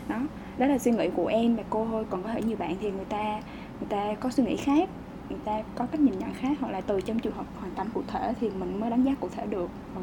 đó. 0.09 0.21
Đó 0.59 0.67
là 0.67 0.79
suy 0.79 0.91
nghĩ 0.91 1.09
của 1.17 1.27
em 1.27 1.57
và 1.57 1.63
cô 1.71 1.87
thôi. 1.91 2.05
Còn 2.11 2.23
có 2.23 2.29
thể 2.29 2.43
nhiều 2.43 2.57
bạn 2.57 2.77
thì 2.81 2.91
người 2.91 3.05
ta 3.05 3.41
người 3.81 3.89
ta 3.89 4.15
có 4.21 4.31
suy 4.31 4.45
nghĩ 4.45 4.57
khác 4.57 4.89
người 5.33 5.41
ta 5.45 5.63
có 5.75 5.87
cách 5.87 6.01
nhìn 6.01 6.19
nhận 6.19 6.35
khác 6.35 6.57
hoặc 6.61 6.73
là 6.73 6.81
từ 6.81 7.01
trong 7.01 7.19
trường 7.19 7.35
hợp 7.35 7.47
hoàn 7.61 7.75
cảnh 7.75 7.87
cụ 7.95 8.03
thể 8.07 8.35
thì 8.41 8.51
mình 8.51 8.81
mới 8.81 8.91
đánh 8.91 9.03
giá 9.03 9.15
cụ 9.21 9.29
thể 9.37 9.47
được 9.47 9.71
ừ. 9.95 10.01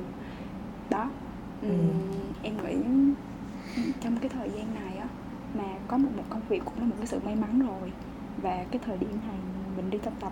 đó 0.90 1.10
ừ. 1.62 1.70
em 2.44 2.54
nghĩ 2.64 2.76
trong 4.02 4.18
cái 4.18 4.30
thời 4.30 4.50
gian 4.50 4.74
này 4.74 4.98
á 4.98 5.08
mà 5.58 5.64
có 5.88 5.98
một 5.98 6.10
một 6.18 6.24
công 6.30 6.42
việc 6.50 6.62
cũng 6.66 6.80
là 6.80 6.86
một 6.86 6.96
cái 6.98 7.08
sự 7.08 7.20
may 7.26 7.36
mắn 7.36 7.60
rồi 7.60 7.92
và 8.42 8.66
cái 8.72 8.82
thời 8.86 8.98
điểm 8.98 9.10
này 9.28 9.38
mình 9.78 9.90
đi 9.90 9.98
thực 9.98 10.14
tập 10.20 10.32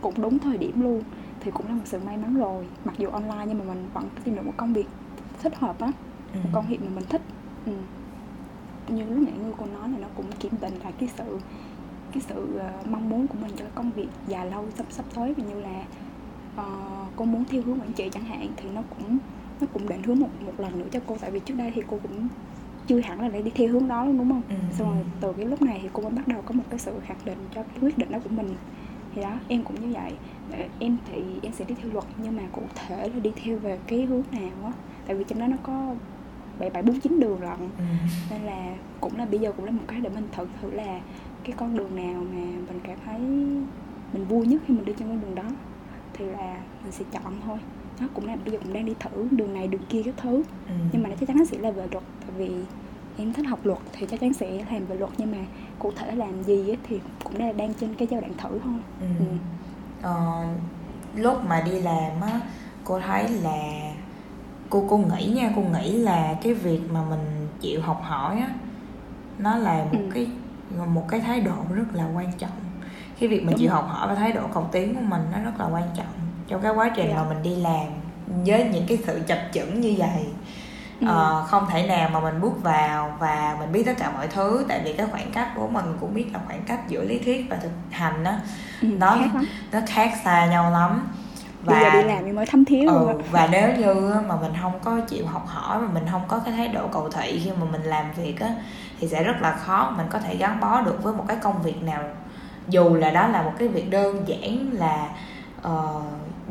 cũng 0.00 0.14
đúng 0.22 0.38
thời 0.38 0.58
điểm 0.58 0.80
luôn 0.80 1.02
thì 1.40 1.50
cũng 1.50 1.66
là 1.68 1.74
một 1.74 1.84
sự 1.84 1.98
may 2.06 2.16
mắn 2.16 2.36
rồi 2.36 2.66
mặc 2.84 2.94
dù 2.98 3.08
online 3.08 3.44
nhưng 3.48 3.58
mà 3.58 3.64
mình 3.64 3.88
vẫn 3.94 4.08
tìm 4.24 4.34
được 4.34 4.46
một 4.46 4.54
công 4.56 4.72
việc 4.72 4.86
thích 5.42 5.56
hợp 5.56 5.80
á 5.80 5.92
ừ. 6.32 6.38
một 6.44 6.50
công 6.52 6.66
việc 6.68 6.82
mà 6.82 6.88
mình 6.94 7.04
thích 7.08 7.22
ừ. 7.66 7.72
như 8.88 9.04
lúc 9.04 9.18
nãy 9.18 9.34
như 9.44 9.52
cô 9.58 9.66
nói 9.66 9.88
là 9.88 9.98
nó 9.98 10.08
cũng 10.16 10.26
kiểm 10.40 10.52
định 10.60 10.74
lại 10.82 10.92
cái 10.98 11.08
sự 11.16 11.38
cái 12.14 12.22
sự 12.28 12.48
uh, 12.56 12.86
mong 12.86 13.08
muốn 13.08 13.26
của 13.26 13.38
mình 13.42 13.50
cho 13.56 13.64
công 13.74 13.90
việc 13.90 14.08
dài 14.28 14.50
lâu 14.50 14.64
sắp 14.76 14.86
sắp 14.90 15.04
tới. 15.14 15.34
Như 15.36 15.60
là 15.60 15.84
uh, 16.60 17.08
cô 17.16 17.24
muốn 17.24 17.44
theo 17.44 17.62
hướng 17.62 17.80
quản 17.80 17.92
trị 17.92 18.08
chẳng 18.12 18.24
hạn 18.24 18.48
thì 18.56 18.68
nó 18.74 18.82
cũng 18.90 19.18
nó 19.60 19.66
cũng 19.72 19.88
định 19.88 20.02
hướng 20.02 20.20
một 20.20 20.28
một 20.46 20.52
lần 20.58 20.78
nữa 20.78 20.86
cho 20.92 21.00
cô. 21.06 21.16
Tại 21.20 21.30
vì 21.30 21.40
trước 21.40 21.54
đây 21.54 21.72
thì 21.74 21.82
cô 21.90 21.98
cũng 22.02 22.28
chưa 22.86 23.00
hẳn 23.00 23.20
là 23.20 23.28
để 23.28 23.42
đi 23.42 23.50
theo 23.54 23.68
hướng 23.68 23.88
đó 23.88 24.04
luôn 24.04 24.18
đúng 24.18 24.30
không? 24.30 24.42
Ừ. 24.48 24.54
xong 24.72 24.94
rồi 24.94 25.04
từ 25.20 25.32
cái 25.32 25.46
lúc 25.46 25.62
này 25.62 25.78
thì 25.82 25.88
cô 25.92 26.02
mới 26.02 26.12
bắt 26.12 26.28
đầu 26.28 26.42
có 26.42 26.54
một 26.54 26.64
cái 26.70 26.78
sự 26.78 26.92
khẳng 27.06 27.24
định 27.24 27.38
cho 27.54 27.62
cái 27.62 27.78
quyết 27.80 27.98
định 27.98 28.12
đó 28.12 28.18
của 28.24 28.30
mình. 28.30 28.54
Thì 29.14 29.22
đó 29.22 29.38
em 29.48 29.62
cũng 29.64 29.80
như 29.80 29.94
vậy. 29.94 30.12
Ờ, 30.52 30.58
em 30.78 30.96
thì 31.06 31.22
em 31.42 31.52
sẽ 31.52 31.64
đi 31.64 31.74
theo 31.82 31.92
luật 31.92 32.04
nhưng 32.22 32.36
mà 32.36 32.42
cụ 32.52 32.62
thể 32.74 33.08
là 33.08 33.20
đi 33.22 33.32
theo 33.44 33.58
về 33.58 33.78
cái 33.86 34.02
hướng 34.02 34.22
nào 34.32 34.50
á. 34.64 34.72
Tại 35.06 35.16
vì 35.16 35.24
trong 35.24 35.38
đó 35.38 35.46
nó 35.46 35.56
có 35.62 35.94
bảy 36.58 36.70
bảy 36.70 36.82
bốn 36.82 37.00
chín 37.00 37.20
đường 37.20 37.42
lận 37.42 37.58
ừ. 37.78 37.84
nên 38.30 38.42
là 38.42 38.74
cũng 39.00 39.18
là 39.18 39.24
bây 39.24 39.40
giờ 39.40 39.52
cũng 39.56 39.64
là 39.64 39.70
một 39.70 39.82
cái 39.88 40.00
để 40.00 40.08
mình 40.08 40.28
thử 40.36 40.46
thử 40.62 40.70
là 40.70 41.00
cái 41.44 41.54
con 41.56 41.76
đường 41.76 41.96
nào 41.96 42.22
mà 42.32 42.40
mình 42.40 42.80
cảm 42.84 42.98
thấy 43.06 43.18
mình 44.12 44.24
vui 44.28 44.46
nhất 44.46 44.62
khi 44.66 44.74
mình 44.74 44.84
đi 44.84 44.92
trên 44.98 45.08
con 45.08 45.20
đường 45.20 45.34
đó 45.34 45.56
thì 46.12 46.24
là 46.24 46.60
mình 46.82 46.92
sẽ 46.92 47.04
chọn 47.12 47.40
thôi 47.46 47.58
nó 48.00 48.06
cũng 48.14 48.26
là 48.26 48.36
bây 48.36 48.52
giờ 48.52 48.58
cũng 48.64 48.72
đang 48.72 48.86
đi 48.86 48.94
thử 49.00 49.28
đường 49.30 49.54
này 49.54 49.68
đường 49.68 49.84
kia 49.88 50.02
các 50.04 50.14
thứ 50.16 50.42
ừ. 50.66 50.74
nhưng 50.92 51.02
mà 51.02 51.08
nó 51.08 51.14
chắc 51.20 51.28
chắn 51.28 51.36
nó 51.36 51.44
sẽ 51.44 51.58
là 51.58 51.70
về 51.70 51.86
luật 51.92 52.04
tại 52.20 52.30
vì 52.36 52.50
em 53.16 53.32
thích 53.32 53.46
học 53.46 53.66
luật 53.66 53.78
thì 53.92 54.06
chắc 54.10 54.20
chắn 54.20 54.32
sẽ 54.32 54.64
làm 54.70 54.86
về 54.86 54.96
luật 54.96 55.10
nhưng 55.18 55.32
mà 55.32 55.38
cụ 55.78 55.92
thể 55.96 56.14
làm 56.14 56.42
gì 56.42 56.68
ấy, 56.70 56.78
thì 56.88 57.00
cũng 57.24 57.38
đang 57.38 57.56
đang 57.56 57.74
trên 57.74 57.94
cái 57.94 58.08
giai 58.10 58.20
đoạn 58.20 58.32
thử 58.38 58.58
thôi 58.64 58.74
ừ. 59.00 59.06
Ừ. 59.18 59.24
Ờ, 60.02 60.44
lúc 61.14 61.44
mà 61.44 61.60
đi 61.60 61.80
làm 61.80 62.20
á 62.20 62.40
cô 62.84 63.00
thấy 63.00 63.28
là 63.28 63.93
cô 64.74 64.86
cô 64.90 64.96
nghĩ 64.96 65.26
nha 65.26 65.50
cô 65.56 65.62
nghĩ 65.62 65.92
là 65.92 66.34
cái 66.42 66.54
việc 66.54 66.80
mà 66.90 67.00
mình 67.10 67.48
chịu 67.60 67.80
học 67.82 68.02
hỏi 68.04 68.36
á 68.40 68.48
nó 69.38 69.56
là 69.56 69.84
một 69.92 69.98
ừ. 69.98 70.10
cái 70.14 70.26
một 70.86 71.04
cái 71.08 71.20
thái 71.20 71.40
độ 71.40 71.56
rất 71.74 71.84
là 71.92 72.04
quan 72.14 72.32
trọng 72.38 72.50
cái 73.20 73.28
việc 73.28 73.40
mình 73.40 73.50
Đúng 73.50 73.58
chịu 73.58 73.70
rồi. 73.70 73.76
học 73.76 73.88
hỏi 73.90 74.08
và 74.08 74.14
thái 74.14 74.32
độ 74.32 74.40
cầu 74.54 74.68
tiến 74.72 74.94
của 74.94 75.00
mình 75.00 75.22
nó 75.32 75.38
rất 75.38 75.60
là 75.60 75.66
quan 75.66 75.88
trọng 75.96 76.06
trong 76.48 76.62
cái 76.62 76.72
quá 76.72 76.90
trình 76.96 77.06
yeah. 77.06 77.16
Dạ. 77.16 77.22
mà 77.22 77.28
mình 77.28 77.42
đi 77.42 77.56
làm 77.56 77.86
với 78.46 78.68
những 78.72 78.86
cái 78.88 78.98
sự 79.06 79.20
chập 79.26 79.38
chững 79.52 79.80
như 79.80 79.94
vậy 79.98 80.26
ừ. 81.00 81.06
uh, 81.06 81.48
không 81.48 81.66
thể 81.70 81.86
nào 81.86 82.08
mà 82.08 82.20
mình 82.20 82.40
bước 82.40 82.62
vào 82.62 83.16
và 83.20 83.56
mình 83.60 83.72
biết 83.72 83.82
tất 83.86 83.94
cả 83.98 84.10
mọi 84.10 84.28
thứ 84.28 84.64
tại 84.68 84.80
vì 84.84 84.92
cái 84.92 85.06
khoảng 85.10 85.30
cách 85.32 85.48
của 85.56 85.68
mình 85.68 85.84
cũng 86.00 86.14
biết 86.14 86.26
là 86.32 86.40
khoảng 86.46 86.62
cách 86.62 86.80
giữa 86.88 87.04
lý 87.04 87.18
thuyết 87.18 87.46
và 87.50 87.56
thực 87.56 87.72
hành 87.90 88.24
đó 88.24 88.32
ừ, 88.82 88.88
nó 88.98 89.16
khác 89.20 89.40
nó 89.72 89.78
khác 89.86 90.12
xa 90.24 90.46
nhau 90.46 90.70
lắm 90.70 91.08
và 91.64 91.72
Bây 91.72 91.82
giờ 91.82 92.02
đi 92.02 92.08
làm 92.08 92.24
thì 92.24 92.32
mới 92.32 92.46
thấm 92.46 92.64
thía 92.64 92.86
ừ, 92.86 93.08
và 93.30 93.48
nếu 93.52 93.68
như 93.76 94.14
mà 94.28 94.36
mình 94.36 94.52
không 94.62 94.72
có 94.84 95.00
chịu 95.00 95.26
học 95.26 95.46
hỏi 95.46 95.78
và 95.80 95.88
mình 95.94 96.04
không 96.10 96.22
có 96.28 96.38
cái 96.38 96.54
thái 96.56 96.68
độ 96.68 96.88
cầu 96.92 97.08
thị 97.10 97.40
khi 97.44 97.50
mà 97.60 97.66
mình 97.72 97.82
làm 97.82 98.12
việc 98.16 98.40
á 98.40 98.48
thì 99.00 99.08
sẽ 99.08 99.24
rất 99.24 99.42
là 99.42 99.52
khó 99.52 99.94
mình 99.96 100.06
có 100.10 100.18
thể 100.18 100.36
gắn 100.36 100.60
bó 100.60 100.80
được 100.80 101.02
với 101.02 101.14
một 101.14 101.24
cái 101.28 101.36
công 101.42 101.62
việc 101.62 101.82
nào. 101.82 102.02
Dù 102.68 102.94
là 102.94 103.10
đó 103.10 103.26
là 103.26 103.42
một 103.42 103.52
cái 103.58 103.68
việc 103.68 103.90
đơn 103.90 104.28
giản 104.28 104.70
là 104.72 105.08
uh, 105.68 106.02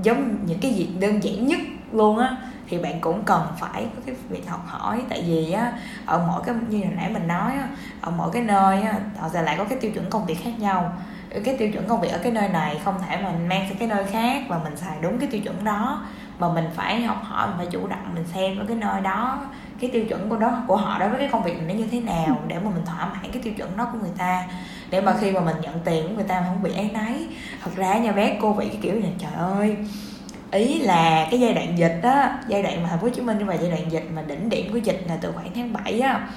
giống 0.03 0.35
những 0.45 0.59
cái 0.59 0.73
việc 0.77 0.89
đơn 0.99 1.23
giản 1.23 1.47
nhất 1.47 1.59
luôn 1.91 2.17
á 2.17 2.37
thì 2.69 2.77
bạn 2.77 3.01
cũng 3.01 3.23
cần 3.23 3.41
phải 3.59 3.85
có 3.95 4.01
cái 4.05 4.15
việc 4.29 4.49
học 4.49 4.61
hỏi. 4.67 5.01
Tại 5.09 5.23
vì 5.27 5.51
á 5.51 5.73
ở 6.05 6.23
mỗi 6.27 6.41
cái 6.45 6.55
như 6.69 6.77
hồi 6.77 6.93
nãy 6.95 7.09
mình 7.13 7.27
nói 7.27 7.51
á 7.51 7.67
ở 8.01 8.11
mỗi 8.11 8.29
cái 8.33 8.41
nơi 8.41 8.81
á 8.81 8.93
họ 9.19 9.29
sẽ 9.29 9.41
lại 9.41 9.55
có 9.57 9.63
cái 9.63 9.77
tiêu 9.81 9.91
chuẩn 9.91 10.09
công 10.09 10.25
việc 10.25 10.37
khác 10.43 10.53
nhau 10.59 10.91
cái 11.39 11.55
tiêu 11.57 11.69
chuẩn 11.71 11.87
công 11.87 12.01
việc 12.01 12.09
ở 12.09 12.17
cái 12.17 12.31
nơi 12.31 12.49
này 12.49 12.79
không 12.83 12.95
thể 13.07 13.17
mà 13.17 13.29
mình 13.29 13.47
mang 13.47 13.65
sang 13.69 13.77
cái 13.77 13.87
nơi 13.87 14.03
khác 14.11 14.43
và 14.47 14.59
mình 14.63 14.77
xài 14.77 14.97
đúng 15.01 15.19
cái 15.19 15.29
tiêu 15.31 15.41
chuẩn 15.41 15.63
đó. 15.63 16.05
Mà 16.39 16.53
mình 16.53 16.65
phải 16.75 17.01
học 17.01 17.23
hỏi 17.23 17.47
mình 17.47 17.57
phải 17.57 17.67
chủ 17.71 17.87
động 17.87 18.11
mình 18.13 18.25
xem 18.33 18.59
ở 18.59 18.65
cái 18.67 18.77
nơi 18.77 19.01
đó 19.01 19.41
cái 19.79 19.89
tiêu 19.93 20.05
chuẩn 20.05 20.29
của 20.29 20.37
đó 20.37 20.63
của 20.67 20.75
họ 20.75 20.99
đối 20.99 21.09
với 21.09 21.19
cái 21.19 21.29
công 21.31 21.43
việc 21.43 21.57
này 21.57 21.65
nó 21.67 21.73
như 21.73 21.87
thế 21.91 21.99
nào 21.99 22.39
để 22.47 22.59
mà 22.59 22.69
mình 22.69 22.85
thỏa 22.85 23.05
mãn 23.05 23.31
cái 23.33 23.41
tiêu 23.43 23.53
chuẩn 23.53 23.77
đó 23.77 23.87
của 23.91 23.97
người 24.01 24.11
ta. 24.17 24.43
Để 24.89 25.01
mà 25.01 25.13
khi 25.21 25.31
mà 25.31 25.41
mình 25.41 25.55
nhận 25.61 25.79
tiền 25.85 26.07
của 26.07 26.15
người 26.15 26.23
ta 26.23 26.43
không 26.47 26.63
bị 26.63 26.73
ấy 26.75 26.89
náy 26.93 27.27
thật 27.63 27.71
ra 27.75 27.97
nhà 27.97 28.11
bé 28.11 28.37
cô 28.41 28.53
bị 28.53 28.67
cái 28.67 28.77
kiểu 28.81 28.93
này 28.93 29.11
trời 29.19 29.31
ơi 29.33 29.77
ý 30.51 30.79
là 30.79 31.27
cái 31.31 31.39
giai 31.39 31.53
đoạn 31.53 31.77
dịch 31.77 31.99
á 32.03 32.37
giai 32.47 32.63
đoạn 32.63 32.83
mà 32.83 32.89
thành 32.89 32.99
phố 32.99 33.07
hồ 33.07 33.13
chí 33.13 33.21
minh 33.21 33.45
và 33.45 33.53
giai 33.53 33.71
đoạn 33.71 33.91
dịch 33.91 34.07
mà 34.15 34.21
đỉnh 34.21 34.49
điểm 34.49 34.71
của 34.71 34.77
dịch 34.77 35.05
là 35.07 35.17
từ 35.21 35.31
khoảng 35.31 35.53
tháng 35.55 35.73
7 35.73 35.99
á. 35.99 36.27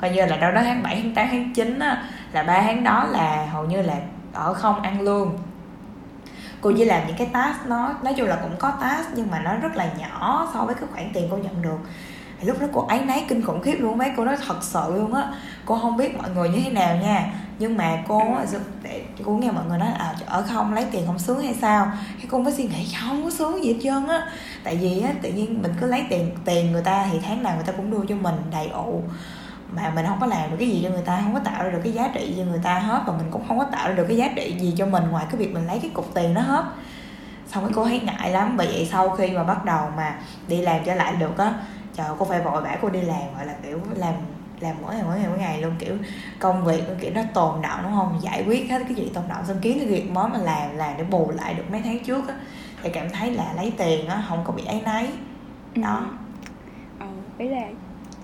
Coi 0.00 0.10
như 0.10 0.26
là 0.26 0.36
đâu 0.36 0.52
đó 0.52 0.60
tháng 0.64 0.82
7, 0.82 1.00
tháng 1.02 1.14
8, 1.14 1.28
tháng 1.30 1.52
9 1.54 1.78
á 1.78 2.04
là 2.32 2.42
ba 2.42 2.60
tháng 2.60 2.84
đó 2.84 3.06
là 3.10 3.46
hầu 3.52 3.64
như 3.64 3.82
là 3.82 3.94
ở 4.36 4.54
không 4.54 4.82
ăn 4.82 5.00
lương 5.00 5.38
cô 6.60 6.72
chỉ 6.76 6.84
làm 6.84 7.06
những 7.06 7.16
cái 7.16 7.26
task 7.32 7.66
nó, 7.66 7.94
nói 8.02 8.14
chung 8.16 8.28
là 8.28 8.36
cũng 8.42 8.56
có 8.58 8.70
task 8.80 9.08
nhưng 9.14 9.30
mà 9.30 9.38
nó 9.38 9.56
rất 9.56 9.76
là 9.76 9.92
nhỏ 9.98 10.50
so 10.54 10.64
với 10.64 10.74
cái 10.74 10.84
khoản 10.92 11.10
tiền 11.14 11.28
cô 11.30 11.36
nhận 11.36 11.62
được. 11.62 11.78
Thì 12.40 12.46
lúc 12.46 12.60
đó 12.60 12.66
cô 12.72 12.86
ấy 12.86 13.04
nấy 13.04 13.24
kinh 13.28 13.42
khủng 13.42 13.62
khiếp 13.62 13.76
luôn, 13.78 13.98
mấy 13.98 14.12
cô 14.16 14.24
nói 14.24 14.36
thật 14.46 14.56
sự 14.60 14.80
luôn 14.94 15.14
á. 15.14 15.32
Cô 15.64 15.78
không 15.78 15.96
biết 15.96 16.18
mọi 16.18 16.30
người 16.30 16.48
như 16.48 16.60
thế 16.64 16.70
nào 16.70 16.96
nha. 16.96 17.32
Nhưng 17.58 17.76
mà 17.76 18.02
cô 18.08 18.22
để 18.82 19.04
cô 19.24 19.32
nghe 19.32 19.50
mọi 19.50 19.64
người 19.68 19.78
nói 19.78 19.88
à 19.98 20.14
ở 20.26 20.44
không 20.54 20.74
lấy 20.74 20.86
tiền 20.90 21.06
không 21.06 21.18
sướng 21.18 21.42
hay 21.42 21.54
sao? 21.60 21.92
Cái 22.16 22.26
cô 22.30 22.38
mới 22.38 22.52
suy 22.52 22.64
nghĩ, 22.64 22.94
không 23.00 23.24
có 23.24 23.30
sướng 23.30 23.64
gì 23.64 23.72
hết 23.72 23.78
trơn 23.82 24.08
á. 24.08 24.26
Tại 24.64 24.76
vì 24.76 25.00
á, 25.00 25.10
tự 25.22 25.32
nhiên 25.32 25.62
mình 25.62 25.72
cứ 25.80 25.86
lấy 25.86 26.06
tiền 26.10 26.36
tiền 26.44 26.72
người 26.72 26.82
ta 26.82 27.06
thì 27.12 27.18
tháng 27.26 27.42
nào 27.42 27.54
người 27.54 27.64
ta 27.64 27.72
cũng 27.72 27.90
đưa 27.90 28.06
cho 28.08 28.14
mình 28.14 28.34
đầy 28.50 28.68
ụ 28.68 29.02
mà 29.72 29.92
mình 29.94 30.06
không 30.06 30.20
có 30.20 30.26
làm 30.26 30.50
được 30.50 30.56
cái 30.58 30.68
gì 30.68 30.80
cho 30.82 30.90
người 30.90 31.02
ta 31.02 31.20
không 31.22 31.34
có 31.34 31.40
tạo 31.40 31.64
ra 31.64 31.70
được 31.70 31.80
cái 31.84 31.92
giá 31.92 32.08
trị 32.14 32.34
cho 32.36 32.44
người 32.44 32.60
ta 32.62 32.78
hết 32.78 33.02
và 33.06 33.12
mình 33.16 33.26
cũng 33.30 33.48
không 33.48 33.58
có 33.58 33.64
tạo 33.64 33.88
ra 33.88 33.94
được 33.94 34.04
cái 34.08 34.16
giá 34.16 34.28
trị 34.36 34.56
gì 34.58 34.74
cho 34.76 34.86
mình 34.86 35.04
ngoài 35.10 35.26
cái 35.30 35.36
việc 35.40 35.54
mình 35.54 35.66
lấy 35.66 35.78
cái 35.78 35.90
cục 35.94 36.14
tiền 36.14 36.34
đó 36.34 36.40
hết. 36.40 36.64
Xong 37.46 37.64
cái 37.64 37.72
cô 37.74 37.84
thấy 37.84 38.00
ngại 38.00 38.30
lắm 38.30 38.56
bởi 38.56 38.66
vậy 38.66 38.88
sau 38.92 39.10
khi 39.10 39.30
mà 39.30 39.44
bắt 39.44 39.64
đầu 39.64 39.88
mà 39.96 40.18
đi 40.48 40.62
làm 40.62 40.80
trở 40.84 40.94
lại 40.94 41.12
được 41.16 41.38
á 41.38 41.54
trời 41.94 42.06
cô 42.18 42.24
phải 42.24 42.42
vội 42.42 42.62
vã 42.62 42.78
cô 42.82 42.88
đi 42.88 43.00
làm 43.00 43.34
gọi 43.36 43.46
là 43.46 43.54
kiểu 43.62 43.80
làm 43.94 44.14
làm 44.60 44.76
mỗi 44.82 44.94
ngày 44.94 45.04
mỗi 45.06 45.18
ngày 45.18 45.28
mỗi 45.28 45.38
ngày 45.38 45.60
luôn 45.62 45.74
kiểu 45.78 45.94
công 46.38 46.64
việc 46.64 46.82
kiểu 47.00 47.10
nó 47.14 47.22
tồn 47.34 47.62
động 47.62 47.80
đúng 47.82 47.92
không? 47.92 48.18
Giải 48.22 48.44
quyết 48.46 48.70
hết 48.70 48.82
cái 48.84 48.94
gì 48.94 49.10
tồn 49.14 49.24
động 49.28 49.44
xong 49.46 49.56
kiếm 49.62 49.78
cái 49.78 49.88
việc 49.88 50.10
mới 50.10 50.28
mà 50.28 50.38
làm 50.38 50.76
làm 50.76 50.96
để 50.98 51.04
bù 51.04 51.30
lại 51.30 51.54
được 51.54 51.64
mấy 51.70 51.82
tháng 51.84 52.04
trước 52.04 52.28
á 52.28 52.34
thì 52.82 52.90
cảm 52.90 53.10
thấy 53.10 53.30
là 53.30 53.52
lấy 53.56 53.72
tiền 53.76 54.08
á 54.08 54.24
không 54.28 54.44
có 54.44 54.52
bị 54.52 54.64
áy 54.64 54.82
náy. 54.84 55.08
Đó. 55.74 56.00
Ừ. 56.00 56.06
ờ 56.98 57.06
ý 57.38 57.48
là 57.48 57.62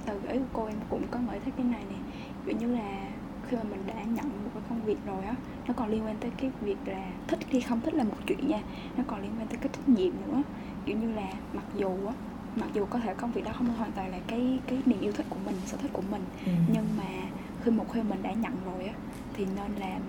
từ 0.06 0.20
ý 0.28 0.38
của 0.38 0.44
cô 0.52 0.66
em 0.66 0.76
cũng 0.90 1.02
có 1.10 1.18
nghĩ 1.18 1.38
thấy 1.44 1.52
cái 1.56 1.66
này 1.66 1.84
nè. 1.90 1.96
Ví 2.44 2.54
như 2.54 2.66
là 2.66 3.08
khi 3.48 3.56
mà 3.56 3.62
mình 3.62 3.80
đã 3.86 3.94
nhận 3.94 4.28
một 4.28 4.50
cái 4.54 4.62
công 4.68 4.82
việc 4.84 4.98
rồi 5.06 5.24
á 5.24 5.34
nó 5.68 5.74
còn 5.76 5.88
liên 5.88 6.04
quan 6.04 6.16
tới 6.20 6.30
cái 6.36 6.50
việc 6.60 6.76
là 6.86 7.10
thích 7.28 7.38
hay 7.52 7.60
không 7.60 7.80
thích 7.80 7.94
là 7.94 8.04
một 8.04 8.16
chuyện 8.26 8.48
nha. 8.48 8.60
Nó 8.96 9.04
còn 9.06 9.22
liên 9.22 9.30
quan 9.38 9.46
tới 9.46 9.58
cái 9.60 9.68
trách 9.72 9.88
nhiệm 9.88 10.12
nữa. 10.26 10.42
Kiểu 10.86 10.96
như 10.96 11.12
là 11.12 11.32
mặc 11.52 11.64
dù 11.76 12.06
á 12.06 12.14
mặc 12.56 12.68
dù 12.74 12.84
có 12.90 12.98
thể 12.98 13.14
công 13.14 13.32
việc 13.32 13.44
đó 13.44 13.52
không 13.58 13.68
hoàn 13.68 13.92
toàn 13.92 14.10
là 14.10 14.18
cái 14.26 14.58
cái 14.66 14.78
niềm 14.86 15.00
yêu 15.00 15.12
thích 15.12 15.26
của 15.30 15.36
mình 15.46 15.54
sở 15.66 15.76
thích 15.76 15.90
của 15.92 16.02
mình 16.10 16.22
ừ. 16.46 16.52
nhưng 16.72 16.84
mà 16.98 17.28
khi 17.62 17.70
một 17.70 17.86
khi 17.92 18.02
mình 18.02 18.22
đã 18.22 18.32
nhận 18.32 18.52
rồi 18.64 18.84
á 18.84 18.94
thì 19.34 19.46
nên 19.56 19.72
làm 19.80 20.02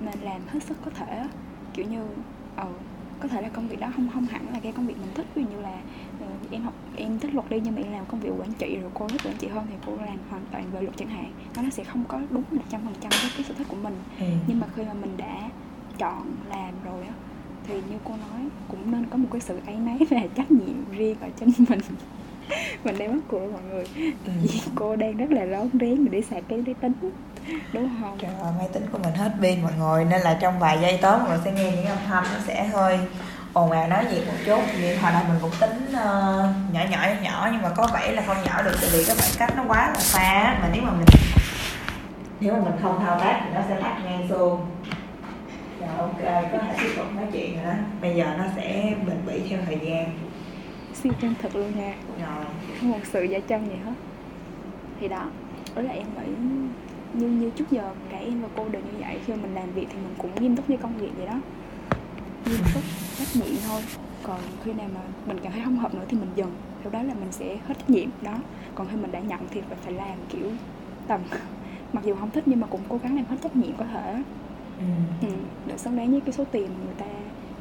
nên 0.00 0.18
làm 0.20 0.40
hết 0.48 0.62
sức 0.62 0.76
có 0.84 0.90
thể 0.90 1.26
kiểu 1.74 1.86
như 1.86 2.06
ờ 2.56 2.68
có 3.20 3.28
thể 3.28 3.42
là 3.42 3.48
công 3.48 3.68
việc 3.68 3.80
đó 3.80 3.92
không 3.96 4.08
không 4.14 4.26
hẳn 4.26 4.46
là 4.52 4.60
cái 4.60 4.72
công 4.72 4.86
việc 4.86 4.98
mình 4.98 5.10
thích 5.14 5.26
ví 5.34 5.42
dụ 5.42 5.48
như 5.50 5.60
là 5.60 5.80
em 6.52 6.62
học 6.62 6.74
em 6.96 7.18
thích 7.18 7.34
luật 7.34 7.50
đi 7.50 7.60
nhưng 7.64 7.74
mà 7.74 7.80
em 7.82 7.92
làm 7.92 8.06
công 8.06 8.20
việc 8.20 8.30
quản 8.38 8.52
trị 8.52 8.78
rồi 8.82 8.90
cô 8.94 9.08
thích 9.08 9.20
quản 9.24 9.36
trị 9.36 9.48
hơn 9.48 9.66
thì 9.70 9.74
cô 9.86 9.92
làm 9.96 10.18
hoàn 10.30 10.42
toàn 10.52 10.64
về 10.72 10.80
luật 10.80 10.96
chẳng 10.96 11.08
hạn. 11.08 11.32
Nó 11.56 11.70
sẽ 11.70 11.84
không 11.84 12.04
có 12.08 12.20
đúng 12.30 12.42
một 12.50 12.62
trăm 12.70 12.80
phần 12.84 12.94
trăm 13.00 13.10
với 13.10 13.30
cái 13.36 13.44
sở 13.48 13.54
thích 13.58 13.66
của 13.70 13.76
mình. 13.76 13.94
Ừ. 14.20 14.26
nhưng 14.46 14.60
mà 14.60 14.66
khi 14.76 14.82
mà 14.82 14.92
mình 14.94 15.16
đã 15.16 15.48
chọn 15.98 16.22
làm 16.50 16.74
rồi 16.84 17.04
á 17.06 17.12
thì 17.68 17.74
như 17.74 17.98
cô 18.04 18.10
nói 18.10 18.40
cũng 18.68 18.90
nên 18.90 19.06
có 19.10 19.16
một 19.16 19.28
cái 19.32 19.40
sự 19.40 19.58
áy 19.66 19.76
náy 19.76 19.98
và 20.10 20.20
trách 20.34 20.50
nhiệm 20.50 20.90
riêng 20.90 21.16
ở 21.20 21.28
trên 21.40 21.52
mình. 21.68 21.80
Mình 22.84 22.98
đang 22.98 23.14
mất 23.16 23.22
của 23.28 23.40
mọi 23.52 23.62
người. 23.70 23.84
Ừ. 24.24 24.32
vì 24.42 24.60
cô 24.74 24.96
đang 24.96 25.16
rất 25.16 25.30
là 25.30 25.46
rón 25.46 25.68
rén 25.80 26.04
để 26.04 26.10
đi 26.10 26.22
sạc 26.22 26.44
cái 26.48 26.62
máy 26.66 26.74
tính 26.80 26.92
đúng 27.72 27.90
không? 28.00 28.18
Trời 28.18 28.34
ơi 28.34 28.52
máy 28.58 28.68
tính 28.72 28.82
của 28.92 28.98
mình 28.98 29.14
hết 29.14 29.32
pin 29.42 29.62
mọi 29.62 29.72
người 29.78 30.04
nên 30.04 30.20
là 30.20 30.38
trong 30.40 30.58
vài 30.58 30.78
giây 30.82 30.98
tới 31.02 31.18
mọi 31.18 31.28
người 31.28 31.38
sẽ 31.44 31.52
nghe 31.52 31.72
những 31.76 31.86
âm 31.86 31.98
thanh 32.06 32.24
nó 32.24 32.40
sẽ 32.46 32.66
hơi 32.66 32.98
ồn 33.54 33.70
ào 33.70 33.88
nói 33.88 34.06
gì 34.10 34.20
một 34.26 34.32
chút 34.46 34.60
vì 34.80 34.94
hồi 34.94 35.12
đầu 35.12 35.22
mình 35.28 35.38
cũng 35.40 35.50
tính 35.60 35.86
uh, 35.88 36.74
nhỏ 36.74 36.80
nhỏ 36.90 36.98
nhỏ 37.22 37.48
nhưng 37.52 37.62
mà 37.62 37.68
có 37.76 37.88
vẻ 37.94 38.12
là 38.12 38.22
không 38.26 38.36
nhỏ 38.44 38.62
được 38.62 38.76
tại 38.80 38.90
vì 38.92 39.04
cái 39.06 39.16
khoảng 39.16 39.32
cách 39.38 39.56
nó 39.56 39.64
quá 39.68 39.90
là 39.94 40.00
xa 40.00 40.58
mà 40.60 40.68
nếu 40.72 40.82
mà 40.82 40.90
mình 40.90 41.06
nếu 42.40 42.52
mà 42.52 42.60
mình 42.60 42.78
không 42.82 43.00
thao 43.04 43.20
tác 43.20 43.40
thì 43.44 43.50
nó 43.54 43.60
sẽ 43.68 43.80
lắc 43.80 44.00
ngang 44.04 44.26
xương 44.28 44.66
rồi 45.80 45.88
ok 45.98 46.22
có 46.52 46.58
thể 46.58 46.74
tiếp 46.78 46.92
tục 46.96 47.06
nói 47.16 47.24
chuyện 47.32 47.56
nữa 47.62 47.74
bây 48.00 48.14
giờ 48.14 48.34
nó 48.38 48.44
sẽ 48.56 48.94
bền 49.06 49.16
bỉ 49.26 49.42
theo 49.50 49.58
thời 49.66 49.78
gian. 49.82 50.10
Siêu 51.02 51.12
chân 51.20 51.34
thực 51.42 51.56
luôn 51.56 51.72
nha. 51.78 51.94
Rồi 52.18 52.44
không 52.80 52.90
một 52.90 52.98
sự 53.12 53.22
giả 53.22 53.38
chân 53.48 53.66
gì 53.66 53.76
hết. 53.84 53.92
Thì 55.00 55.08
đó 55.08 55.24
đó 55.74 55.82
là 55.82 55.92
em 55.92 56.06
nghĩ 56.16 56.32
như 57.12 57.28
như 57.28 57.50
trước 57.50 57.70
giờ 57.70 57.90
cả 58.10 58.18
em 58.18 58.42
và 58.42 58.48
cô 58.56 58.68
đều 58.68 58.82
như 58.82 58.98
vậy 59.00 59.18
khi 59.26 59.32
mà 59.32 59.38
mình 59.42 59.54
làm 59.54 59.72
việc 59.72 59.86
thì 59.90 59.96
mình 59.96 60.14
cũng 60.18 60.30
nghiêm 60.34 60.56
túc 60.56 60.66
với 60.68 60.76
công 60.76 60.98
việc 60.98 61.10
vậy 61.16 61.26
đó 61.26 61.40
nghiêm 62.46 62.60
túc 62.74 62.82
trách 63.18 63.36
nhiệm 63.36 63.56
thôi. 63.68 63.82
Còn 64.22 64.40
khi 64.64 64.72
nào 64.72 64.88
mà 64.94 65.00
mình 65.26 65.38
cảm 65.42 65.52
thấy 65.52 65.62
không 65.64 65.78
hợp 65.78 65.94
nữa 65.94 66.04
thì 66.08 66.16
mình 66.16 66.30
dừng. 66.36 66.52
Theo 66.82 66.92
đó 66.92 67.02
là 67.02 67.14
mình 67.14 67.32
sẽ 67.32 67.56
hết 67.66 67.74
trách 67.78 67.90
nhiệm 67.90 68.08
đó. 68.22 68.34
Còn 68.74 68.88
khi 68.90 68.96
mình 68.96 69.12
đã 69.12 69.20
nhận 69.20 69.40
thì 69.50 69.60
mình 69.60 69.78
phải 69.84 69.92
làm 69.92 70.18
kiểu 70.28 70.50
tầm 71.06 71.20
mặc 71.92 72.04
dù 72.04 72.14
không 72.14 72.30
thích 72.30 72.44
nhưng 72.46 72.60
mà 72.60 72.66
cũng 72.70 72.80
cố 72.88 72.98
gắng 73.02 73.16
làm 73.16 73.24
hết 73.24 73.36
trách 73.42 73.56
nhiệm 73.56 73.72
có 73.76 73.84
thể. 73.84 74.22
Ừ. 74.78 74.84
Ừ, 75.22 75.32
để 75.66 75.78
xứng 75.78 75.96
đáng 75.96 76.10
với 76.10 76.20
cái 76.20 76.32
số 76.32 76.44
tiền 76.52 76.66
người 76.84 76.94
ta 76.98 77.06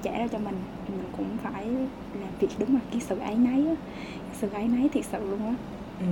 trả 0.02 0.12
ra 0.12 0.28
cho 0.32 0.38
mình. 0.40 0.56
Thì 0.88 0.94
mình 0.94 1.08
cũng 1.18 1.38
phải 1.44 1.66
làm 2.22 2.30
việc 2.40 2.50
đúng 2.60 2.74
là 2.74 2.82
cái 2.92 3.02
sự 3.02 3.18
áy 3.20 3.36
náy 3.36 3.66
á. 3.68 3.76
Sự 4.34 4.50
áy 4.54 4.68
náy 4.68 4.90
thiệt 4.94 5.06
sự 5.12 5.30
luôn 5.30 5.46
á. 5.46 5.54
Ừ. 6.00 6.06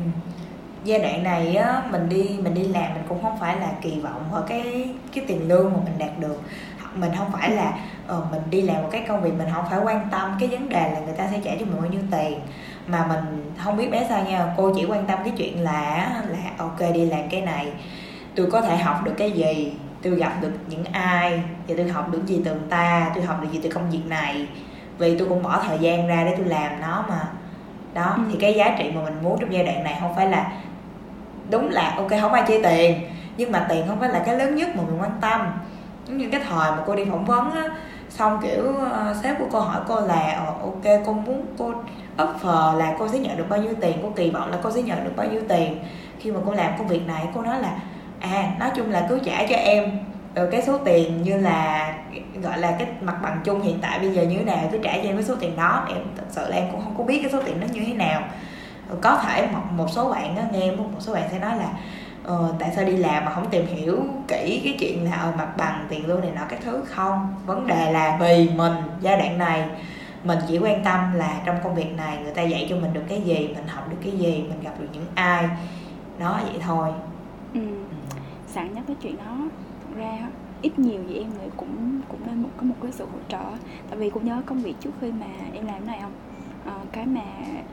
giai 0.84 1.00
đoạn 1.00 1.24
này 1.24 1.56
á 1.56 1.84
mình 1.92 2.10
đi 2.10 2.40
mình 2.44 2.54
đi 2.54 2.64
làm 2.68 2.94
mình 2.94 3.04
cũng 3.10 3.22
không 3.22 3.38
phải 3.40 3.60
là 3.60 3.74
kỳ 3.82 4.00
vọng 4.00 4.24
ở 4.32 4.46
cái 4.48 4.96
cái 5.14 5.26
tiền 5.28 5.48
lương 5.48 5.74
mà 5.74 5.80
mình 5.86 5.94
đạt 5.98 6.20
được 6.20 6.42
mình 6.96 7.12
không 7.18 7.32
phải 7.32 7.52
là 7.52 7.74
uh, 8.18 8.32
mình 8.32 8.42
đi 8.50 8.62
làm 8.62 8.82
một 8.82 8.90
cái 8.92 9.06
công 9.08 9.22
việc 9.22 9.34
mình 9.38 9.48
không 9.54 9.66
phải 9.70 9.80
quan 9.84 10.08
tâm 10.12 10.36
cái 10.40 10.50
vấn 10.50 10.70
đề 10.70 10.92
là 10.94 11.00
người 11.00 11.16
ta 11.18 11.28
sẽ 11.32 11.40
trả 11.44 11.52
cho 11.60 11.66
mình 11.66 11.82
bao 11.82 11.92
nhiêu 11.92 12.02
tiền. 12.12 12.40
Mà 12.88 13.06
mình 13.08 13.54
không 13.64 13.78
biết 13.78 13.92
bé 13.92 14.06
sao 14.10 14.24
nha 14.24 14.54
cô 14.58 14.74
chỉ 14.76 14.86
quan 14.86 15.06
tâm 15.06 15.20
cái 15.24 15.34
chuyện 15.38 15.64
là 15.64 16.12
là 16.30 16.52
ok 16.58 16.80
đi 16.94 17.06
làm 17.06 17.30
cái 17.30 17.42
này 17.42 17.72
tôi 18.36 18.52
có 18.52 18.62
thể 18.62 18.78
học 18.78 19.02
được 19.04 19.14
cái 19.18 19.32
gì 19.32 19.74
tôi 20.02 20.16
gặp 20.16 20.34
được 20.42 20.52
những 20.68 20.86
ai 20.86 21.42
và 21.68 21.76
tôi 21.78 21.90
học 21.90 22.12
được 22.12 22.26
gì 22.26 22.42
từ 22.46 22.52
người 22.52 22.70
ta 22.70 23.12
tôi 23.16 23.24
học 23.24 23.42
được 23.42 23.48
gì 23.52 23.60
từ 23.64 23.70
công 23.70 23.92
việc 23.92 24.06
này. 24.08 24.48
Vì 24.98 25.18
tôi 25.18 25.30
cũng 25.30 25.44
bỏ 25.44 25.64
thời 25.68 25.78
gian 25.80 26.08
ra 26.08 26.24
để 26.24 26.36
tôi 26.38 26.46
làm 26.46 26.82
nó 26.82 27.06
mà. 27.10 27.28
Đó 27.94 28.14
ừ. 28.18 28.22
thì 28.32 28.38
cái 28.42 28.54
giá 28.54 28.76
trị 28.78 28.92
mà 28.96 29.02
mình 29.02 29.24
muốn 29.24 29.40
trong 29.40 29.54
giai 29.54 29.64
đoạn 29.64 29.84
này 29.84 29.98
không 30.00 30.16
phải 30.16 30.30
là 30.30 30.52
đúng 31.50 31.70
là 31.70 31.94
ok 31.98 32.10
không 32.22 32.34
ai 32.34 32.44
chia 32.48 32.62
tiền 32.64 33.02
nhưng 33.38 33.52
mà 33.52 33.66
tiền 33.70 33.88
không 33.88 34.00
phải 34.00 34.10
là 34.10 34.20
cái 34.26 34.36
lớn 34.36 34.56
nhất 34.56 34.70
mà 34.76 34.84
mình 34.84 35.02
quan 35.02 35.12
tâm 35.22 35.42
giống 36.10 36.18
như 36.18 36.30
cái 36.32 36.42
thời 36.50 36.72
mà 36.72 36.78
cô 36.86 36.96
đi 36.96 37.06
phỏng 37.06 37.26
vấn 37.26 37.52
á 37.52 37.70
xong 38.10 38.40
kiểu 38.42 38.64
uh, 38.70 39.16
sếp 39.24 39.40
của 39.40 39.46
cô 39.52 39.60
hỏi 39.60 39.82
cô 39.88 40.00
là 40.00 40.44
ờ, 40.46 40.46
ok 40.46 41.02
cô 41.06 41.14
muốn 41.14 41.46
cô 41.58 41.74
offer 42.18 42.78
là 42.78 42.96
cô 43.00 43.08
sẽ 43.08 43.20
nhận 43.20 43.38
được 43.38 43.46
bao 43.50 43.62
nhiêu 43.62 43.74
tiền? 43.82 43.98
Cô 44.04 44.10
kỳ 44.16 44.30
vọng 44.30 44.52
là 44.52 44.58
cô 44.64 44.72
sẽ 44.72 44.82
nhận 44.82 45.04
được 45.04 45.12
bao 45.16 45.28
nhiêu 45.28 45.42
tiền? 45.50 45.80
Khi 46.20 46.32
mà 46.32 46.40
cô 46.46 46.54
làm 46.54 46.72
công 46.78 46.88
việc 46.88 47.08
này 47.08 47.26
cô 47.36 47.42
nói 47.42 47.62
là 47.62 47.80
à 48.20 48.52
nói 48.60 48.70
chung 48.76 48.92
là 48.92 49.06
cứ 49.10 49.20
trả 49.26 49.46
cho 49.50 49.56
em. 49.56 49.92
Ừ, 50.36 50.50
cái 50.52 50.62
số 50.62 50.78
tiền 50.78 51.24
như 51.24 51.38
là 51.38 51.94
gọi 52.44 52.58
là 52.58 52.76
cái 52.80 52.88
mặt 53.02 53.16
bằng 53.24 53.42
chung 53.44 53.62
hiện 53.62 53.80
tại 53.82 54.00
bây 54.00 54.12
giờ 54.12 54.24
như 54.24 54.38
thế 54.38 54.44
nào 54.44 54.58
cứ 54.72 54.80
trả 54.84 54.92
cho 54.92 55.10
em 55.10 55.16
cái 55.16 55.24
số 55.24 55.36
tiền 55.40 55.56
đó. 55.58 55.86
Em 55.88 55.98
thật 56.18 56.24
sự 56.30 56.50
là 56.50 56.56
em 56.56 56.72
cũng 56.72 56.82
không 56.84 56.96
có 56.98 57.04
biết 57.04 57.20
cái 57.22 57.32
số 57.32 57.40
tiền 57.46 57.60
nó 57.60 57.68
như 57.74 57.82
thế 57.86 57.94
nào. 57.94 58.22
Ừ, 58.90 58.96
có 59.02 59.22
thể 59.24 59.48
một, 59.54 59.62
một 59.72 59.88
số 59.90 60.10
bạn 60.10 60.36
nghe 60.52 60.72
một 60.72 60.86
số 61.00 61.14
bạn 61.14 61.24
sẽ 61.32 61.40
nói 61.40 61.58
là 61.58 61.70
ờ, 62.30 62.54
tại 62.60 62.72
sao 62.76 62.86
đi 62.86 62.98
làm 62.98 63.26
mà 63.26 63.32
không 63.32 63.50
tìm 63.50 63.66
hiểu 63.66 64.04
kỹ 64.28 64.62
cái 64.64 64.78
chuyện 64.80 65.04
là 65.04 65.12
ở 65.12 65.32
ờ, 65.32 65.38
mặt 65.38 65.58
bằng 65.58 65.86
tiền 65.90 66.08
lương 66.08 66.22
này 66.22 66.32
nọ 66.36 66.42
các 66.50 66.60
thứ? 66.64 66.84
Không 66.86 67.34
vấn 67.46 67.68
đề 67.68 67.92
là 67.92 68.18
vì 68.22 68.50
mình 68.56 68.74
giai 69.02 69.18
đoạn 69.18 69.38
này 69.38 69.70
mình 70.24 70.40
chỉ 70.48 70.58
quan 70.58 70.84
tâm 70.84 71.14
là 71.14 71.42
trong 71.46 71.56
công 71.64 71.76
việc 71.76 71.96
này 71.98 72.18
người 72.24 72.34
ta 72.34 72.42
dạy 72.42 72.68
cho 72.70 72.76
mình 72.76 72.94
được 72.94 73.04
cái 73.10 73.22
gì 73.22 73.48
mình 73.56 73.68
học 73.68 73.90
được 73.90 73.98
cái 74.04 74.12
gì 74.12 74.46
mình 74.50 74.62
gặp 74.62 74.72
được 74.80 74.88
những 74.94 75.06
ai. 75.16 75.50
Đó 76.20 76.40
vậy 76.44 76.60
thôi. 76.62 76.90
Ừ. 77.54 77.62
sẵn 78.48 78.74
nhắc 78.74 78.84
cái 78.88 78.96
chuyện 79.02 79.18
đó 79.18 79.38
thật 79.82 79.96
ra 79.96 80.18
ít 80.62 80.80
nhiều 80.80 81.04
gì 81.08 81.16
em 81.16 81.30
nghĩ 81.30 81.50
cũng 81.58 82.02
cũng 82.10 82.20
nên 82.26 82.44
một 82.44 82.50
có 82.58 82.64
một 82.64 82.76
cái 82.82 82.92
sự 82.92 83.06
hỗ 83.06 83.20
trợ. 83.30 83.46
Tại 83.90 84.00
vì 84.00 84.10
cũng 84.10 84.26
nhớ 84.26 84.42
công 84.46 84.62
việc 84.62 84.76
trước 84.80 84.92
khi 85.02 85.12
mà 85.12 85.26
em 85.54 85.66
làm 85.66 85.76
cái 85.76 85.86
này 85.86 86.00
không? 86.02 86.12
À, 86.66 86.76
cái 86.92 87.06
mà 87.06 87.22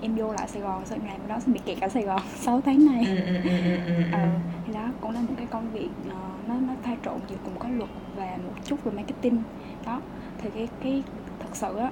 em 0.00 0.14
vô 0.16 0.32
lại 0.32 0.48
Sài 0.48 0.62
Gòn 0.62 0.82
sau 0.86 0.98
em 0.98 1.06
làm 1.06 1.28
đó 1.28 1.38
xong 1.40 1.54
bị 1.54 1.60
kẹt 1.66 1.80
ở 1.80 1.88
Sài 1.88 2.02
Gòn 2.02 2.22
6 2.36 2.60
tháng 2.60 2.86
này 2.86 3.06
ừ, 3.44 3.50
ừ, 3.64 3.76
ừ, 3.86 4.02
ờ, 4.12 4.28
thì 4.66 4.72
đó 4.72 4.88
cũng 5.00 5.10
là 5.10 5.20
một 5.20 5.34
cái 5.36 5.46
công 5.46 5.70
việc 5.72 5.88
uh, 6.06 6.48
nó 6.48 6.54
nó 6.54 6.74
pha 6.82 6.96
trộn 7.04 7.18
giữa 7.28 7.36
cùng 7.44 7.54
có 7.58 7.68
luật 7.68 7.90
và 8.16 8.38
một 8.44 8.52
chút 8.64 8.84
về 8.84 8.92
marketing. 8.92 9.42
Đó 9.86 10.00
thì 10.38 10.50
cái 10.50 10.68
cái 10.82 11.02
thật 11.40 11.56
sự 11.56 11.76
á 11.76 11.90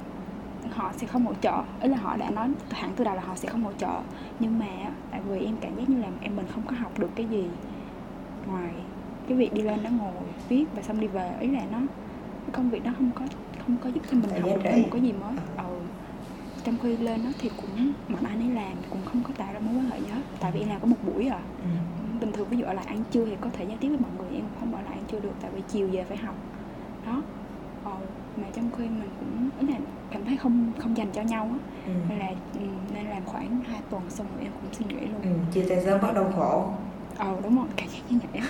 họ 0.70 0.92
sẽ 0.96 1.06
không 1.06 1.26
hỗ 1.26 1.34
trợ. 1.34 1.62
Ý 1.80 1.88
là 1.88 1.96
họ 1.96 2.16
đã 2.16 2.30
nói 2.30 2.48
hẳn 2.70 2.90
từ 2.96 3.04
đầu 3.04 3.14
là 3.14 3.22
họ 3.22 3.36
sẽ 3.36 3.48
không 3.48 3.62
hỗ 3.62 3.72
trợ. 3.72 4.00
Nhưng 4.40 4.58
mà 4.58 4.90
tại 5.10 5.20
vì 5.28 5.44
em 5.44 5.56
cảm 5.60 5.76
giác 5.76 5.88
như 5.88 6.00
là 6.00 6.08
em 6.20 6.36
mình 6.36 6.46
không 6.54 6.62
có 6.66 6.76
học 6.76 6.98
được 6.98 7.10
cái 7.16 7.26
gì 7.26 7.44
ngoài 8.46 8.72
cái 9.28 9.36
việc 9.38 9.54
đi 9.54 9.62
lên 9.62 9.82
đó 9.82 9.90
ngồi 9.90 10.12
viết 10.48 10.64
và 10.76 10.82
xong 10.82 11.00
đi 11.00 11.06
về. 11.06 11.30
Ý 11.40 11.48
là 11.48 11.60
nó 11.72 11.78
cái 12.46 12.50
công 12.52 12.70
việc 12.70 12.84
đó 12.84 12.90
không 12.98 13.10
có 13.14 13.24
không 13.66 13.76
có 13.80 13.88
giúp 13.88 14.00
cho 14.10 14.16
mình 14.16 14.30
học 14.30 14.50
được 14.54 14.60
thêm 14.64 14.82
một 14.82 14.88
cái 14.92 15.02
gì 15.02 15.12
mới. 15.12 15.34
Ừ. 15.56 15.63
trong 16.64 16.76
khi 16.82 16.96
lên 16.96 17.24
đó 17.24 17.30
thì 17.38 17.50
cũng 17.56 17.92
mọi 18.08 18.20
ai 18.24 18.36
nấy 18.36 18.48
làm 18.48 18.72
cũng 18.90 19.00
không 19.04 19.22
có 19.22 19.30
tạo 19.38 19.52
ra 19.52 19.60
mối 19.60 19.74
quan 19.74 19.86
hệ 19.90 19.98
gì 20.00 20.06
hết. 20.06 20.22
Tại 20.40 20.52
vì 20.52 20.60
em 20.60 20.68
làm 20.68 20.80
có 20.80 20.86
một 20.86 20.96
buổi 21.06 21.26
à. 21.28 21.40
Ừ. 21.62 21.68
bình 22.20 22.32
thường 22.32 22.48
ví 22.50 22.56
dụ 22.56 22.64
là 22.66 22.82
ăn 22.86 23.02
trưa 23.10 23.24
thì 23.26 23.36
có 23.40 23.50
thể 23.52 23.64
giao 23.64 23.76
tiếp 23.80 23.88
với 23.88 23.98
mọi 23.98 24.10
người 24.18 24.36
em 24.36 24.44
không 24.60 24.72
bảo 24.72 24.82
là 24.82 24.90
ăn 24.90 25.02
trưa 25.08 25.20
được 25.20 25.32
tại 25.40 25.50
vì 25.54 25.62
chiều 25.68 25.88
về 25.92 26.04
phải 26.04 26.16
học. 26.16 26.34
Đó. 27.06 27.22
Ừ. 27.84 27.90
mà 28.36 28.46
trong 28.54 28.70
khi 28.78 28.84
mình 28.84 29.08
cũng 29.20 29.50
ý 29.60 29.74
là 29.74 29.78
cảm 30.10 30.24
thấy 30.24 30.36
không 30.36 30.72
không 30.78 30.96
dành 30.96 31.08
cho 31.12 31.22
nhau 31.22 31.50
á. 31.52 31.58
Ừ. 31.86 31.92
nên 32.08 32.18
là 32.18 32.28
ừ, 32.54 32.60
nên 32.94 33.06
làm 33.06 33.22
khoảng 33.26 33.60
2 33.60 33.80
tuần 33.90 34.02
xong 34.10 34.26
rồi 34.34 34.44
em 34.44 34.52
cũng 34.52 34.72
suy 34.72 34.84
nghĩ 34.88 35.06
luôn. 35.06 35.22
Ừ, 35.22 35.30
chia 35.52 35.64
tay 35.68 35.84
sớm 35.84 36.00
bắt 36.00 36.14
đầu 36.14 36.32
khổ. 36.36 36.68
Ờ 37.18 37.36
đúng 37.42 37.56
rồi 37.56 37.66
cảm 37.76 37.88
giác 37.88 38.00
như 38.08 38.18
vậy 38.32 38.42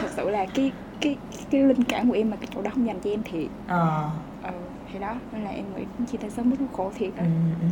thật 0.00 0.08
sự 0.16 0.30
là 0.30 0.46
cái 0.54 0.72
cái 1.00 1.16
cái 1.50 1.62
linh 1.62 1.84
cảm 1.84 2.08
của 2.08 2.14
em 2.14 2.30
mà 2.30 2.36
cái 2.36 2.48
chỗ 2.54 2.62
đó 2.62 2.70
không 2.74 2.86
dành 2.86 3.00
cho 3.04 3.10
em 3.10 3.20
thì 3.24 3.48
ờ 3.66 3.78
ờ 3.78 4.10
thì 4.92 4.98
đó 4.98 5.14
nên 5.32 5.42
là 5.42 5.50
em 5.50 5.64
nghĩ 5.76 5.84
chia 6.06 6.18
tay 6.18 6.30
sớm 6.30 6.50
rất 6.50 6.56
khổ 6.72 6.92
thiệt 6.94 7.12
ừ, 7.16 7.24
ừ. 7.60 7.66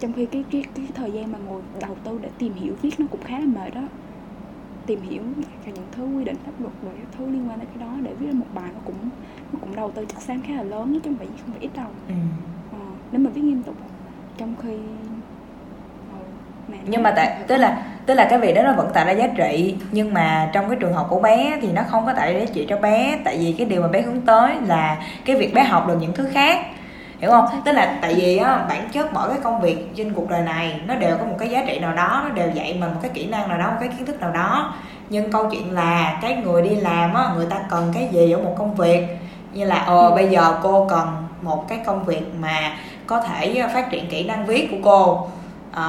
trong 0.00 0.12
khi 0.12 0.26
cái 0.26 0.44
cái 0.50 0.64
cái 0.74 0.86
thời 0.94 1.12
gian 1.12 1.32
mà 1.32 1.38
ngồi 1.38 1.62
đầu 1.80 1.96
tư 2.04 2.18
để 2.22 2.30
tìm 2.38 2.54
hiểu 2.54 2.74
viết 2.82 3.00
nó 3.00 3.06
cũng 3.10 3.22
khá 3.24 3.38
là 3.38 3.46
mệt 3.46 3.74
đó 3.74 3.82
tìm 4.86 5.00
hiểu 5.02 5.22
cả 5.64 5.72
những 5.74 5.86
thứ 5.92 6.04
quy 6.04 6.24
định 6.24 6.36
pháp 6.46 6.60
luật 6.60 6.72
rồi 6.82 6.92
các 6.96 7.08
thứ 7.18 7.26
liên 7.26 7.48
quan 7.48 7.58
đến 7.58 7.68
cái 7.74 7.88
đó 7.88 7.96
để 8.02 8.14
viết 8.14 8.34
một 8.34 8.46
bài 8.54 8.70
nó 8.74 8.80
cũng 8.84 9.08
nó 9.52 9.58
cũng 9.60 9.76
đầu 9.76 9.90
tư 9.90 10.04
chất 10.04 10.22
xám 10.22 10.42
khá 10.42 10.54
là 10.54 10.62
lớn 10.62 10.94
chứ 10.94 11.00
không 11.10 11.16
phải 11.16 11.26
không 11.26 11.50
phải 11.50 11.60
ít 11.60 11.70
đâu 11.74 11.88
ừ. 12.08 12.14
ờ, 12.72 12.78
nếu 13.12 13.20
mà 13.20 13.30
viết 13.30 13.42
nghiêm 13.42 13.62
túc 13.62 13.74
trong 14.36 14.54
khi 14.62 14.78
nhưng 16.84 17.02
mà 17.02 17.12
tại 17.16 17.36
tức 17.46 17.56
là 17.56 17.76
tức 18.06 18.14
là 18.14 18.26
cái 18.30 18.38
việc 18.38 18.52
đó 18.52 18.62
nó 18.62 18.72
vẫn 18.72 18.90
tạo 18.92 19.04
ra 19.04 19.12
giá 19.12 19.26
trị 19.26 19.74
nhưng 19.90 20.14
mà 20.14 20.50
trong 20.52 20.68
cái 20.68 20.78
trường 20.80 20.92
hợp 20.92 21.06
của 21.08 21.20
bé 21.20 21.58
thì 21.62 21.68
nó 21.72 21.82
không 21.90 22.06
có 22.06 22.12
tạo 22.12 22.26
ra 22.26 22.38
giá 22.38 22.46
trị 22.54 22.66
cho 22.68 22.76
bé 22.76 23.18
tại 23.24 23.38
vì 23.38 23.54
cái 23.58 23.66
điều 23.66 23.82
mà 23.82 23.88
bé 23.88 24.02
hướng 24.02 24.20
tới 24.20 24.54
là 24.66 24.96
cái 25.24 25.36
việc 25.36 25.54
bé 25.54 25.62
học 25.62 25.88
được 25.88 25.96
những 26.00 26.12
thứ 26.12 26.28
khác 26.32 26.58
hiểu 27.20 27.30
không? 27.30 27.46
Tức 27.64 27.72
là 27.72 27.98
tại 28.02 28.14
vì 28.14 28.36
á 28.36 28.64
bản 28.68 28.88
chất 28.92 29.12
mỗi 29.12 29.28
cái 29.28 29.38
công 29.42 29.60
việc 29.60 29.96
trên 29.96 30.14
cuộc 30.14 30.30
đời 30.30 30.42
này 30.42 30.80
nó 30.86 30.94
đều 30.94 31.16
có 31.16 31.24
một 31.24 31.36
cái 31.38 31.48
giá 31.48 31.64
trị 31.66 31.78
nào 31.78 31.92
đó 31.92 32.22
nó 32.24 32.34
đều 32.34 32.50
dạy 32.54 32.76
mình 32.80 32.90
một 32.94 33.00
cái 33.02 33.10
kỹ 33.14 33.26
năng 33.26 33.48
nào 33.48 33.58
đó 33.58 33.70
một 33.70 33.76
cái 33.80 33.88
kiến 33.88 34.06
thức 34.06 34.20
nào 34.20 34.30
đó. 34.30 34.74
Nhưng 35.08 35.32
câu 35.32 35.50
chuyện 35.50 35.72
là 35.72 36.18
cái 36.22 36.36
người 36.36 36.62
đi 36.62 36.76
làm 36.76 37.14
á 37.14 37.30
người 37.36 37.46
ta 37.50 37.56
cần 37.70 37.90
cái 37.94 38.08
gì 38.12 38.32
ở 38.32 38.38
một 38.38 38.54
công 38.58 38.74
việc? 38.74 39.06
Như 39.52 39.64
là 39.64 39.76
ờ 39.76 40.10
bây 40.10 40.28
giờ 40.28 40.58
cô 40.62 40.86
cần 40.90 41.08
một 41.42 41.68
cái 41.68 41.78
công 41.86 42.04
việc 42.04 42.22
mà 42.40 42.72
có 43.06 43.20
thể 43.20 43.62
phát 43.74 43.90
triển 43.90 44.08
kỹ 44.10 44.24
năng 44.24 44.46
viết 44.46 44.68
của 44.70 44.76
cô 44.82 45.28
à, 45.74 45.86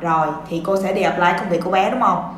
rồi 0.00 0.26
thì 0.48 0.62
cô 0.66 0.76
sẽ 0.76 0.92
đi 0.92 1.02
apply 1.02 1.26
công 1.38 1.48
việc 1.48 1.60
của 1.64 1.70
bé 1.70 1.90
đúng 1.90 2.00
không 2.00 2.34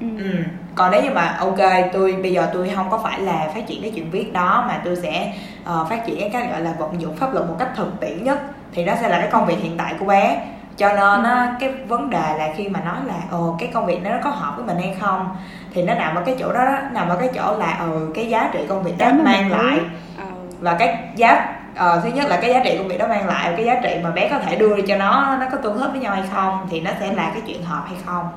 ừ. 0.00 0.06
ừ. 0.18 0.30
còn 0.74 0.90
nếu 0.90 1.02
như 1.02 1.10
mà 1.10 1.36
ok 1.38 1.58
tôi 1.92 2.12
bây 2.22 2.32
giờ 2.32 2.50
tôi 2.52 2.72
không 2.76 2.90
có 2.90 2.98
phải 2.98 3.20
là 3.20 3.50
phát 3.54 3.66
triển 3.66 3.82
cái 3.82 3.92
chuyện 3.94 4.10
viết 4.10 4.32
đó 4.32 4.64
mà 4.68 4.80
tôi 4.84 4.96
sẽ 4.96 5.32
uh, 5.62 5.88
phát 5.88 6.06
triển 6.06 6.30
cái 6.32 6.48
gọi 6.50 6.60
là 6.60 6.74
vận 6.78 7.00
dụng 7.00 7.16
pháp 7.16 7.34
luật 7.34 7.48
một 7.48 7.56
cách 7.58 7.68
thực 7.76 8.00
tiễn 8.00 8.24
nhất 8.24 8.38
thì 8.72 8.84
đó 8.84 8.94
sẽ 9.00 9.08
là 9.08 9.18
cái 9.18 9.28
công 9.30 9.46
việc 9.46 9.58
hiện 9.58 9.76
tại 9.78 9.94
của 9.98 10.06
bé 10.06 10.46
cho 10.76 10.88
nên 10.88 11.22
á, 11.22 11.56
cái 11.60 11.72
vấn 11.88 12.10
đề 12.10 12.34
là 12.38 12.48
khi 12.56 12.68
mà 12.68 12.80
nói 12.80 12.96
là 13.06 13.14
ồ 13.30 13.56
cái 13.58 13.70
công 13.74 13.86
việc 13.86 14.04
đó 14.04 14.10
nó 14.10 14.18
có 14.24 14.30
hợp 14.30 14.56
với 14.56 14.66
mình 14.66 14.76
hay 14.78 14.96
không 15.00 15.36
thì 15.74 15.82
nó 15.82 15.94
nằm 15.94 16.14
ở 16.14 16.22
cái 16.26 16.36
chỗ 16.38 16.52
đó, 16.52 16.64
đó 16.64 16.78
nằm 16.92 17.08
ở 17.08 17.16
cái 17.16 17.28
chỗ 17.34 17.56
là 17.58 17.78
ừ 17.80 18.10
cái 18.14 18.28
giá 18.28 18.50
trị 18.52 18.60
công 18.68 18.82
việc 18.82 18.98
đó 18.98 19.10
mang 19.24 19.50
lại 19.50 19.80
ừ. 20.18 20.24
và 20.60 20.74
cái 20.74 20.98
giá 21.16 21.55
uh, 21.76 22.02
thứ 22.02 22.10
nhất 22.14 22.28
là 22.28 22.38
cái 22.40 22.50
giá 22.50 22.60
trị 22.64 22.78
công 22.78 22.88
việc 22.88 22.98
đó 22.98 23.08
mang 23.08 23.26
lại 23.26 23.54
cái 23.56 23.66
giá 23.66 23.80
trị 23.82 23.96
mà 24.02 24.10
bé 24.10 24.28
có 24.30 24.38
thể 24.38 24.56
đưa 24.56 24.80
cho 24.80 24.96
nó 24.96 25.36
nó 25.40 25.46
có 25.52 25.56
tương 25.56 25.78
hợp 25.78 25.88
với 25.92 26.00
nhau 26.00 26.14
hay 26.14 26.24
không 26.32 26.66
thì 26.70 26.80
nó 26.80 26.90
sẽ 27.00 27.12
là 27.12 27.30
cái 27.32 27.42
chuyện 27.46 27.62
hợp 27.62 27.84
hay 27.86 27.96
không 28.04 28.28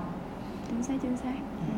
chính 0.70 0.84
xác 0.84 0.94
chính 1.02 1.18
xác 1.18 1.40
ừ. 1.68 1.74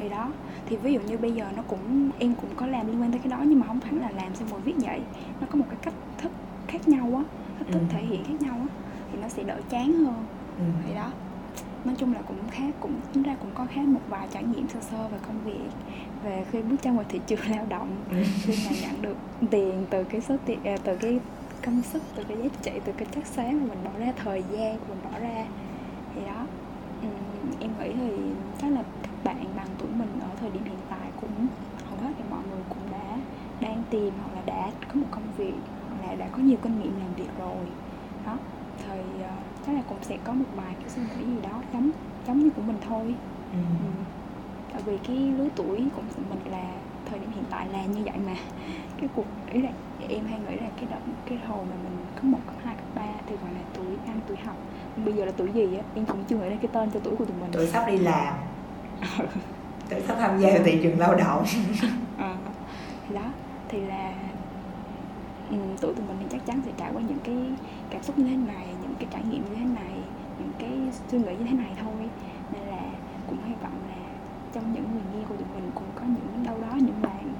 thì 0.00 0.08
đó 0.08 0.28
thì 0.68 0.76
ví 0.76 0.92
dụ 0.92 1.00
như 1.00 1.18
bây 1.18 1.32
giờ 1.32 1.44
nó 1.56 1.62
cũng 1.68 2.10
em 2.18 2.34
cũng 2.34 2.50
có 2.56 2.66
làm 2.66 2.86
liên 2.86 3.02
quan 3.02 3.10
tới 3.10 3.20
cái 3.24 3.30
đó 3.30 3.38
nhưng 3.42 3.60
mà 3.60 3.66
không 3.66 3.80
hẳn 3.80 4.00
là 4.00 4.08
làm 4.16 4.34
xong 4.34 4.48
rồi 4.48 4.60
viết 4.64 4.74
vậy 4.76 5.00
nó 5.40 5.46
có 5.50 5.56
một 5.56 5.64
cái 5.68 5.78
cách 5.82 5.94
thức 6.18 6.32
khác 6.68 6.88
nhau 6.88 7.12
á 7.16 7.22
cách 7.58 7.68
thức 7.72 7.78
ừ. 7.78 7.86
thể 7.92 8.02
hiện 8.02 8.24
khác 8.24 8.34
nhau 8.40 8.54
á 8.60 8.66
thì 9.12 9.18
nó 9.22 9.28
sẽ 9.28 9.42
đỡ 9.42 9.56
chán 9.70 9.92
hơn 9.92 10.24
ừ. 10.58 10.64
thì 10.86 10.94
đó 10.94 11.10
nói 11.84 11.94
chung 11.98 12.14
là 12.14 12.20
cũng 12.28 12.36
khác 12.50 12.74
cũng 12.80 12.92
chúng 13.14 13.24
ta 13.24 13.34
cũng 13.40 13.50
có 13.54 13.66
khá 13.74 13.80
một 13.80 14.00
vài 14.08 14.26
trải 14.32 14.44
nghiệm 14.44 14.68
sơ 14.68 14.80
sơ 14.80 15.08
về 15.08 15.18
công 15.26 15.40
việc 15.44 15.70
về 16.26 16.44
khi 16.52 16.62
bước 16.62 16.76
chân 16.82 16.96
vào 16.96 17.04
thị 17.08 17.20
trường 17.26 17.50
lao 17.50 17.66
động 17.68 17.96
ừ. 18.10 18.16
khi 18.42 18.54
mà 18.66 18.76
nhận 18.82 19.02
được 19.02 19.16
tiền 19.50 19.86
từ 19.90 20.04
cái 20.04 20.20
số 20.20 20.36
tiền 20.46 20.58
à, 20.64 20.76
từ 20.84 20.96
cái 20.96 21.20
công 21.64 21.82
sức 21.82 22.02
từ 22.16 22.24
cái 22.24 22.36
giá 22.36 22.48
trị 22.62 22.72
từ 22.84 22.92
cái 22.92 23.08
chất 23.14 23.26
xám 23.26 23.60
mà 23.60 23.74
mình 23.74 23.78
bỏ 23.84 23.90
ra 23.98 24.12
thời 24.24 24.44
gian 24.52 24.78
mình 24.88 24.98
bỏ 25.04 25.18
ra 25.18 25.46
thì 26.14 26.20
đó 26.26 26.46
em 27.60 27.70
nghĩ 27.80 27.92
thì 27.94 28.10
chắc 28.62 28.72
là 28.72 28.82
các 29.02 29.10
bạn 29.24 29.44
bằng 29.56 29.66
tuổi 29.78 29.88
mình 29.98 30.08
ở 30.20 30.28
thời 30.40 30.50
điểm 30.50 30.64
hiện 30.64 30.78
tại 30.90 31.10
cũng 31.20 31.46
hầu 31.88 31.98
hết 31.98 32.12
thì 32.18 32.24
mọi 32.30 32.40
người 32.50 32.62
cũng 32.68 32.90
đã 32.92 33.18
đang 33.60 33.82
tìm 33.90 34.12
hoặc 34.22 34.34
là 34.34 34.42
đã 34.46 34.70
có 34.88 34.94
một 34.94 35.06
công 35.10 35.28
việc 35.36 35.54
hoặc 35.88 36.08
là 36.08 36.14
đã 36.14 36.28
có 36.32 36.38
nhiều 36.38 36.56
kinh 36.62 36.80
nghiệm 36.80 36.98
làm 36.98 37.14
việc 37.16 37.28
rồi 37.38 37.66
đó 38.26 38.38
thì 38.78 38.98
uh, 39.20 39.30
chắc 39.66 39.74
là 39.74 39.82
cũng 39.88 39.98
sẽ 40.02 40.16
có 40.24 40.32
một 40.32 40.44
vài 40.56 40.74
cái 40.80 40.88
suy 40.88 41.02
nghĩ 41.02 41.24
gì 41.24 41.40
đó 41.42 41.62
giống 41.72 41.90
giống 42.26 42.38
như 42.38 42.50
của 42.50 42.62
mình 42.62 42.76
thôi 42.88 43.14
ừ. 43.52 43.58
Ừ. 43.84 44.15
tại 44.76 44.82
vì 44.86 44.98
cái 45.06 45.16
lứa 45.16 45.48
tuổi 45.56 45.82
của 45.96 46.02
mình 46.30 46.52
là 46.52 46.64
thời 47.10 47.18
điểm 47.18 47.30
hiện 47.34 47.44
tại 47.50 47.66
là 47.72 47.84
như 47.84 48.02
vậy 48.04 48.14
mà. 48.26 48.34
Cái 49.00 49.08
cuộc 49.16 49.24
ý 49.52 49.62
là 49.62 49.70
em 50.08 50.26
hay 50.26 50.38
nghĩ 50.38 50.56
là 50.56 50.68
cái 50.76 50.86
động 50.90 51.02
cái 51.28 51.38
hồi 51.38 51.64
mà 51.70 51.76
mình 51.84 51.96
có 52.16 52.22
một 52.22 52.38
cấp 52.46 52.54
hai 52.64 52.74
cấp 52.74 52.86
ba 52.94 53.08
thì 53.26 53.36
gọi 53.36 53.54
là 53.54 53.60
tuổi 53.74 53.86
ăn 54.06 54.20
tuổi 54.28 54.36
học. 54.36 54.56
Bây 55.04 55.14
giờ 55.14 55.24
là 55.24 55.32
tuổi 55.36 55.52
gì 55.52 55.76
á? 55.76 55.82
Em 55.94 56.04
cũng 56.04 56.24
chưa 56.28 56.36
nghĩ 56.36 56.48
đến 56.48 56.58
cái 56.58 56.70
tên 56.72 56.90
cho 56.90 57.00
tuổi 57.00 57.16
của 57.16 57.24
tụi 57.24 57.36
mình. 57.40 57.50
Tuổi 57.52 57.66
sắp 57.66 57.84
đi 57.88 57.98
làm. 57.98 58.34
Tuổi 59.90 60.00
sắp 60.00 60.16
tham 60.20 60.40
gia 60.40 60.48
vào 60.48 60.60
thị 60.64 60.80
trường 60.82 60.98
lao 60.98 61.14
động. 61.14 61.44
À, 62.18 62.36
đó. 63.14 63.32
Thì 63.68 63.80
là 63.80 64.12
um, 65.50 65.76
tuổi 65.80 65.94
tụi 65.94 66.06
mình 66.06 66.16
thì 66.20 66.26
chắc 66.30 66.46
chắn 66.46 66.60
sẽ 66.64 66.70
trải 66.76 66.90
qua 66.94 67.02
những 67.08 67.18
cái 67.24 67.36
cảm 67.90 68.02
xúc 68.02 68.18
như 68.18 68.24
thế 68.24 68.36
này 68.36 68.66
những 68.82 68.94
cái 68.98 69.08
trải 69.12 69.22
nghiệm 69.30 69.44
như 69.44 69.54
thế 69.54 69.64
này 69.64 69.94
những 70.38 70.52
cái 70.58 70.70
suy 71.08 71.18
nghĩ 71.18 71.36
như 71.38 71.44
thế 71.44 71.56
này 71.56 71.70
thôi 71.82 72.08
nên 72.52 72.62
là 72.62 72.82
cũng 73.26 73.38
hy 73.46 73.54
vọng 73.62 73.72
là 73.88 73.96
trong 74.56 74.72
những 74.74 74.84
người 74.92 75.02
nghe 75.12 75.24
của 75.28 75.34
tụi 75.34 75.48
mình 75.54 75.70
cũng 75.74 75.84
có 75.94 76.02
những 76.06 76.44
đâu 76.44 76.56
đó 76.60 76.76
những 76.76 77.02
bạn 77.02 77.32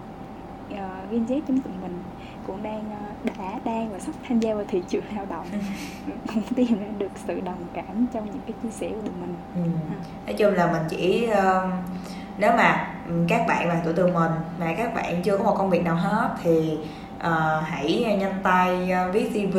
uh, 0.73 1.11
Gen 1.11 1.25
Z 1.25 1.41
giống 1.49 1.61
tụi 1.61 1.73
mình 1.83 2.03
cũng 2.47 2.63
đang 2.63 2.79
uh, 2.81 3.25
đã 3.25 3.61
đang 3.65 3.93
và 3.93 3.99
sắp 3.99 4.13
tham 4.29 4.41
gia 4.41 4.55
vào 4.55 4.65
thị 4.69 4.83
trường 4.89 5.05
lao 5.17 5.27
động 5.31 5.47
cũng 6.35 6.43
tìm 6.57 6.81
ra 6.81 6.87
được 6.99 7.11
sự 7.27 7.41
đồng 7.41 7.65
cảm 7.75 8.07
trong 8.13 8.25
những 8.25 8.41
cái 8.47 8.55
chia 8.63 8.71
sẻ 8.71 8.89
của 8.89 9.01
tụi 9.01 9.15
mình 9.21 9.35
ừ. 9.55 9.61
à. 9.91 9.99
nói 10.27 10.35
chung 10.35 10.55
là 10.55 10.73
mình 10.73 10.83
chỉ 10.89 11.29
uh, 11.33 11.71
nếu 12.39 12.53
mà 12.57 12.95
các 13.29 13.47
bạn 13.49 13.69
bằng 13.69 13.81
tuổi 13.85 13.95
tụi 13.95 14.13
mình 14.13 14.33
mà 14.59 14.75
các 14.77 14.95
bạn 14.95 15.23
chưa 15.23 15.39
có 15.39 15.45
một 15.45 15.55
công 15.59 15.71
việc 15.71 15.85
nào 15.85 15.97
hết 15.97 16.29
thì 16.43 16.79
uh, 17.17 17.65
hãy 17.65 18.17
nhanh 18.21 18.35
tay 18.43 18.91
uh, 19.09 19.15
viết 19.15 19.31
CV 19.33 19.59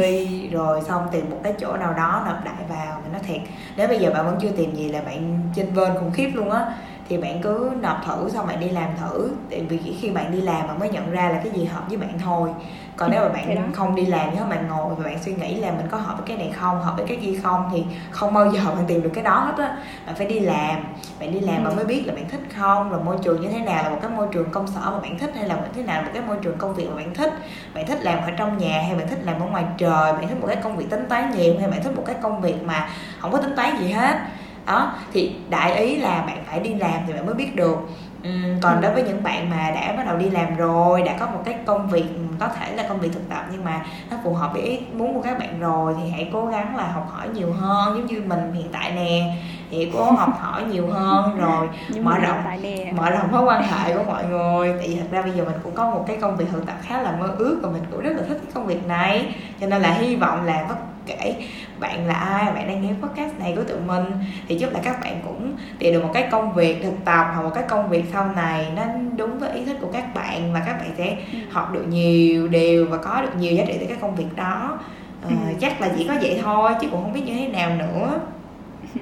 rồi 0.53 0.82
xong 0.82 1.08
tìm 1.12 1.30
một 1.30 1.39
cái 1.43 1.53
chỗ 1.60 1.78
nào 1.78 1.93
đó 1.93 2.24
nộp 2.26 2.45
đại 2.45 2.64
vào 2.70 3.01
mình 3.03 3.12
nói 3.12 3.22
thiệt 3.24 3.41
nếu 3.78 3.88
bây 3.88 3.99
giờ 3.99 4.12
bạn 4.14 4.26
vẫn 4.26 4.38
chưa 4.41 4.51
tìm 4.51 4.76
gì 4.76 4.89
là 4.89 5.01
bạn 5.01 5.39
chênh 5.55 5.74
vên 5.74 5.93
khủng 5.99 6.12
khiếp 6.12 6.32
luôn 6.34 6.51
á 6.51 6.74
thì 7.10 7.18
bạn 7.18 7.41
cứ 7.41 7.72
nộp 7.82 8.05
thử 8.05 8.30
xong 8.30 8.47
bạn 8.47 8.60
đi 8.60 8.70
làm 8.70 8.89
thử. 9.01 9.32
Tại 9.49 9.62
vì 9.70 9.97
khi 10.01 10.10
bạn 10.10 10.32
đi 10.32 10.41
làm 10.41 10.68
bạn 10.68 10.80
mới 10.80 10.89
nhận 10.89 11.12
ra 11.12 11.30
là 11.30 11.39
cái 11.43 11.51
gì 11.51 11.66
hợp 11.66 11.84
với 11.88 11.97
bạn 11.97 12.20
thôi. 12.24 12.49
Còn 12.95 13.12
nếu 13.12 13.22
mà 13.22 13.30
bạn 13.30 13.72
không 13.74 13.95
đi 13.95 14.05
làm 14.05 14.30
nếu 14.36 14.45
bạn 14.45 14.68
ngồi 14.68 14.95
và 14.95 15.03
bạn 15.03 15.18
suy 15.24 15.34
nghĩ 15.34 15.55
là 15.55 15.72
mình 15.72 15.88
có 15.91 15.97
hợp 15.97 16.18
với 16.18 16.28
cái 16.28 16.38
này 16.38 16.51
không 16.60 16.82
hợp 16.82 16.93
với 16.97 17.05
cái 17.08 17.18
kia 17.22 17.39
không 17.43 17.70
thì 17.72 17.84
không 18.12 18.34
bao 18.34 18.51
giờ 18.51 18.60
bạn 18.66 18.86
tìm 18.88 19.01
được 19.01 19.12
cái 19.14 19.24
đó 19.24 19.39
hết 19.39 19.64
á. 19.64 19.78
Bạn 20.05 20.16
phải 20.16 20.28
đi 20.28 20.39
làm 20.39 20.84
bạn 21.20 21.32
đi 21.32 21.39
làm 21.39 21.64
bạn 21.64 21.76
mới 21.76 21.86
biết 21.86 22.03
là 22.08 22.14
bạn 22.14 22.30
thích 22.30 22.41
không 22.58 22.89
rồi 22.89 23.03
môi 23.03 23.18
trường 23.24 23.41
như 23.41 23.49
thế 23.49 23.60
nào 23.60 23.84
là 23.84 23.89
một 23.89 23.97
cái 24.01 24.12
môi 24.12 24.28
trường 24.32 24.49
công 24.51 24.68
sở 24.68 24.80
mà 24.91 24.99
bạn 24.99 25.20
thích 25.20 25.32
hay 25.36 25.47
là 25.47 25.55
một 25.55 25.62
thế 25.76 25.84
nào 25.84 26.01
là 26.01 26.05
một 26.05 26.12
cái 26.14 26.24
môi 26.24 26.38
trường 26.41 26.58
công 26.58 26.74
việc 26.74 26.88
mà 26.89 26.95
bạn 26.95 27.14
thích. 27.14 27.34
Bạn 27.74 27.86
thích 27.88 27.99
làm 28.01 28.20
ở 28.20 28.32
trong 28.38 28.58
nhà 28.58 28.82
hay 28.88 28.95
bạn 28.95 29.08
thích 29.08 29.20
làm 29.24 29.39
ở 29.39 29.45
ngoài 29.45 29.66
trời 29.78 30.14
bạn 30.14 30.28
thích 30.28 30.38
một 30.41 30.47
cái 30.47 30.55
công 30.55 30.78
việc 30.78 30.89
tính 30.89 31.05
toán 31.10 31.32
nhiều 31.32 31.55
hay 31.60 31.70
bạn 31.70 31.84
thích 31.84 31.95
một 31.95 32.03
cái 32.05 32.16
công 32.22 32.41
việc 32.41 32.64
mà 32.64 32.89
không 33.20 33.32
có 33.32 33.38
tính 33.38 33.55
toán 33.55 33.78
gì 33.78 33.91
hết 33.91 34.18
đó 34.68 34.93
thì 35.13 35.36
đại 35.49 35.78
ý 35.78 35.95
là 35.95 36.24
bạn 36.28 36.43
phải 36.49 36.59
đi 36.59 36.74
làm 36.74 37.01
thì 37.07 37.13
bạn 37.13 37.26
mới 37.26 37.36
biết 37.36 37.55
được. 37.55 37.78
Còn 38.61 38.82
đối 38.82 38.93
với 38.93 39.03
những 39.03 39.24
bạn 39.24 39.49
mà 39.49 39.72
đã 39.76 39.93
bắt 39.97 40.03
đầu 40.07 40.18
đi 40.18 40.30
làm 40.30 40.55
rồi 40.55 41.01
đã 41.01 41.15
có 41.20 41.26
một 41.26 41.41
cái 41.45 41.55
công 41.65 41.89
việc 41.89 42.05
có 42.39 42.47
thể 42.47 42.76
là 42.76 42.84
công 42.89 42.99
việc 42.99 43.09
thực 43.13 43.30
tập 43.30 43.45
nhưng 43.51 43.63
mà 43.63 43.86
nó 44.11 44.18
phù 44.24 44.34
hợp 44.34 44.53
với 44.53 44.61
ý 44.61 44.80
muốn 44.93 45.13
của 45.13 45.22
các 45.22 45.39
bạn 45.39 45.59
rồi 45.59 45.95
thì 45.97 46.09
hãy 46.09 46.30
cố 46.34 46.45
gắng 46.45 46.76
là 46.76 46.91
học 46.91 47.07
hỏi 47.11 47.28
nhiều 47.34 47.53
hơn 47.53 47.97
giống 47.97 48.05
như 48.05 48.24
mình 48.28 48.53
hiện 48.53 48.68
tại 48.72 48.91
nè 48.91 49.36
thì 49.72 49.91
cố 49.93 50.11
học 50.11 50.30
hỏi 50.39 50.63
nhiều 50.63 50.88
hơn 50.88 51.38
rồi 51.38 51.70
mở 52.01 52.18
rộng 52.18 52.43
mở 52.95 53.09
rộng 53.09 53.32
mối 53.32 53.43
quan 53.43 53.63
hệ 53.63 53.97
của 53.97 54.03
mọi 54.03 54.26
người. 54.26 54.74
Tại 54.80 54.88
vì 54.88 54.95
thật 54.95 55.07
ra 55.11 55.22
bây 55.22 55.32
giờ 55.32 55.43
mình 55.43 55.59
cũng 55.63 55.76
có 55.76 55.89
một 55.89 56.03
cái 56.07 56.18
công 56.22 56.38
việc 56.38 56.45
thực 56.51 56.65
tập 56.65 56.76
khá 56.82 57.01
là 57.01 57.11
mơ 57.11 57.36
ước 57.38 57.59
và 57.63 57.70
mình 57.70 57.84
cũng 57.91 58.01
rất 58.01 58.13
là 58.18 58.24
thích 58.28 58.38
cái 58.43 58.51
công 58.53 58.65
việc 58.65 58.88
này. 58.88 59.36
Cho 59.61 59.68
nên 59.68 59.82
là 59.82 59.91
hy 59.93 60.15
vọng 60.15 60.45
là 60.45 60.65
bất 60.70 60.76
kể 61.08 61.36
bạn 61.80 62.08
là 62.08 62.14
ai 62.14 62.53
bạn 62.53 62.68
đang 62.68 62.82
nghe 62.82 62.93
podcast 63.01 63.39
này 63.39 63.53
của 63.55 63.64
tụi 63.64 63.80
mình 63.80 64.03
thì 64.47 64.55
giúp 64.55 64.70
là 64.74 64.80
các 64.84 65.01
bạn 65.01 65.22
cũng 65.24 65.55
tìm 65.80 65.93
được 65.93 66.03
một 66.03 66.12
cái 66.14 66.28
công 66.32 66.53
việc 66.53 66.84
thực 66.84 67.05
tập 67.05 67.28
hoặc 67.36 67.41
một 67.41 67.51
cái 67.55 67.64
công 67.68 67.89
việc 67.89 68.03
sau 68.14 68.32
này 68.36 68.68
nó 68.76 68.84
đúng 69.18 69.39
với 69.39 69.51
ý 69.51 69.66
thích 69.66 69.78
của 69.82 69.89
các 69.93 70.14
bạn 70.14 70.53
và 70.53 70.64
các 70.66 70.74
bạn 70.74 70.91
sẽ 70.97 71.18
ừ. 71.34 71.39
học 71.51 71.74
được 71.74 71.86
nhiều 71.89 72.47
điều 72.47 72.86
và 72.86 72.97
có 72.97 73.22
được 73.22 73.36
nhiều 73.39 73.55
giá 73.55 73.66
trị 73.68 73.78
từ 73.80 73.86
cái 73.86 73.97
công 74.01 74.16
việc 74.16 74.36
đó 74.36 74.80
ờ, 75.24 75.30
ừ. 75.30 75.36
chắc 75.60 75.82
là 75.82 75.91
chỉ 75.97 76.08
có 76.08 76.14
vậy 76.22 76.39
thôi 76.43 76.72
chứ 76.82 76.88
cũng 76.91 77.01
không 77.01 77.14
biết 77.14 77.24
như 77.26 77.34
thế 77.34 77.47
nào 77.47 77.76
nữa 77.76 78.20
ừ. 78.95 79.01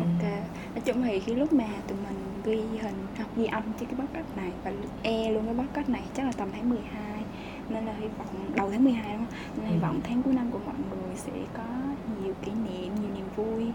ok 0.00 0.30
nói 0.74 0.82
chung 0.84 1.02
thì 1.02 1.20
khi 1.20 1.34
lúc 1.34 1.52
mà 1.52 1.64
tụi 1.88 1.98
mình 1.98 2.26
ghi 2.44 2.78
hình 2.82 3.06
học 3.18 3.28
ghi 3.36 3.46
âm 3.46 3.62
cho 3.80 3.86
cái 3.86 3.94
podcast 3.98 4.36
này 4.36 4.50
và 4.64 4.70
e 5.02 5.30
luôn 5.30 5.44
cái 5.46 5.54
podcast 5.54 5.88
này 5.88 6.02
chắc 6.16 6.26
là 6.26 6.32
tầm 6.36 6.48
tháng 6.52 6.70
12 6.70 7.15
nên 7.68 7.84
là 7.84 7.92
hy 7.92 8.08
vọng 8.18 8.26
đầu 8.54 8.70
tháng 8.70 8.84
12 8.84 9.12
đúng 9.12 9.26
không? 9.26 9.36
Nên 9.56 9.66
hy 9.66 9.74
ừ. 9.74 9.82
vọng 9.82 10.00
tháng 10.04 10.22
cuối 10.22 10.34
năm 10.34 10.50
của 10.50 10.58
mọi 10.66 10.74
người 10.90 11.16
sẽ 11.16 11.32
có 11.56 11.62
nhiều 12.22 12.34
kỷ 12.42 12.52
niệm 12.52 12.94
nhiều 13.00 13.10
niềm 13.14 13.26
vui. 13.36 13.72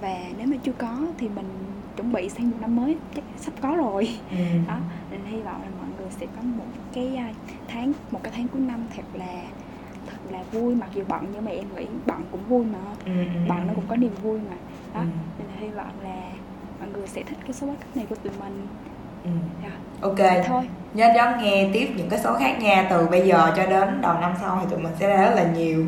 Và 0.00 0.18
nếu 0.38 0.46
mà 0.46 0.56
chưa 0.62 0.72
có 0.72 1.06
thì 1.18 1.28
mình 1.28 1.48
chuẩn 1.96 2.12
bị 2.12 2.28
sang 2.28 2.50
một 2.50 2.56
năm 2.60 2.76
mới 2.76 2.96
chắc 3.14 3.24
sắp 3.36 3.52
có 3.60 3.76
rồi. 3.76 4.08
Ừ. 4.30 4.36
đó 4.68 4.78
nên 5.10 5.20
hy 5.24 5.40
vọng 5.40 5.62
là 5.62 5.68
mọi 5.80 5.90
người 5.98 6.10
sẽ 6.10 6.26
có 6.36 6.42
một 6.42 6.64
cái 6.92 7.16
à, 7.16 7.32
tháng 7.68 7.92
một 8.10 8.20
cái 8.22 8.32
tháng 8.36 8.48
cuối 8.48 8.60
năm 8.60 8.86
thật 8.96 9.04
là 9.14 9.42
thật 10.06 10.18
là 10.30 10.42
vui. 10.52 10.74
Mặc 10.74 10.90
dù 10.94 11.02
bận 11.08 11.26
nhưng 11.32 11.44
mà 11.44 11.50
em 11.50 11.66
nghĩ 11.76 11.86
bận 12.06 12.22
cũng 12.30 12.44
vui 12.48 12.64
mà. 12.64 12.78
Ừ, 13.04 13.12
ừ, 13.18 13.40
bận 13.48 13.66
nó 13.66 13.72
cũng 13.74 13.86
có 13.88 13.96
niềm 13.96 14.14
vui 14.22 14.40
mà. 14.50 14.56
Đó 14.94 15.00
ừ. 15.00 15.06
nên 15.38 15.48
là 15.48 15.54
hy 15.58 15.68
vọng 15.68 16.00
là 16.02 16.30
mọi 16.80 16.88
người 16.90 17.06
sẽ 17.06 17.22
thích 17.22 17.38
cái 17.42 17.52
số 17.52 17.66
podcast 17.66 17.96
này 17.96 18.06
của 18.08 18.14
tụi 18.14 18.32
mình 18.40 18.66
ừ. 19.24 19.30
Rồi. 19.62 19.72
ok. 20.00 20.44
Thôi. 20.46 20.62
Nhớ 20.94 21.12
đón 21.16 21.42
nghe 21.42 21.70
tiếp 21.72 21.88
những 21.96 22.08
cái 22.08 22.20
số 22.20 22.34
khác 22.38 22.60
nha 22.60 22.86
từ 22.90 23.06
bây 23.06 23.28
giờ 23.28 23.52
cho 23.56 23.66
đến 23.66 24.00
đầu 24.00 24.14
năm 24.20 24.32
sau 24.40 24.58
thì 24.60 24.66
tụi 24.70 24.78
mình 24.78 24.92
sẽ 25.00 25.08
ra 25.08 25.16
rất 25.16 25.34
là 25.34 25.44
nhiều. 25.44 25.86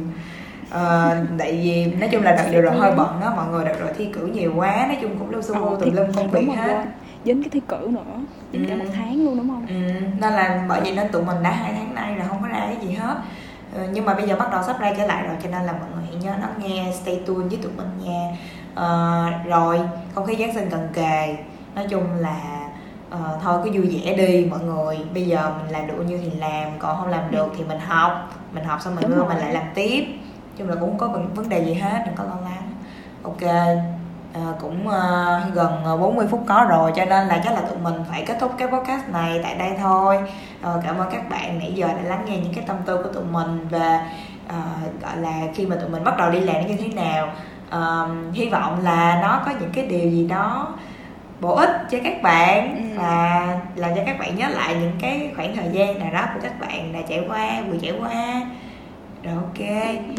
Uh, 0.65 1.39
tại 1.39 1.61
vì 1.63 1.87
nói 2.01 2.09
chung 2.13 2.23
là 2.23 2.33
đợt 2.33 2.45
vừa 2.53 2.61
rồi 2.61 2.77
hơi 2.77 2.93
bận 2.97 3.21
á 3.23 3.31
mọi 3.37 3.47
người 3.47 3.65
đợt 3.65 3.81
rồi 3.81 3.91
thi 3.99 4.09
cử 4.13 4.27
nhiều 4.27 4.53
quá 4.57 4.85
nói 4.89 4.99
chung 5.01 5.19
cũng 5.19 5.31
lưu 5.31 5.43
xu 5.43 5.55
ờ, 5.55 5.77
tùm 5.81 5.95
lum 5.95 6.13
công 6.13 6.31
việc 6.31 6.49
hết. 6.57 6.85
dính 7.25 7.43
cái 7.43 7.51
thi 7.51 7.61
cử 7.69 7.89
nữa 7.91 8.21
dính 8.53 8.67
ừ. 8.67 8.71
cả 8.71 8.77
một 8.77 8.91
tháng 8.95 9.25
luôn 9.25 9.37
đúng 9.37 9.49
không? 9.49 9.67
Ừ. 9.69 9.75
nên 10.21 10.33
là 10.33 10.65
bởi 10.69 10.81
vì 10.81 10.93
nên 10.93 11.09
tụi 11.13 11.25
mình 11.25 11.37
đã 11.43 11.51
hai 11.51 11.73
tháng 11.73 11.95
nay 11.95 12.17
là 12.17 12.25
không 12.29 12.43
có 12.43 12.49
ra 12.49 12.59
cái 12.59 12.77
gì 12.87 12.95
hết. 12.95 13.17
Ừ, 13.75 13.83
nhưng 13.93 14.05
mà 14.05 14.15
bây 14.15 14.29
giờ 14.29 14.37
bắt 14.37 14.53
đầu 14.53 14.63
sắp 14.63 14.81
ra 14.81 14.93
trở 14.97 15.07
lại 15.07 15.27
rồi 15.27 15.37
cho 15.43 15.49
nên 15.51 15.63
là 15.63 15.73
mọi 15.73 15.89
người 15.95 16.05
hãy 16.07 16.17
nhớ 16.23 16.33
nó 16.41 16.49
nghe 16.59 16.93
stay 17.03 17.21
tuned 17.27 17.49
với 17.49 17.59
tụi 17.63 17.73
mình 17.77 17.89
nha. 18.05 18.37
Uh, 18.73 19.47
rồi 19.47 19.81
không 20.15 20.27
khí 20.27 20.37
giáng 20.39 20.55
sinh 20.55 20.69
gần 20.69 20.89
kề. 20.95 21.37
Nói 21.75 21.87
chung 21.91 22.05
là 22.19 22.64
uh, 23.15 23.43
thôi 23.43 23.61
cứ 23.65 23.71
vui 23.71 24.01
vẻ 24.05 24.15
đi 24.15 24.47
mọi 24.51 24.61
người. 24.61 24.99
Bây 25.15 25.27
giờ 25.27 25.53
mình 25.59 25.73
làm 25.73 25.87
được 25.87 26.05
như 26.07 26.19
thì 26.19 26.31
làm 26.39 26.79
còn 26.79 26.97
không 26.97 27.09
làm 27.09 27.31
được 27.31 27.53
thì 27.59 27.65
mình 27.65 27.81
học. 27.81 28.31
Mình 28.53 28.65
học 28.65 28.81
xong 28.81 28.95
mình 28.95 29.11
đưa 29.11 29.25
mình 29.25 29.39
lại 29.39 29.53
làm 29.53 29.65
tiếp. 29.75 30.05
Chung 30.57 30.69
là 30.69 30.75
cũng 30.81 30.99
không 30.99 31.13
có 31.13 31.21
vấn, 31.35 31.49
đề 31.49 31.65
gì 31.65 31.75
hết 31.75 32.03
đừng 32.07 32.15
có 32.15 32.25
lo 32.25 32.37
lắng. 32.45 32.73
Ok. 33.23 33.43
À, 34.35 34.41
cũng 34.61 34.89
uh, 34.89 35.55
gần 35.55 36.01
40 36.01 36.27
phút 36.31 36.45
có 36.47 36.67
rồi 36.69 36.93
cho 36.97 37.05
nên 37.05 37.29
là 37.29 37.41
chắc 37.45 37.55
là 37.55 37.61
tụi 37.61 37.79
mình 37.79 37.95
phải 38.11 38.25
kết 38.27 38.37
thúc 38.41 38.53
cái 38.59 38.69
podcast 38.69 39.09
này 39.09 39.41
tại 39.43 39.55
đây 39.55 39.71
thôi. 39.83 40.19
À, 40.63 40.71
cảm 40.85 40.99
ơn 40.99 41.09
các 41.13 41.31
bạn 41.31 41.59
nãy 41.59 41.73
giờ 41.75 41.87
đã 41.87 42.03
lắng 42.03 42.25
nghe 42.27 42.39
những 42.39 42.55
cái 42.55 42.65
tâm 42.67 42.77
tư 42.87 42.97
của 42.97 43.13
tụi 43.13 43.25
mình 43.25 43.69
và 43.71 44.07
uh, 44.47 45.03
gọi 45.03 45.17
là 45.17 45.41
khi 45.55 45.67
mà 45.67 45.77
tụi 45.77 45.89
mình 45.89 46.05
bắt 46.05 46.17
đầu 46.19 46.31
đi 46.31 46.41
làm 46.41 46.55
nó 46.55 46.69
như 46.69 46.77
thế 46.77 46.89
nào. 46.89 47.29
Uh, 47.69 48.35
hy 48.35 48.49
vọng 48.49 48.85
là 48.85 49.19
nó 49.23 49.43
có 49.47 49.53
những 49.61 49.71
cái 49.73 49.87
điều 49.87 50.11
gì 50.11 50.27
đó 50.27 50.75
bổ 51.41 51.55
ích 51.55 51.71
cho 51.91 51.99
các 52.05 52.23
bạn 52.23 52.77
ừ. 52.77 53.01
và 53.01 53.47
làm 53.77 53.91
cho 53.97 54.03
các 54.07 54.19
bạn 54.19 54.37
nhớ 54.37 54.49
lại 54.49 54.77
những 54.81 54.93
cái 55.01 55.31
khoảng 55.37 55.57
thời 55.57 55.69
gian 55.73 55.99
nào 55.99 56.13
đó 56.13 56.27
của 56.35 56.41
các 56.43 56.61
bạn 56.61 56.93
đã 56.93 57.01
trải 57.09 57.25
qua 57.29 57.63
vừa 57.69 57.77
trải 57.83 57.93
qua. 58.01 58.43
Rồi 59.23 59.35
ok. 59.35 59.69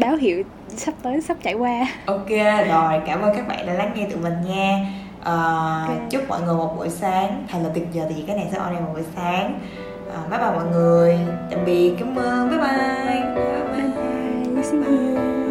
Báo 0.00 0.16
hiệu 0.16 0.42
sắp 0.68 0.94
tới 1.02 1.20
sắp 1.20 1.36
trải 1.42 1.54
qua. 1.54 1.86
Ok 2.06 2.28
rồi 2.68 3.00
cảm 3.06 3.22
ơn 3.22 3.36
các 3.36 3.48
bạn 3.48 3.66
đã 3.66 3.72
lắng 3.72 3.92
nghe 3.94 4.06
tụi 4.10 4.20
mình 4.20 4.34
nha. 4.48 4.86
Uh, 5.20 5.26
okay. 5.26 5.96
chúc 6.10 6.28
mọi 6.28 6.40
người 6.40 6.54
một 6.54 6.74
buổi 6.76 6.88
sáng. 6.88 7.44
Thật 7.48 7.58
là 7.62 7.68
tuyệt 7.74 7.88
vời 7.94 8.04
tại 8.08 8.14
vì 8.16 8.24
cái 8.26 8.36
này 8.36 8.46
sẽ 8.52 8.58
on 8.58 8.74
một 8.74 8.90
buổi 8.92 9.04
sáng. 9.16 9.60
Uh, 10.08 10.30
bye 10.30 10.38
bye 10.38 10.50
mọi 10.50 10.64
người. 10.72 11.18
Tạm 11.50 11.64
biệt 11.64 11.94
cảm 11.98 12.16
ơn. 12.16 12.50
Bye 12.50 12.58
bye. 12.58 13.20
Bye 13.34 13.72
bye, 13.72 14.72
bye, 14.72 14.80
bye. 14.80 15.45